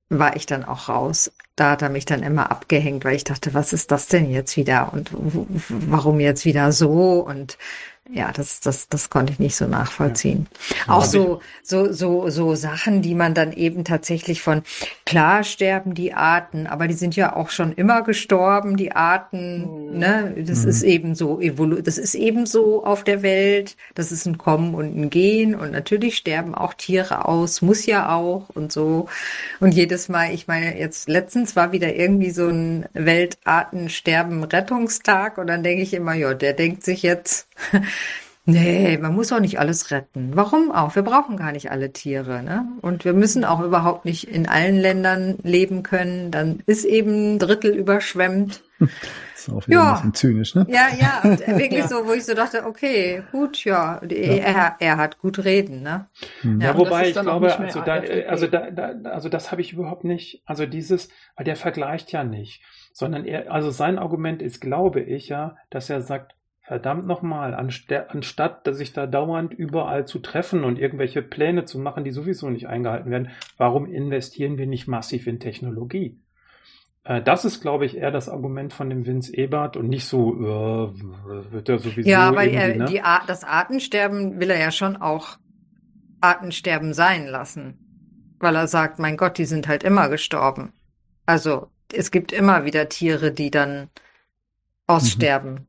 war 0.09 0.35
ich 0.35 0.45
dann 0.45 0.65
auch 0.65 0.89
raus. 0.89 1.31
Da 1.55 1.71
hat 1.71 1.81
er 1.81 1.89
mich 1.89 2.05
dann 2.05 2.23
immer 2.23 2.51
abgehängt, 2.51 3.05
weil 3.05 3.15
ich 3.15 3.23
dachte, 3.23 3.53
was 3.53 3.73
ist 3.73 3.91
das 3.91 4.07
denn 4.07 4.29
jetzt 4.29 4.55
wieder 4.55 4.93
und 4.93 5.11
warum 5.11 6.19
jetzt 6.19 6.45
wieder 6.45 6.71
so 6.71 7.19
und 7.19 7.57
ja, 8.11 8.31
das, 8.31 8.59
das, 8.59 8.89
das 8.89 9.11
konnte 9.11 9.33
ich 9.33 9.39
nicht 9.39 9.55
so 9.55 9.67
nachvollziehen. 9.67 10.47
Ja. 10.87 10.95
Auch 10.95 11.05
so, 11.05 11.41
so, 11.61 11.91
so, 11.91 12.27
so 12.29 12.55
Sachen, 12.55 13.03
die 13.03 13.13
man 13.13 13.35
dann 13.35 13.53
eben 13.53 13.83
tatsächlich 13.83 14.41
von, 14.41 14.63
klar 15.05 15.43
sterben 15.43 15.93
die 15.93 16.13
Arten, 16.13 16.65
aber 16.65 16.87
die 16.87 16.95
sind 16.95 17.15
ja 17.15 17.35
auch 17.35 17.51
schon 17.51 17.71
immer 17.73 18.01
gestorben, 18.01 18.77
die 18.77 18.93
Arten, 18.93 19.91
mhm. 19.91 19.99
ne? 19.99 20.33
Das 20.37 20.63
mhm. 20.63 20.69
ist 20.69 20.81
eben 20.81 21.13
so, 21.13 21.39
das 21.39 21.99
ist 21.99 22.15
eben 22.15 22.47
so 22.47 22.83
auf 22.83 23.03
der 23.03 23.21
Welt, 23.21 23.77
das 23.93 24.11
ist 24.11 24.25
ein 24.25 24.39
Kommen 24.39 24.73
und 24.73 24.97
ein 24.97 25.11
Gehen 25.11 25.53
und 25.53 25.71
natürlich 25.71 26.17
sterben 26.17 26.55
auch 26.55 26.73
Tiere 26.73 27.25
aus, 27.25 27.61
muss 27.61 27.85
ja 27.85 28.15
auch 28.15 28.49
und 28.55 28.71
so. 28.71 29.07
Und 29.59 29.75
jedes 29.75 30.09
Mal, 30.09 30.33
ich 30.33 30.47
meine, 30.47 30.79
jetzt 30.79 31.09
letztens 31.09 31.55
war 31.55 31.73
wieder 31.73 31.93
irgendwie 31.93 32.31
so 32.31 32.47
ein 32.47 32.87
Weltartensterben-Rettungstag 32.93 35.37
und 35.37 35.45
dann 35.45 35.61
denke 35.61 35.83
ich 35.83 35.93
immer, 35.93 36.15
ja, 36.15 36.33
der 36.33 36.53
denkt 36.53 36.83
sich 36.83 37.03
jetzt, 37.03 37.48
Nee, 38.49 38.97
man 38.97 39.13
muss 39.13 39.31
auch 39.31 39.39
nicht 39.39 39.59
alles 39.59 39.91
retten. 39.91 40.31
Warum 40.33 40.71
auch? 40.71 40.95
Wir 40.95 41.03
brauchen 41.03 41.37
gar 41.37 41.51
nicht 41.51 41.69
alle 41.69 41.93
Tiere. 41.93 42.41
Ne? 42.41 42.65
Und 42.81 43.05
wir 43.05 43.13
müssen 43.13 43.45
auch 43.45 43.59
überhaupt 43.61 44.05
nicht 44.05 44.23
in 44.23 44.47
allen 44.47 44.77
Ländern 44.77 45.37
leben 45.43 45.83
können. 45.83 46.31
Dann 46.31 46.63
ist 46.65 46.83
eben 46.83 47.35
ein 47.35 47.39
Drittel 47.39 47.75
überschwemmt. 47.75 48.63
Das 48.79 48.89
ist 49.35 49.49
auch 49.49 49.67
wieder 49.67 49.77
ja. 49.77 49.89
ein 49.89 49.93
bisschen 49.95 50.13
zynisch, 50.15 50.55
ne? 50.55 50.65
Ja, 50.67 50.87
ja, 50.99 51.21
wirklich 51.59 51.83
so, 51.83 52.07
wo 52.07 52.13
ich 52.13 52.25
so 52.25 52.33
dachte, 52.33 52.65
okay, 52.65 53.21
gut, 53.31 53.63
ja, 53.65 54.01
ja. 54.03 54.17
Er, 54.17 54.75
er 54.79 54.97
hat 54.97 55.19
gut 55.19 55.43
reden, 55.43 55.83
ne? 55.83 56.07
Hm. 56.41 56.59
Ja, 56.59 56.71
ja 56.71 56.77
wobei 56.77 57.09
ich 57.09 57.13
glaube, 57.13 57.55
also 57.55 57.81
da, 57.81 58.01
also 58.27 58.47
da, 58.47 58.71
da, 58.71 59.09
also 59.11 59.29
das 59.29 59.51
habe 59.51 59.61
ich 59.61 59.73
überhaupt 59.73 60.05
nicht, 60.05 60.41
also 60.45 60.65
dieses, 60.65 61.09
weil 61.35 61.45
der 61.45 61.55
vergleicht 61.55 62.11
ja 62.11 62.23
nicht, 62.23 62.63
sondern 62.93 63.25
er, 63.25 63.51
also 63.51 63.69
sein 63.69 63.99
Argument 63.99 64.41
ist, 64.41 64.59
glaube 64.59 65.01
ich 65.01 65.27
ja, 65.27 65.55
dass 65.69 65.89
er 65.89 66.01
sagt, 66.01 66.33
Verdammt 66.69 67.07
nochmal, 67.07 67.55
anstatt 67.55 68.75
sich 68.75 68.93
da 68.93 69.07
dauernd 69.07 69.55
überall 69.55 70.05
zu 70.05 70.19
treffen 70.19 70.63
und 70.63 70.77
irgendwelche 70.77 71.23
Pläne 71.23 71.65
zu 71.65 71.79
machen, 71.79 72.03
die 72.03 72.11
sowieso 72.11 72.47
nicht 72.51 72.67
eingehalten 72.67 73.09
werden, 73.09 73.31
warum 73.57 73.91
investieren 73.91 74.59
wir 74.59 74.67
nicht 74.67 74.87
massiv 74.87 75.25
in 75.25 75.39
Technologie? 75.39 76.21
Äh, 77.05 77.23
das 77.23 77.43
ist, 77.43 77.61
glaube 77.61 77.87
ich, 77.87 77.97
eher 77.97 78.11
das 78.11 78.29
Argument 78.29 78.71
von 78.71 78.87
dem 78.91 79.07
Vince 79.07 79.35
Ebert 79.35 79.77
und 79.77 79.87
nicht 79.87 80.05
so, 80.05 80.35
äh, 80.35 81.51
wird 81.51 81.69
er 81.69 81.79
sowieso. 81.79 82.07
Ja, 82.07 82.35
weil 82.35 82.49
er 82.49 82.75
ne? 82.75 82.85
die 82.85 83.01
Art, 83.01 83.23
das 83.25 83.43
Artensterben 83.43 84.39
will 84.39 84.51
er 84.51 84.59
ja 84.59 84.69
schon 84.69 84.95
auch 84.95 85.39
Artensterben 86.21 86.93
sein 86.93 87.25
lassen. 87.25 88.35
Weil 88.37 88.55
er 88.55 88.67
sagt, 88.67 88.99
mein 88.99 89.17
Gott, 89.17 89.39
die 89.39 89.45
sind 89.45 89.67
halt 89.67 89.83
immer 89.83 90.07
gestorben. 90.07 90.71
Also, 91.25 91.71
es 91.91 92.11
gibt 92.11 92.31
immer 92.31 92.63
wieder 92.63 92.89
Tiere, 92.89 93.31
die 93.31 93.49
dann 93.49 93.89
aussterben. 94.85 95.53
Mhm. 95.53 95.68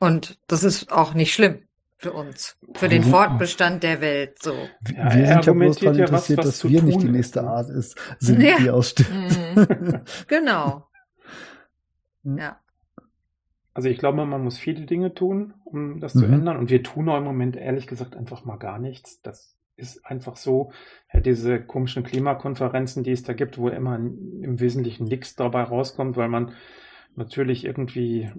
Und 0.00 0.38
das 0.46 0.64
ist 0.64 0.92
auch 0.92 1.14
nicht 1.14 1.32
schlimm 1.32 1.62
für 1.96 2.12
uns, 2.12 2.58
für 2.74 2.88
den 2.88 3.02
Fortbestand 3.02 3.82
der 3.82 4.00
Welt. 4.00 4.42
So. 4.42 4.52
Ja, 4.94 5.14
wir 5.14 5.26
sind 5.26 5.46
ja 5.46 5.52
bloß 5.52 5.76
daran 5.78 5.98
interessiert, 5.98 6.38
was, 6.38 6.46
was 6.46 6.60
dass 6.60 6.70
wir 6.70 6.82
nicht 6.82 7.02
die 7.02 7.08
nächste 7.08 7.42
Art 7.42 7.70
ist, 7.70 7.96
sind, 8.18 8.42
ja. 8.42 8.56
die 8.58 8.70
ausstirbt. 8.70 9.10
Mhm. 9.10 10.00
genau. 10.28 10.88
Hm. 12.22 12.38
Ja. 12.38 12.60
Also 13.72 13.88
ich 13.88 13.98
glaube, 13.98 14.24
man 14.24 14.42
muss 14.42 14.58
viele 14.58 14.86
Dinge 14.86 15.14
tun, 15.14 15.54
um 15.64 16.00
das 16.00 16.14
mhm. 16.14 16.20
zu 16.20 16.26
ändern. 16.26 16.56
Und 16.56 16.70
wir 16.70 16.82
tun 16.82 17.08
auch 17.08 17.18
im 17.18 17.24
Moment 17.24 17.56
ehrlich 17.56 17.86
gesagt 17.86 18.16
einfach 18.16 18.44
mal 18.44 18.56
gar 18.56 18.78
nichts. 18.78 19.20
Das 19.22 19.56
ist 19.76 20.04
einfach 20.04 20.36
so. 20.36 20.72
Ja, 21.12 21.20
diese 21.20 21.60
komischen 21.60 22.02
Klimakonferenzen, 22.02 23.04
die 23.04 23.12
es 23.12 23.22
da 23.22 23.32
gibt, 23.32 23.58
wo 23.58 23.68
immer 23.68 23.96
im 23.96 24.60
Wesentlichen 24.60 25.04
nichts 25.04 25.34
dabei 25.34 25.62
rauskommt, 25.62 26.16
weil 26.16 26.28
man 26.28 26.52
natürlich 27.16 27.64
irgendwie 27.64 28.30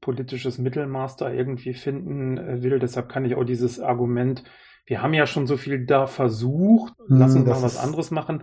politisches 0.00 0.58
Mittelmaß 0.58 1.16
da 1.16 1.30
irgendwie 1.30 1.74
finden 1.74 2.38
äh, 2.38 2.62
will. 2.62 2.78
Deshalb 2.78 3.08
kann 3.08 3.24
ich 3.24 3.34
auch 3.34 3.44
dieses 3.44 3.80
Argument, 3.80 4.44
wir 4.86 5.02
haben 5.02 5.14
ja 5.14 5.26
schon 5.26 5.46
so 5.46 5.56
viel 5.56 5.84
da 5.84 6.06
versucht, 6.06 6.94
lassen 7.08 7.40
hm, 7.40 7.46
wir 7.46 7.54
mal 7.54 7.62
was 7.62 7.76
anderes 7.76 8.10
machen. 8.10 8.42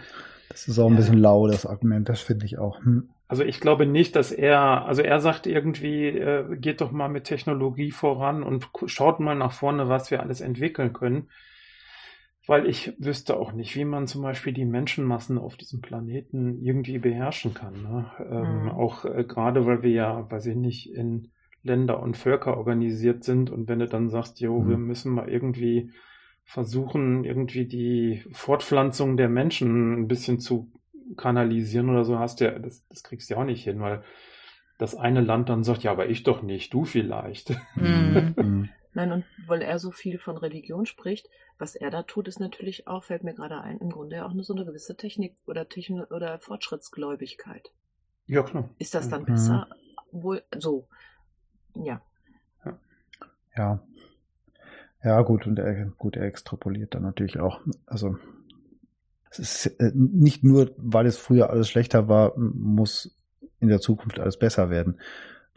Das 0.50 0.68
ist 0.68 0.78
auch 0.78 0.90
ein 0.90 0.96
bisschen 0.96 1.18
lau, 1.18 1.48
das 1.48 1.66
Argument, 1.66 2.10
das 2.10 2.22
finde 2.22 2.46
ich 2.46 2.58
auch. 2.58 2.84
Hm. 2.84 3.10
Also 3.28 3.44
ich 3.44 3.60
glaube 3.60 3.86
nicht, 3.86 4.16
dass 4.16 4.32
er, 4.32 4.86
also 4.86 5.02
er 5.02 5.20
sagt 5.20 5.48
irgendwie, 5.48 6.08
äh, 6.10 6.58
geht 6.58 6.82
doch 6.82 6.92
mal 6.92 7.08
mit 7.08 7.24
Technologie 7.24 7.92
voran 7.92 8.44
und 8.44 8.70
schaut 8.86 9.20
mal 9.20 9.36
nach 9.36 9.54
vorne, 9.54 9.90
was 9.90 10.12
wir 10.12 10.22
alles 10.22 10.42
entwickeln 10.42 10.94
können 10.94 11.30
weil 12.46 12.68
ich 12.68 12.94
wüsste 13.00 13.38
auch 13.38 13.54
nicht, 13.54 13.76
wie 13.76 13.86
man 13.86 14.08
zum 14.08 14.22
Beispiel 14.22 14.54
die 14.54 14.66
Menschenmassen 14.66 15.38
auf 15.38 15.56
diesem 15.56 15.82
Planeten 15.82 16.62
irgendwie 16.62 16.98
beherrschen 16.98 17.54
kann. 17.54 17.82
Ne? 17.82 18.12
Ähm, 18.30 18.64
mhm. 18.64 18.70
Auch 18.70 19.06
äh, 19.06 19.24
gerade, 19.24 19.66
weil 19.66 19.82
wir 19.82 19.92
ja, 19.92 20.30
weiß 20.30 20.48
ich 20.48 20.56
nicht, 20.56 20.94
in 20.94 21.32
Länder 21.64 22.02
und 22.02 22.18
Völker 22.18 22.58
organisiert 22.58 23.24
sind 23.24 23.50
und 23.50 23.70
wenn 23.70 23.80
du 23.80 23.88
dann 23.88 24.10
sagst, 24.10 24.42
jo, 24.42 24.60
mhm. 24.60 24.70
wir 24.70 24.78
müssen 24.78 25.14
mal 25.14 25.30
irgendwie 25.30 25.92
versuchen, 26.44 27.24
irgendwie 27.24 27.66
die 27.66 28.22
Fortpflanzung 28.34 29.16
der 29.16 29.30
Menschen 29.30 29.94
ein 29.94 30.08
bisschen 30.10 30.40
zu 30.40 30.70
kanalisieren 31.16 31.90
oder 31.90 32.04
so, 32.04 32.20
hast 32.20 32.42
du 32.42 32.46
ja, 32.46 32.60
das, 32.60 32.86
das 32.88 33.04
kriegst 33.04 33.30
du 33.30 33.36
ja 33.36 33.40
auch 33.40 33.46
nicht 33.46 33.64
hin, 33.64 33.80
weil 33.80 34.04
das 34.78 34.96
eine 34.96 35.22
Land 35.22 35.48
dann 35.48 35.64
sagt, 35.64 35.84
ja, 35.84 35.92
aber 35.92 36.10
ich 36.10 36.24
doch 36.24 36.42
nicht, 36.42 36.74
du 36.74 36.84
vielleicht. 36.84 37.56
Mhm. 37.76 38.70
Nein, 38.94 39.12
und 39.12 39.26
weil 39.48 39.62
er 39.62 39.80
so 39.80 39.92
viel 39.92 40.20
von 40.20 40.38
Religion 40.38 40.86
spricht, 40.86 41.30
was 41.58 41.76
er 41.76 41.90
da 41.90 42.04
tut, 42.04 42.28
ist 42.28 42.40
natürlich 42.40 42.88
auch, 42.88 43.04
fällt 43.04 43.24
mir 43.24 43.34
gerade 43.34 43.62
ein, 43.62 43.80
im 43.80 43.90
Grunde 43.90 44.26
auch 44.26 44.32
eine, 44.32 44.44
so 44.44 44.54
eine 44.54 44.66
gewisse 44.66 44.96
Technik 44.96 45.36
oder 45.46 45.68
Techn 45.68 46.02
oder 46.02 46.40
Fortschrittsgläubigkeit. 46.40 47.72
Ja, 48.28 48.44
klar. 48.44 48.70
Ist 48.78 48.94
das 48.94 49.10
dann 49.10 49.22
mhm. 49.24 49.26
besser? 49.26 49.68
Wohl, 50.12 50.44
so. 50.58 50.88
Ja. 51.76 52.02
Ja. 53.56 53.84
Ja, 55.04 55.22
gut, 55.22 55.48
und 55.48 55.60
er, 55.60 55.86
gut, 55.98 56.16
er 56.16 56.24
extrapoliert 56.24 56.96
dann 56.96 57.04
natürlich 57.04 57.40
auch. 57.40 57.62
Also, 57.86 58.18
es 59.30 59.40
ist 59.40 59.66
äh, 59.80 59.92
nicht 59.94 60.44
nur, 60.44 60.74
weil 60.78 61.06
es 61.06 61.18
früher 61.18 61.50
alles 61.50 61.70
schlechter 61.70 62.08
war, 62.08 62.38
muss 62.38 63.18
in 63.60 63.68
der 63.68 63.80
Zukunft 63.80 64.20
alles 64.20 64.38
besser 64.38 64.70
werden. 64.70 65.00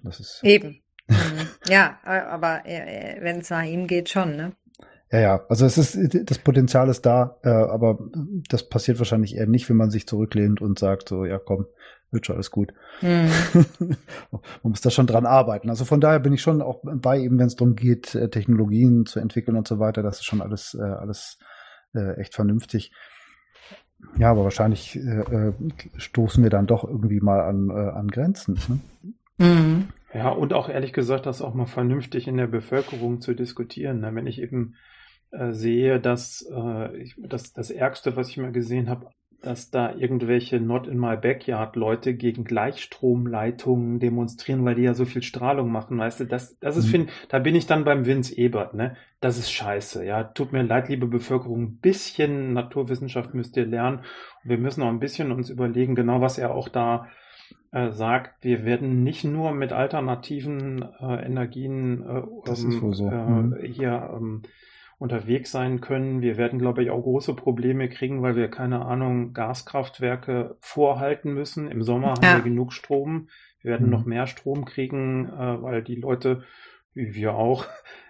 Das 0.03 0.21
ist. 0.21 0.41
Eben. 0.43 0.81
Mhm. 1.09 1.17
ja, 1.69 1.99
aber 2.05 2.67
äh, 2.67 3.19
wenn 3.21 3.41
es 3.41 3.51
nach 3.51 3.65
ihm 3.65 3.87
geht, 3.87 4.09
schon, 4.09 4.37
ne? 4.37 4.53
Ja, 5.13 5.21
ja, 5.21 5.47
also 5.49 5.67
es 5.67 5.79
ist, 5.79 5.97
das 6.29 6.39
Potenzial 6.39 6.89
ist 6.89 7.07
da, 7.07 7.39
äh, 7.45 7.49
aber 7.49 7.99
das 8.49 8.69
passiert 8.69 8.99
wahrscheinlich 8.99 9.37
eher 9.37 9.47
nicht, 9.47 9.69
wenn 9.69 9.77
man 9.77 9.91
sich 9.91 10.09
zurücklehnt 10.09 10.61
und 10.61 10.81
sagt 10.81 11.09
so, 11.09 11.25
ja 11.25 11.39
komm, 11.39 11.67
wird 12.11 12.27
schon 12.27 12.35
alles 12.35 12.51
gut. 12.51 12.75
Mhm. 13.03 13.31
man 14.31 14.41
muss 14.65 14.81
da 14.81 14.91
schon 14.91 15.07
dran 15.07 15.25
arbeiten. 15.25 15.71
Also 15.71 15.85
von 15.85 16.01
daher 16.01 16.19
bin 16.19 16.33
ich 16.33 16.43
schon 16.43 16.61
auch 16.61 16.81
bei, 16.83 17.21
eben 17.21 17.39
wenn 17.39 17.47
es 17.47 17.55
darum 17.55 17.77
geht, 17.77 18.17
äh, 18.17 18.31
Technologien 18.31 19.07
zu 19.07 19.21
entwickeln 19.21 19.57
und 19.57 19.69
so 19.69 19.79
weiter, 19.79 20.03
das 20.03 20.17
ist 20.17 20.25
schon 20.25 20.43
alles, 20.43 20.75
äh, 20.75 20.83
alles 20.83 21.39
äh, 21.95 22.21
echt 22.21 22.35
vernünftig. 22.35 22.93
Ja, 24.19 24.31
aber 24.31 24.45
wahrscheinlich 24.45 24.97
äh, 24.97 25.21
äh 25.21 25.53
stoßen 25.97 26.43
wir 26.43 26.51
dann 26.51 26.67
doch 26.67 26.85
irgendwie 26.85 27.21
mal 27.21 27.41
an, 27.43 27.71
äh, 27.71 27.91
an 27.91 28.09
Grenzen. 28.09 28.59
Ne? 29.39 29.47
Mhm. 29.47 29.89
Ja, 30.15 30.31
und 30.31 30.53
auch 30.53 30.69
ehrlich 30.69 30.93
gesagt, 30.93 31.27
das 31.27 31.43
auch 31.43 31.55
mal 31.55 31.67
vernünftig 31.67 32.29
in 32.29 32.37
der 32.37 32.47
Bevölkerung 32.47 33.21
zu 33.21 33.35
diskutieren. 33.35 34.01
Ne? 34.01 34.15
Wenn 34.15 34.27
ich 34.27 34.41
eben 34.41 34.77
äh, 35.31 35.53
sehe, 35.53 36.01
dass, 36.01 36.49
äh, 36.51 36.97
ich, 36.97 37.15
dass 37.19 37.53
das 37.53 37.71
Ärgste, 37.71 38.17
was 38.17 38.29
ich 38.29 38.37
mal 38.37 38.53
gesehen 38.53 38.89
habe, 38.89 39.11
dass 39.43 39.71
da 39.71 39.95
irgendwelche 39.95 40.61
Not 40.61 40.87
in 40.87 40.99
my 40.99 41.17
backyard 41.17 41.77
Leute 41.77 42.15
gegen 42.15 42.45
Gleichstromleitungen 42.45 44.01
demonstrieren, 44.01 44.65
weil 44.65 44.75
die 44.75 44.83
ja 44.83 44.95
so 44.95 45.05
viel 45.05 45.23
Strahlung 45.23 45.71
machen, 45.71 45.99
weißt 45.99 46.21
du, 46.21 46.25
das, 46.25 46.59
das 46.59 46.77
ist, 46.77 46.87
mhm. 46.87 46.91
find, 46.91 47.11
da 47.29 47.39
bin 47.39 47.55
ich 47.55 47.67
dann 47.67 47.85
beim 47.85 48.07
Vince 48.07 48.37
Ebert, 48.37 48.75
ne? 48.75 48.97
Das 49.21 49.39
ist 49.39 49.51
scheiße, 49.51 50.05
ja. 50.05 50.25
Tut 50.25 50.53
mir 50.53 50.63
leid, 50.63 50.89
liebe 50.89 51.07
Bevölkerung, 51.07 51.63
ein 51.63 51.77
bisschen 51.79 52.55
Naturwissenschaft 52.55 53.35
müsst 53.35 53.57
ihr 53.57 53.67
lernen. 53.67 53.99
Und 54.43 54.51
wir 54.51 54.59
müssen 54.59 54.83
auch 54.83 54.89
ein 54.89 55.01
bisschen 55.01 55.33
uns 55.33 55.51
überlegen, 55.51 55.95
genau 55.95 56.21
was 56.21 56.39
er 56.39 56.55
auch 56.55 56.69
da 56.69 57.09
äh, 57.73 57.91
sagt, 57.91 58.45
wir 58.45 58.65
werden 58.65 59.03
nicht 59.03 59.25
nur 59.25 59.53
mit 59.53 59.73
alternativen 59.73 60.83
äh, 61.01 61.27
Energien 61.27 62.03
äh, 62.03 62.23
ähm, 62.49 62.93
so. 62.95 63.09
Äh, 63.09 63.15
mhm. 63.15 63.57
hier 63.63 64.11
ähm, 64.15 64.43
unterwegs 64.99 65.51
sein 65.51 65.81
können. 65.81 66.23
Wir 66.23 66.37
werden, 66.37 66.59
glaube 66.59 66.83
ich, 66.83 66.91
auch 66.91 67.03
große 67.03 67.35
Probleme 67.35 67.89
kriegen, 67.89 68.23
weil 68.23 68.37
wir, 68.37 68.49
keine 68.49 68.85
Ahnung, 68.85 69.35
Gaskraftwerke 69.35 70.57
vorhalten 70.61 71.35
müssen. 71.35 71.71
Im 71.71 71.83
Sommer 71.83 72.15
ja. 72.23 72.29
haben 72.29 72.39
wir 72.39 72.51
genug 72.51 72.73
Strom. 72.73 73.29
Wir 73.61 73.73
werden 73.73 73.87
mhm. 73.87 73.93
noch 73.93 74.05
mehr 74.07 74.27
Strom 74.27 74.65
kriegen, 74.65 75.29
äh, 75.29 75.63
weil 75.63 75.83
die 75.83 75.97
Leute, 75.97 76.45
wie 76.95 77.15
wir 77.15 77.35
auch, 77.35 77.67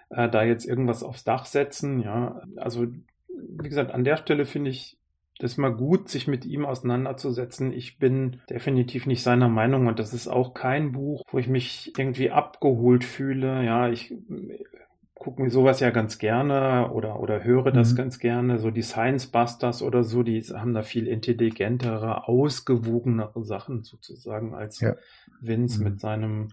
äh, 0.09 0.29
da 0.29 0.43
jetzt 0.43 0.65
irgendwas 0.65 1.03
aufs 1.03 1.23
Dach 1.23 1.45
setzen. 1.45 1.99
Ja, 1.99 2.41
also 2.55 2.87
wie 3.27 3.69
gesagt, 3.69 3.91
an 3.91 4.03
der 4.03 4.17
Stelle 4.17 4.45
finde 4.45 4.69
ich 4.69 4.97
das 5.39 5.57
mal 5.57 5.73
gut, 5.73 6.09
sich 6.09 6.27
mit 6.27 6.45
ihm 6.45 6.65
auseinanderzusetzen. 6.65 7.71
Ich 7.71 7.99
bin 7.99 8.41
definitiv 8.49 9.05
nicht 9.05 9.23
seiner 9.23 9.49
Meinung 9.49 9.87
und 9.87 9.99
das 9.99 10.13
ist 10.13 10.27
auch 10.27 10.53
kein 10.53 10.91
Buch, 10.91 11.23
wo 11.31 11.37
ich 11.37 11.47
mich 11.47 11.93
irgendwie 11.97 12.31
abgeholt 12.31 13.03
fühle. 13.03 13.63
Ja, 13.63 13.89
ich 13.89 14.13
gucke 15.13 15.41
mir 15.41 15.49
sowas 15.49 15.79
ja 15.79 15.89
ganz 15.89 16.19
gerne 16.19 16.91
oder, 16.91 17.19
oder 17.19 17.43
höre 17.43 17.71
das 17.71 17.91
mhm. 17.91 17.97
ganz 17.97 18.19
gerne. 18.19 18.59
So 18.59 18.71
die 18.71 18.81
Science 18.81 19.27
Busters 19.27 19.81
oder 19.81 20.03
so, 20.03 20.23
die 20.23 20.41
haben 20.41 20.73
da 20.73 20.83
viel 20.83 21.07
intelligentere, 21.07 22.27
ausgewogenere 22.27 23.43
Sachen 23.43 23.83
sozusagen 23.83 24.55
als 24.55 24.79
ja. 24.79 24.95
Vince 25.41 25.79
mhm. 25.79 25.83
mit 25.83 25.99
seinem 25.99 26.49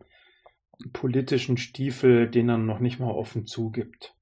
politischen 0.93 1.57
Stiefel, 1.57 2.29
den 2.29 2.49
er 2.49 2.59
noch 2.59 2.81
nicht 2.81 2.99
mal 2.99 3.11
offen 3.11 3.47
zugibt. 3.47 4.15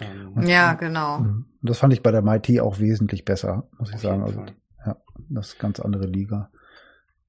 Ähm, 0.00 0.42
ja, 0.46 0.74
genau. 0.74 1.20
Mhm. 1.20 1.46
Das 1.62 1.78
fand 1.78 1.92
ich 1.92 2.02
bei 2.02 2.10
der 2.10 2.22
MIT 2.22 2.60
auch 2.60 2.78
wesentlich 2.78 3.24
besser, 3.24 3.68
muss 3.78 3.92
ich 3.92 3.98
sagen. 3.98 4.22
Also, 4.22 4.44
ja, 4.86 4.96
das 5.28 5.48
ist 5.48 5.58
ganz 5.58 5.80
andere 5.80 6.06
Liga. 6.06 6.50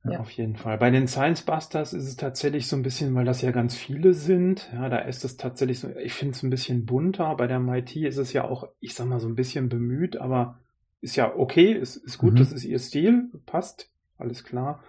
Ja. 0.05 0.19
Auf 0.19 0.31
jeden 0.31 0.55
Fall. 0.55 0.77
Bei 0.77 0.91
den 0.91 1.07
Science 1.07 1.41
Busters 1.41 1.93
ist 1.93 2.07
es 2.07 2.15
tatsächlich 2.15 2.67
so 2.67 2.77
ein 2.77 2.83
bisschen, 2.83 3.13
weil 3.15 3.25
das 3.25 3.41
ja 3.41 3.51
ganz 3.51 3.75
viele 3.75 4.13
sind. 4.13 4.69
Ja, 4.73 4.87
da 4.87 4.99
ist 4.99 5.25
es 5.25 5.35
tatsächlich 5.35 5.79
so, 5.79 5.89
ich 5.89 6.13
finde 6.13 6.35
es 6.35 6.43
ein 6.43 6.49
bisschen 6.49 6.85
bunter. 6.85 7.35
Bei 7.35 7.47
der 7.47 7.59
MIT 7.59 7.97
ist 7.97 8.17
es 8.17 8.31
ja 8.31 8.45
auch, 8.45 8.69
ich 8.79 8.93
sag 8.93 9.07
mal, 9.07 9.19
so 9.19 9.27
ein 9.27 9.35
bisschen 9.35 9.67
bemüht, 9.67 10.15
aber 10.15 10.59
ist 11.01 11.17
ja 11.17 11.35
okay, 11.35 11.73
ist, 11.73 11.97
ist 11.97 12.17
gut, 12.17 12.33
mhm. 12.33 12.37
das 12.37 12.53
ist 12.53 12.63
ihr 12.63 12.79
Stil, 12.79 13.29
passt, 13.45 13.89
alles 14.17 14.43
klar. 14.43 14.83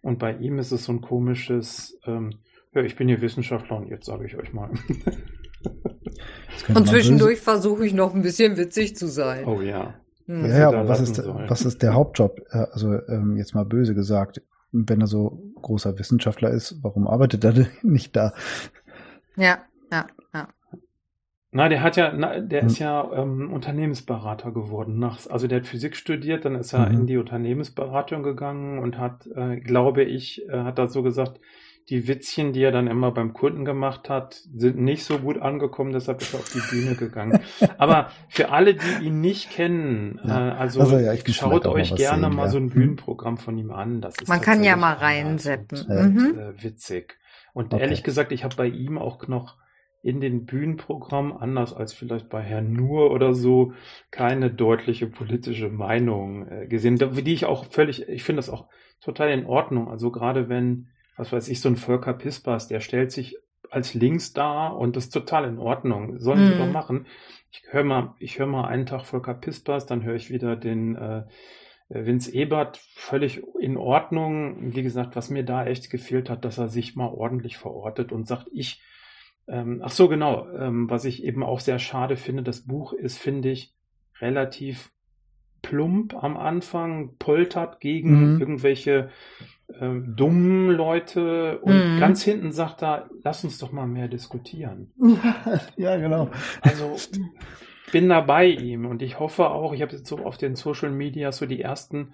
Und 0.00 0.18
bei 0.18 0.34
ihm 0.36 0.58
ist 0.58 0.72
es 0.72 0.84
so 0.84 0.92
ein 0.92 1.00
komisches, 1.00 1.98
ähm, 2.06 2.34
ja, 2.72 2.82
ich 2.82 2.96
bin 2.96 3.08
hier 3.08 3.20
Wissenschaftler 3.20 3.76
und 3.76 3.88
jetzt 3.88 4.06
sage 4.06 4.26
ich 4.26 4.36
euch 4.36 4.52
mal. 4.52 4.70
und 6.74 6.88
zwischendurch 6.88 7.40
versuche 7.40 7.86
ich 7.86 7.94
noch 7.94 8.14
ein 8.14 8.22
bisschen 8.22 8.56
witzig 8.56 8.96
zu 8.96 9.08
sein. 9.08 9.44
Oh 9.46 9.60
ja. 9.60 9.94
Hm. 10.26 10.46
Ja, 10.46 10.58
ja 10.58 10.68
aber 10.68 10.88
was 10.88 11.00
ist, 11.00 11.18
was 11.26 11.64
ist 11.64 11.82
der 11.82 11.94
Hauptjob? 11.94 12.40
Äh, 12.50 12.66
also 12.72 12.94
ähm, 13.08 13.36
jetzt 13.36 13.54
mal 13.54 13.64
böse 13.64 13.94
gesagt, 13.94 14.42
wenn 14.72 15.00
er 15.00 15.06
so 15.06 15.42
großer 15.60 15.98
Wissenschaftler 15.98 16.50
ist, 16.50 16.82
warum 16.82 17.06
arbeitet 17.06 17.44
er 17.44 17.52
denn 17.54 17.68
nicht 17.82 18.16
da? 18.16 18.32
Ja, 19.36 19.58
ja, 19.90 20.06
ja. 20.34 20.48
Na, 21.54 21.68
der 21.68 21.82
hat 21.82 21.96
ja, 21.96 22.12
na, 22.16 22.40
der 22.40 22.62
hm. 22.62 22.66
ist 22.68 22.78
ja 22.78 23.12
ähm, 23.12 23.52
Unternehmensberater 23.52 24.52
geworden. 24.52 24.98
Nach, 24.98 25.18
also 25.28 25.46
der 25.46 25.60
hat 25.60 25.66
Physik 25.66 25.96
studiert, 25.96 26.44
dann 26.46 26.54
ist 26.54 26.72
er 26.72 26.88
mhm. 26.88 27.00
in 27.00 27.06
die 27.06 27.18
Unternehmensberatung 27.18 28.22
gegangen 28.22 28.78
und 28.78 28.96
hat, 28.96 29.26
äh, 29.34 29.56
glaube 29.56 30.02
ich, 30.02 30.48
äh, 30.48 30.62
hat 30.62 30.78
da 30.78 30.88
so 30.88 31.02
gesagt, 31.02 31.40
die 31.88 32.06
Witzchen, 32.08 32.52
die 32.52 32.62
er 32.62 32.72
dann 32.72 32.86
immer 32.86 33.10
beim 33.10 33.32
Kunden 33.32 33.64
gemacht 33.64 34.08
hat, 34.08 34.34
sind 34.54 34.78
nicht 34.78 35.04
so 35.04 35.18
gut 35.18 35.38
angekommen, 35.38 35.92
deshalb 35.92 36.20
ist 36.22 36.34
er 36.34 36.40
auf 36.40 36.52
die 36.52 36.60
Bühne 36.70 36.94
gegangen. 36.94 37.40
Aber 37.78 38.10
für 38.28 38.50
alle, 38.50 38.74
die 38.74 39.06
ihn 39.06 39.20
nicht 39.20 39.50
kennen, 39.50 40.20
ja. 40.24 40.48
äh, 40.48 40.52
also, 40.52 40.80
also 40.80 40.98
ja, 40.98 41.14
schaut 41.28 41.66
euch 41.66 41.94
gerne 41.94 42.26
sehen, 42.26 42.36
mal 42.36 42.44
ja. 42.44 42.50
so 42.50 42.58
ein 42.58 42.70
Bühnenprogramm 42.70 43.36
von 43.36 43.58
ihm 43.58 43.72
an. 43.72 44.00
Das 44.00 44.16
ist 44.20 44.28
Man 44.28 44.40
kann 44.40 44.62
ja 44.62 44.76
mal 44.76 44.94
reinsetzen. 44.94 45.86
Und, 45.90 46.14
mhm. 46.14 46.38
äh, 46.38 46.62
witzig. 46.62 47.18
Und 47.52 47.74
okay. 47.74 47.82
ehrlich 47.82 48.02
gesagt, 48.02 48.32
ich 48.32 48.44
habe 48.44 48.56
bei 48.56 48.66
ihm 48.66 48.98
auch 48.98 49.26
noch 49.28 49.56
in 50.02 50.20
den 50.20 50.46
Bühnenprogrammen, 50.46 51.32
anders 51.32 51.72
als 51.72 51.92
vielleicht 51.92 52.28
bei 52.28 52.42
Herrn 52.42 52.72
Nur 52.72 53.12
oder 53.12 53.34
so, 53.34 53.72
keine 54.10 54.50
deutliche 54.50 55.06
politische 55.06 55.68
Meinung 55.68 56.48
äh, 56.48 56.66
gesehen, 56.66 56.96
die 56.96 57.32
ich 57.32 57.44
auch 57.44 57.66
völlig, 57.66 58.08
ich 58.08 58.24
finde 58.24 58.38
das 58.38 58.50
auch 58.50 58.66
total 59.00 59.30
in 59.30 59.46
Ordnung. 59.46 59.88
Also 59.88 60.10
gerade 60.10 60.48
wenn 60.48 60.88
was 61.22 61.32
weiß 61.32 61.48
ich, 61.48 61.60
so 61.60 61.68
ein 61.68 61.76
Volker 61.76 62.14
Pispers, 62.14 62.66
der 62.66 62.80
stellt 62.80 63.12
sich 63.12 63.36
als 63.70 63.94
links 63.94 64.32
da 64.32 64.66
und 64.66 64.96
das 64.96 65.04
ist 65.04 65.10
total 65.10 65.44
in 65.44 65.58
Ordnung. 65.58 66.18
Sollen 66.18 66.48
sie 66.48 66.58
doch 66.58 66.66
mhm. 66.66 66.72
machen. 66.72 67.06
Ich 67.52 67.62
höre 67.70 67.84
mal, 67.84 68.14
ich 68.18 68.40
höre 68.40 68.48
mal 68.48 68.66
einen 68.66 68.86
Tag 68.86 69.06
Volker 69.06 69.34
Pispers, 69.34 69.86
dann 69.86 70.02
höre 70.02 70.16
ich 70.16 70.30
wieder 70.30 70.56
den 70.56 70.96
äh, 70.96 71.22
Vince 71.88 72.34
Ebert, 72.34 72.78
völlig 72.96 73.40
in 73.60 73.76
Ordnung. 73.76 74.74
Wie 74.74 74.82
gesagt, 74.82 75.14
was 75.14 75.30
mir 75.30 75.44
da 75.44 75.64
echt 75.64 75.90
gefehlt 75.90 76.28
hat, 76.28 76.44
dass 76.44 76.58
er 76.58 76.68
sich 76.68 76.96
mal 76.96 77.06
ordentlich 77.08 77.56
verortet 77.56 78.10
und 78.10 78.26
sagt, 78.26 78.48
ich, 78.52 78.82
ähm, 79.46 79.80
ach 79.84 79.92
so, 79.92 80.08
genau, 80.08 80.48
ähm, 80.58 80.90
was 80.90 81.04
ich 81.04 81.22
eben 81.22 81.44
auch 81.44 81.60
sehr 81.60 81.78
schade 81.78 82.16
finde, 82.16 82.42
das 82.42 82.66
Buch 82.66 82.92
ist, 82.92 83.16
finde 83.16 83.50
ich, 83.50 83.72
relativ 84.20 84.90
plump 85.62 86.14
am 86.14 86.36
Anfang, 86.36 87.16
poltert 87.18 87.78
gegen 87.78 88.34
mhm. 88.34 88.40
irgendwelche 88.40 89.10
äh, 89.80 90.00
dummen 90.06 90.70
Leute 90.70 91.58
und 91.60 91.94
mhm. 91.94 92.00
ganz 92.00 92.22
hinten 92.22 92.52
sagt 92.52 92.82
er, 92.82 93.08
lass 93.22 93.44
uns 93.44 93.58
doch 93.58 93.72
mal 93.72 93.86
mehr 93.86 94.08
diskutieren. 94.08 94.92
ja, 95.76 95.96
genau. 95.96 96.30
Also 96.60 96.96
bin 97.92 98.08
da 98.08 98.20
bei 98.20 98.46
ihm 98.46 98.86
und 98.86 99.02
ich 99.02 99.20
hoffe 99.20 99.50
auch, 99.50 99.72
ich 99.72 99.82
habe 99.82 99.92
jetzt 99.92 100.06
so 100.06 100.18
auf 100.18 100.38
den 100.38 100.56
Social 100.56 100.90
Media 100.90 101.30
so 101.32 101.46
die 101.46 101.60
ersten, 101.60 102.12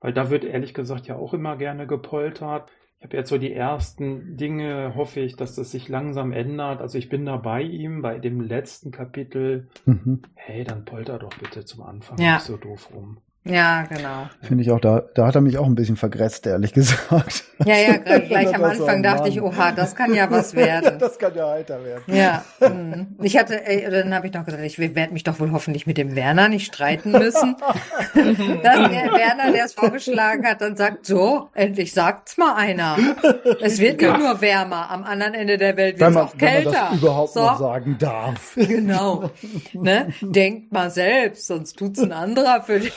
weil 0.00 0.12
da 0.12 0.30
wird 0.30 0.44
ehrlich 0.44 0.74
gesagt 0.74 1.06
ja 1.06 1.16
auch 1.16 1.34
immer 1.34 1.56
gerne 1.56 1.86
gepoltert. 1.86 2.70
Ich 2.98 3.04
habe 3.04 3.16
jetzt 3.16 3.30
so 3.30 3.38
die 3.38 3.52
ersten 3.52 4.36
Dinge, 4.36 4.94
hoffe 4.94 5.20
ich, 5.20 5.36
dass 5.36 5.54
das 5.54 5.70
sich 5.70 5.88
langsam 5.88 6.32
ändert. 6.32 6.82
Also 6.82 6.98
ich 6.98 7.08
bin 7.08 7.24
da 7.24 7.38
bei 7.38 7.62
ihm, 7.62 8.02
bei 8.02 8.18
dem 8.18 8.42
letzten 8.42 8.90
Kapitel. 8.90 9.68
Mhm. 9.86 10.20
Hey, 10.34 10.64
dann 10.64 10.84
polter 10.84 11.18
doch 11.18 11.34
bitte 11.38 11.64
zum 11.64 11.82
Anfang 11.82 12.18
ja. 12.18 12.34
nicht 12.34 12.44
so 12.44 12.58
doof 12.58 12.90
rum. 12.94 13.18
Ja, 13.44 13.84
genau. 13.84 14.28
Finde 14.42 14.62
ich 14.62 14.70
auch, 14.70 14.80
da, 14.80 15.02
da 15.14 15.26
hat 15.26 15.34
er 15.34 15.40
mich 15.40 15.56
auch 15.56 15.64
ein 15.64 15.74
bisschen 15.74 15.96
vergrätzt, 15.96 16.46
ehrlich 16.46 16.74
gesagt. 16.74 17.44
Ja, 17.64 17.74
ja, 17.74 17.96
gleich 18.18 18.54
am 18.54 18.62
Anfang 18.62 19.02
dachte 19.02 19.30
ich, 19.30 19.40
oha, 19.40 19.72
das 19.72 19.94
kann 19.96 20.12
ja 20.14 20.30
was 20.30 20.54
werden. 20.54 20.98
das 20.98 21.18
kann 21.18 21.34
ja 21.34 21.48
heiter 21.48 21.82
werden. 21.82 22.02
Ja. 22.06 22.44
Hm. 22.58 23.16
Ich 23.22 23.38
hatte, 23.38 23.64
äh, 23.64 23.90
dann 23.90 24.14
habe 24.14 24.26
ich 24.26 24.34
noch 24.34 24.44
gesagt, 24.44 24.62
ich 24.62 24.78
werde 24.78 25.14
mich 25.14 25.24
doch 25.24 25.40
wohl 25.40 25.52
hoffentlich 25.52 25.86
mit 25.86 25.96
dem 25.96 26.16
Werner 26.16 26.50
nicht 26.50 26.66
streiten 26.66 27.12
müssen. 27.12 27.56
Dass 28.14 28.90
der 28.90 29.10
Werner, 29.10 29.52
der 29.52 29.64
es 29.64 29.72
vorgeschlagen 29.72 30.46
hat, 30.46 30.60
dann 30.60 30.76
sagt, 30.76 31.06
so, 31.06 31.48
endlich 31.54 31.94
sagt's 31.94 32.36
mal 32.36 32.56
einer. 32.56 32.98
Es 33.62 33.78
wird 33.78 34.02
ja. 34.02 34.12
nicht 34.12 34.20
nur 34.20 34.42
wärmer, 34.42 34.90
am 34.90 35.02
anderen 35.02 35.32
Ende 35.32 35.56
der 35.56 35.78
Welt 35.78 35.98
wird 35.98 36.10
es 36.10 36.16
auch 36.16 36.36
kälter. 36.36 36.70
Wenn 36.72 36.72
man 36.72 36.90
das 36.90 36.98
überhaupt 36.98 37.32
so. 37.32 37.40
noch 37.40 37.58
sagen 37.58 37.96
darf. 37.98 38.54
Genau. 38.54 39.30
Ne? 39.72 40.08
Denkt 40.20 40.72
mal 40.72 40.90
selbst, 40.90 41.46
sonst 41.46 41.78
tut's 41.78 42.00
ein 42.00 42.12
anderer 42.12 42.62
für 42.62 42.80
dich. 42.80 42.92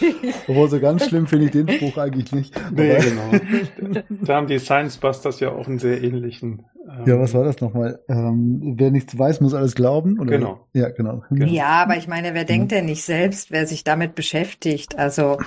Obwohl 0.47 0.69
so 0.69 0.79
ganz 0.79 1.07
schlimm 1.07 1.27
finde 1.27 1.45
ich 1.45 1.51
den 1.51 1.67
Spruch 1.67 1.97
eigentlich 1.97 2.31
nicht. 2.31 2.53
Nee, 2.71 2.97
genau. 2.99 4.03
Da 4.25 4.35
haben 4.35 4.47
die 4.47 4.59
Science 4.59 4.97
Busters 4.97 5.39
ja 5.39 5.51
auch 5.51 5.67
einen 5.67 5.79
sehr 5.79 6.01
ähnlichen. 6.03 6.65
Ähm, 6.87 7.03
ja, 7.05 7.19
was 7.19 7.33
war 7.33 7.43
das 7.43 7.61
nochmal? 7.61 7.99
Ähm, 8.07 8.75
wer 8.77 8.91
nichts 8.91 9.17
weiß, 9.17 9.41
muss 9.41 9.53
alles 9.53 9.75
glauben. 9.75 10.19
Oder? 10.19 10.37
Genau. 10.37 10.67
Ja, 10.73 10.89
genau. 10.89 11.23
Ja, 11.31 11.83
aber 11.83 11.97
ich 11.97 12.07
meine, 12.07 12.33
wer 12.33 12.45
denkt 12.45 12.71
denn 12.71 12.85
nicht 12.85 13.03
selbst, 13.03 13.51
wer 13.51 13.67
sich 13.67 13.83
damit 13.83 14.15
beschäftigt? 14.15 14.97
Also. 14.97 15.37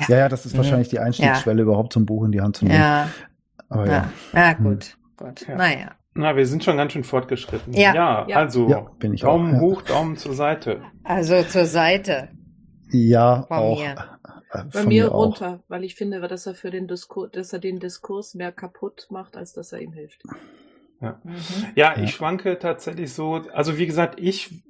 Ja, 0.00 0.06
ja, 0.08 0.16
ja 0.18 0.28
das 0.28 0.46
ist 0.46 0.56
wahrscheinlich 0.56 0.88
die 0.88 0.98
Einstiegsschwelle, 0.98 1.58
ja. 1.58 1.64
überhaupt 1.64 1.92
zum 1.92 2.06
Buch 2.06 2.24
in 2.24 2.32
die 2.32 2.40
Hand 2.40 2.56
zu 2.56 2.64
nehmen. 2.64 2.78
Ja. 2.78 3.08
Aber 3.68 3.86
ja. 3.86 4.10
Ja, 4.32 4.52
gut, 4.54 4.96
hm. 5.18 5.26
gut. 5.26 5.46
Naja. 5.48 5.92
Na, 6.14 6.36
wir 6.36 6.46
sind 6.46 6.64
schon 6.64 6.76
ganz 6.76 6.92
schön 6.92 7.04
fortgeschritten. 7.04 7.72
Ja, 7.72 7.94
ja, 7.94 8.26
ja. 8.28 8.36
also 8.36 8.68
Daumen 8.68 9.22
auch, 9.22 9.52
ja. 9.52 9.60
hoch, 9.60 9.82
Daumen 9.82 10.16
zur 10.16 10.34
Seite. 10.34 10.80
Also 11.04 11.42
zur 11.44 11.66
Seite. 11.66 12.28
Ja, 12.90 13.44
Von 13.46 13.56
auch. 13.56 13.80
Mir. 13.80 13.94
Äh, 14.50 14.64
Bei 14.72 14.82
mir, 14.82 15.04
mir 15.04 15.08
runter, 15.08 15.62
weil 15.68 15.84
ich 15.84 15.94
finde, 15.94 16.20
dass 16.20 16.46
er 16.46 16.54
für 16.54 16.70
den 16.70 16.88
Diskurs, 16.88 17.30
dass 17.32 17.52
er 17.52 17.58
den 17.58 17.78
Diskurs 17.78 18.34
mehr 18.34 18.52
kaputt 18.52 19.06
macht, 19.10 19.36
als 19.36 19.52
dass 19.52 19.72
er 19.72 19.80
ihm 19.80 19.92
hilft. 19.92 20.22
Ja, 21.00 21.20
mhm. 21.22 21.34
ja 21.74 21.92
ich 21.94 22.00
ja. 22.00 22.06
schwanke 22.08 22.58
tatsächlich 22.58 23.12
so. 23.12 23.42
Also 23.52 23.78
wie 23.78 23.86
gesagt, 23.86 24.20
ich 24.20 24.62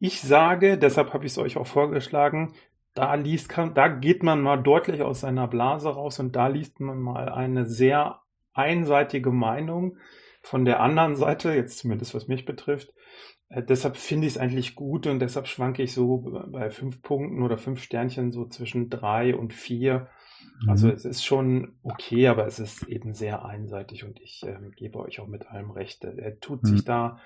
ich 0.00 0.20
sage, 0.20 0.78
deshalb 0.78 1.12
habe 1.12 1.26
ich 1.26 1.32
es 1.32 1.38
euch 1.38 1.56
auch 1.56 1.66
vorgeschlagen, 1.66 2.54
da 2.94 3.14
liest 3.14 3.52
da 3.74 3.88
geht 3.88 4.22
man 4.22 4.40
mal 4.40 4.56
deutlich 4.56 5.02
aus 5.02 5.20
seiner 5.20 5.48
Blase 5.48 5.88
raus 5.88 6.18
und 6.20 6.36
da 6.36 6.48
liest 6.48 6.80
man 6.80 6.98
mal 6.98 7.28
eine 7.28 7.64
sehr 7.66 8.20
einseitige 8.52 9.30
Meinung 9.30 9.96
von 10.42 10.64
der 10.64 10.80
anderen 10.80 11.16
Seite, 11.16 11.52
jetzt 11.52 11.78
zumindest 11.78 12.14
was 12.14 12.28
mich 12.28 12.44
betrifft. 12.44 12.92
Äh, 13.48 13.62
deshalb 13.62 13.96
finde 13.96 14.26
ich 14.26 14.34
es 14.34 14.38
eigentlich 14.38 14.74
gut 14.74 15.06
und 15.06 15.20
deshalb 15.20 15.46
schwanke 15.46 15.82
ich 15.82 15.92
so 15.92 16.18
bei 16.50 16.70
fünf 16.70 17.02
Punkten 17.02 17.42
oder 17.42 17.58
fünf 17.58 17.82
Sternchen 17.82 18.30
so 18.30 18.46
zwischen 18.46 18.90
drei 18.90 19.34
und 19.34 19.52
vier. 19.52 20.08
Also 20.66 20.88
mhm. 20.88 20.94
es 20.94 21.04
ist 21.04 21.24
schon 21.24 21.76
okay, 21.82 22.28
aber 22.28 22.46
es 22.46 22.58
ist 22.58 22.84
eben 22.84 23.14
sehr 23.14 23.44
einseitig 23.44 24.04
und 24.04 24.20
ich 24.20 24.42
ähm, 24.44 24.72
gebe 24.76 24.98
euch 24.98 25.20
auch 25.20 25.28
mit 25.28 25.46
allem 25.46 25.70
Recht. 25.70 26.04
Er 26.04 26.40
tut 26.40 26.64
mhm. 26.64 26.68
sich 26.68 26.84
da 26.84 27.18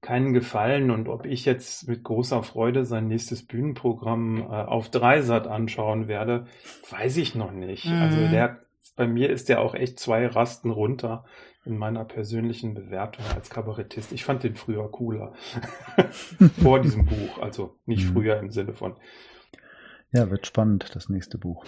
keinen 0.00 0.32
Gefallen 0.32 0.90
und 0.90 1.08
ob 1.08 1.26
ich 1.26 1.44
jetzt 1.44 1.86
mit 1.86 2.02
großer 2.02 2.42
Freude 2.42 2.84
sein 2.84 3.06
nächstes 3.06 3.46
Bühnenprogramm 3.46 4.38
äh, 4.38 4.44
auf 4.44 4.88
Dreisat 4.88 5.46
anschauen 5.46 6.08
werde, 6.08 6.46
weiß 6.90 7.18
ich 7.18 7.34
noch 7.34 7.52
nicht. 7.52 7.86
Also 7.86 7.96
mhm. 7.96 8.02
Also 8.02 8.30
der 8.30 8.60
bei 8.96 9.06
mir 9.06 9.30
ist 9.30 9.48
der 9.48 9.60
auch 9.60 9.74
echt 9.74 9.98
zwei 9.98 10.26
Rasten 10.26 10.70
runter 10.70 11.24
in 11.64 11.76
meiner 11.76 12.04
persönlichen 12.04 12.74
Bewertung 12.74 13.24
als 13.34 13.50
Kabarettist. 13.50 14.12
Ich 14.12 14.24
fand 14.24 14.42
den 14.42 14.56
früher 14.56 14.90
cooler. 14.90 15.34
Vor 16.62 16.80
diesem 16.80 17.06
Buch. 17.06 17.38
Also 17.40 17.78
nicht 17.84 18.08
mhm. 18.08 18.12
früher 18.12 18.38
im 18.38 18.50
Sinne 18.50 18.74
von. 18.74 18.96
Ja, 20.12 20.30
wird 20.30 20.46
spannend, 20.46 20.90
das 20.94 21.08
nächste 21.08 21.38
Buch. 21.38 21.64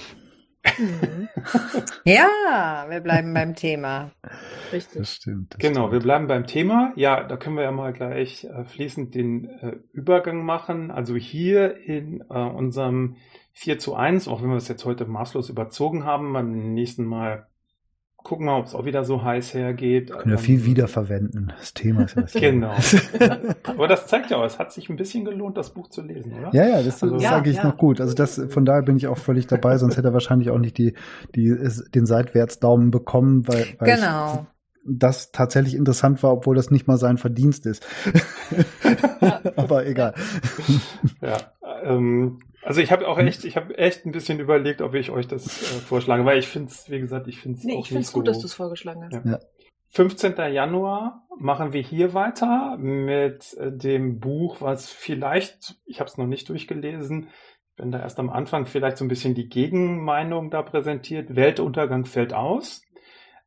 Mhm. 0.79 1.29
ja, 2.05 2.87
wir 2.89 3.01
bleiben 3.01 3.35
beim 3.35 3.55
Thema. 3.55 4.13
Richtig. 4.73 4.99
Das 4.99 5.15
stimmt. 5.15 5.55
Das 5.55 5.59
genau, 5.59 5.83
stimmt. 5.83 5.93
wir 5.93 6.01
bleiben 6.01 6.27
beim 6.27 6.47
Thema. 6.47 6.93
Ja, 6.97 7.25
da 7.25 7.37
können 7.37 7.57
wir 7.57 7.65
ja 7.65 7.73
mal 7.73 7.93
gleich 7.93 8.45
äh, 8.45 8.65
fließend 8.65 9.15
den 9.15 9.45
äh, 9.45 9.77
Übergang 9.93 10.45
machen. 10.45 10.91
Also 10.91 11.17
hier 11.17 11.77
in 11.77 12.21
äh, 12.31 12.39
unserem 12.39 13.17
4 13.53 13.79
zu 13.79 13.95
1, 13.95 14.29
auch 14.29 14.43
wenn 14.43 14.49
wir 14.49 14.57
es 14.57 14.69
jetzt 14.69 14.85
heute 14.85 15.05
maßlos 15.05 15.51
überzogen 15.51 16.05
haben, 16.05 16.33
beim 16.33 16.73
nächsten 16.73 17.05
Mal 17.05 17.49
gucken 18.23 18.47
wir, 18.47 18.57
ob 18.57 18.67
es 18.67 18.75
auch 18.75 18.85
wieder 18.85 19.05
so 19.05 19.23
heiß 19.23 19.55
hergeht. 19.55 20.11
Können 20.13 20.31
wir 20.31 20.39
viel 20.39 20.65
wiederverwenden. 20.65 21.53
Das 21.59 21.75
Thema 21.75 22.05
ist 22.05 22.17
ja 22.17 22.23
das 22.23 22.33
Genau. 22.33 22.75
Aber 23.65 23.89
das 23.89 24.07
zeigt 24.07 24.31
ja 24.31 24.39
auch, 24.39 24.45
es 24.45 24.59
hat 24.59 24.73
sich 24.73 24.89
ein 24.89 24.97
bisschen 24.97 25.25
gelohnt, 25.25 25.57
das 25.57 25.71
Buch 25.71 25.89
zu 25.89 26.03
lesen, 26.03 26.33
oder? 26.33 26.51
Ja, 26.53 26.69
ja, 26.69 26.83
das, 26.83 27.03
also, 27.03 27.17
das 27.17 27.25
ja, 27.25 27.31
sage 27.31 27.51
ich 27.51 27.57
ja. 27.57 27.65
noch 27.65 27.77
gut. 27.77 28.01
Also 28.01 28.15
das, 28.15 28.41
von 28.49 28.65
daher 28.65 28.83
bin 28.83 28.97
ich 28.97 29.07
auch 29.09 29.19
völlig 29.19 29.47
dabei, 29.47 29.77
sonst 29.79 29.97
hätte 29.97 30.09
er 30.09 30.13
wahrscheinlich 30.13 30.51
auch 30.51 30.59
nicht 30.59 30.79
die, 30.79 30.95
die, 31.35 31.57
den 31.95 32.07
Seitwärtsdaumen 32.07 32.91
bekommen, 32.91 33.47
weil, 33.49 33.67
weil 33.79 33.97
genau. 33.97 34.47
das 34.85 35.33
tatsächlich 35.33 35.75
interessant 35.75 36.23
war, 36.23 36.33
obwohl 36.33 36.55
das 36.55 36.71
nicht 36.71 36.87
mal 36.87 36.99
sein 36.99 37.19
Verdienst 37.19 37.67
ist. 37.67 37.85
Aber 39.57 39.87
egal. 39.87 40.15
Ja, 41.21 41.39
ähm, 41.85 42.39
also 42.63 42.81
ich 42.81 42.93
habe 42.93 43.09
auch 43.09 43.19
hm? 43.19 43.27
echt, 43.27 43.45
ich 43.45 43.57
habe 43.57 43.77
echt 43.77 44.07
ein 44.07 44.13
bisschen 44.13 44.41
überlegt, 44.41 44.83
ob 44.83 44.95
ich 44.95 45.11
euch 45.11 45.27
das 45.27 45.47
äh, 45.47 45.81
vorschlage, 45.81 46.25
weil 46.25 46.39
ich 46.39 46.49
finde 46.49 46.71
es, 46.71 46.91
wie 46.91 47.01
gesagt, 47.01 47.29
ich 47.29 47.39
finde 47.39 47.59
es 47.59 47.65
nee, 47.65 47.77
auch 47.77 47.81
ich 47.81 47.89
finde 47.89 48.03
es 48.03 48.13
gut, 48.13 48.29
dass 48.29 48.39
du 48.41 48.47
es 48.47 48.55
vorgeschlagen 48.55 49.05
hast. 49.05 49.25
Ja. 49.25 49.33
Ja. 49.33 49.39
15. 49.91 50.37
Januar 50.53 51.27
machen 51.39 51.75
wir 51.75 51.83
hier 51.83 52.15
weiter 52.15 52.79
mit 52.79 53.55
äh, 53.59 53.71
dem 53.71 54.21
Buch, 54.21 54.61
was 54.61 54.91
vielleicht, 54.91 55.77
ich 55.85 56.01
habe 56.01 56.09
es 56.09 56.17
noch 56.17 56.27
nicht 56.27 56.49
durchgelesen, 56.49 57.29
wenn 57.77 57.91
da 57.91 58.01
erst 58.01 58.19
am 58.19 58.31
Anfang 58.31 58.67
vielleicht 58.67 58.97
so 58.97 59.05
ein 59.05 59.09
bisschen 59.09 59.35
die 59.35 59.49
Gegenmeinung 59.49 60.51
da 60.51 60.63
präsentiert. 60.63 61.37
Weltuntergang 61.37 62.05
fällt 62.05 62.33
aus 62.33 62.83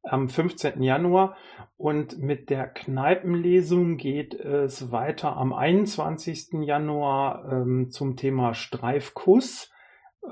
am 0.09 0.29
15. 0.29 0.81
Januar 0.81 1.35
und 1.77 2.19
mit 2.19 2.49
der 2.49 2.67
Kneipenlesung 2.67 3.97
geht 3.97 4.33
es 4.33 4.91
weiter 4.91 5.35
am 5.35 5.53
21. 5.53 6.61
Januar 6.63 7.51
ähm, 7.51 7.89
zum 7.91 8.15
Thema 8.15 8.53
Streifkuss. 8.53 9.71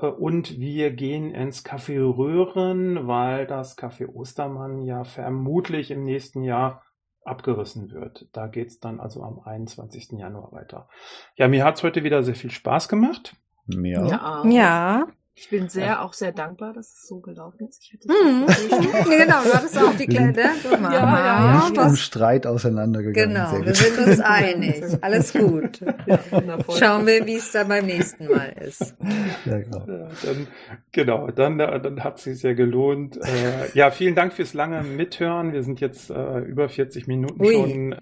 Äh, 0.00 0.06
und 0.06 0.58
wir 0.58 0.90
gehen 0.92 1.30
ins 1.30 1.64
Café 1.64 1.98
Röhren, 1.98 3.06
weil 3.06 3.46
das 3.46 3.76
Café 3.76 4.06
Ostermann 4.06 4.82
ja 4.82 5.04
vermutlich 5.04 5.90
im 5.90 6.04
nächsten 6.04 6.42
Jahr 6.42 6.82
abgerissen 7.24 7.90
wird. 7.90 8.28
Da 8.32 8.46
geht's 8.46 8.80
dann 8.80 9.00
also 9.00 9.22
am 9.22 9.40
21. 9.40 10.12
Januar 10.12 10.52
weiter. 10.52 10.88
Ja, 11.36 11.48
mir 11.48 11.64
hat's 11.64 11.82
heute 11.82 12.04
wieder 12.04 12.22
sehr 12.22 12.34
viel 12.34 12.50
Spaß 12.50 12.88
gemacht. 12.88 13.36
Mir 13.66 14.06
ja. 14.06 14.44
ja. 14.46 15.06
Ich 15.36 15.50
bin 15.50 15.68
sehr, 15.68 15.86
ja. 15.86 16.02
auch 16.02 16.12
sehr 16.12 16.30
dankbar, 16.30 16.72
dass 16.72 16.94
es 16.94 17.08
so 17.08 17.18
gelaufen 17.18 17.66
ist. 17.66 17.82
Ich 17.82 17.92
hätte 17.92 18.06
mhm. 18.08 18.46
genau, 19.04 19.42
du 19.42 19.52
hattest 19.52 19.76
auch 19.76 19.94
die 19.96 20.06
kleine, 20.06 20.32
ja, 20.38 20.80
ja, 20.80 20.90
ja, 20.92 21.68
Nicht 21.68 21.76
im 21.76 21.96
Streit 21.96 22.46
auseinandergegangen. 22.46 23.34
Genau, 23.34 23.64
wir 23.64 23.74
sind 23.74 23.98
uns 23.98 24.20
einig. 24.20 24.84
Alles 25.00 25.32
gut. 25.32 25.80
Ja, 26.06 26.20
Schauen 26.78 27.06
wir, 27.06 27.26
wie 27.26 27.34
es 27.34 27.50
dann 27.50 27.66
beim 27.66 27.86
nächsten 27.86 28.28
Mal 28.28 28.54
ist. 28.60 28.94
Ja, 29.44 29.58
genau. 29.58 29.80
Dann, 29.80 30.46
genau, 30.92 31.30
dann, 31.32 31.58
dann 31.58 32.04
hat 32.04 32.18
es 32.18 32.24
sich 32.24 32.42
ja 32.42 32.52
gelohnt. 32.52 33.16
Äh, 33.16 33.76
ja, 33.76 33.90
vielen 33.90 34.14
Dank 34.14 34.34
fürs 34.34 34.54
lange 34.54 34.82
Mithören. 34.84 35.52
Wir 35.52 35.64
sind 35.64 35.80
jetzt 35.80 36.10
äh, 36.10 36.38
über 36.40 36.68
40 36.68 37.08
Minuten 37.08 37.44
Ui. 37.44 37.54
schon. 37.54 37.96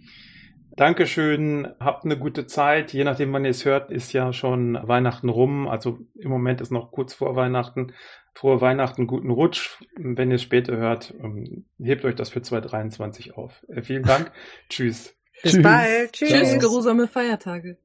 Dankeschön, 0.76 1.68
habt 1.80 2.04
eine 2.04 2.18
gute 2.18 2.46
Zeit. 2.46 2.92
Je 2.92 3.04
nachdem, 3.04 3.32
wann 3.32 3.44
ihr 3.44 3.50
es 3.50 3.64
hört, 3.64 3.90
ist 3.90 4.12
ja 4.12 4.32
schon 4.32 4.78
Weihnachten 4.82 5.28
rum. 5.28 5.68
Also 5.68 5.98
im 6.14 6.30
Moment 6.30 6.60
ist 6.60 6.70
noch 6.70 6.90
kurz 6.92 7.12
vor 7.12 7.36
Weihnachten. 7.36 7.92
Frohe 8.34 8.62
Weihnachten, 8.62 9.06
guten 9.06 9.30
Rutsch. 9.30 9.78
Wenn 9.96 10.30
ihr 10.30 10.36
es 10.36 10.42
später 10.42 10.76
hört, 10.76 11.12
ähm, 11.22 11.66
hebt 11.78 12.04
euch 12.06 12.14
das 12.14 12.30
für 12.30 12.40
2023 12.40 13.36
auf. 13.36 13.64
Äh, 13.68 13.82
vielen 13.82 14.04
Dank. 14.04 14.32
Tschüss. 14.70 15.14
Bis 15.42 15.52
Tschüss. 15.52 15.62
bald. 15.62 16.12
Tschüss. 16.12 16.30
Tschüss. 16.30 16.58
Geruhsame 16.58 17.06
Feiertage. 17.06 17.76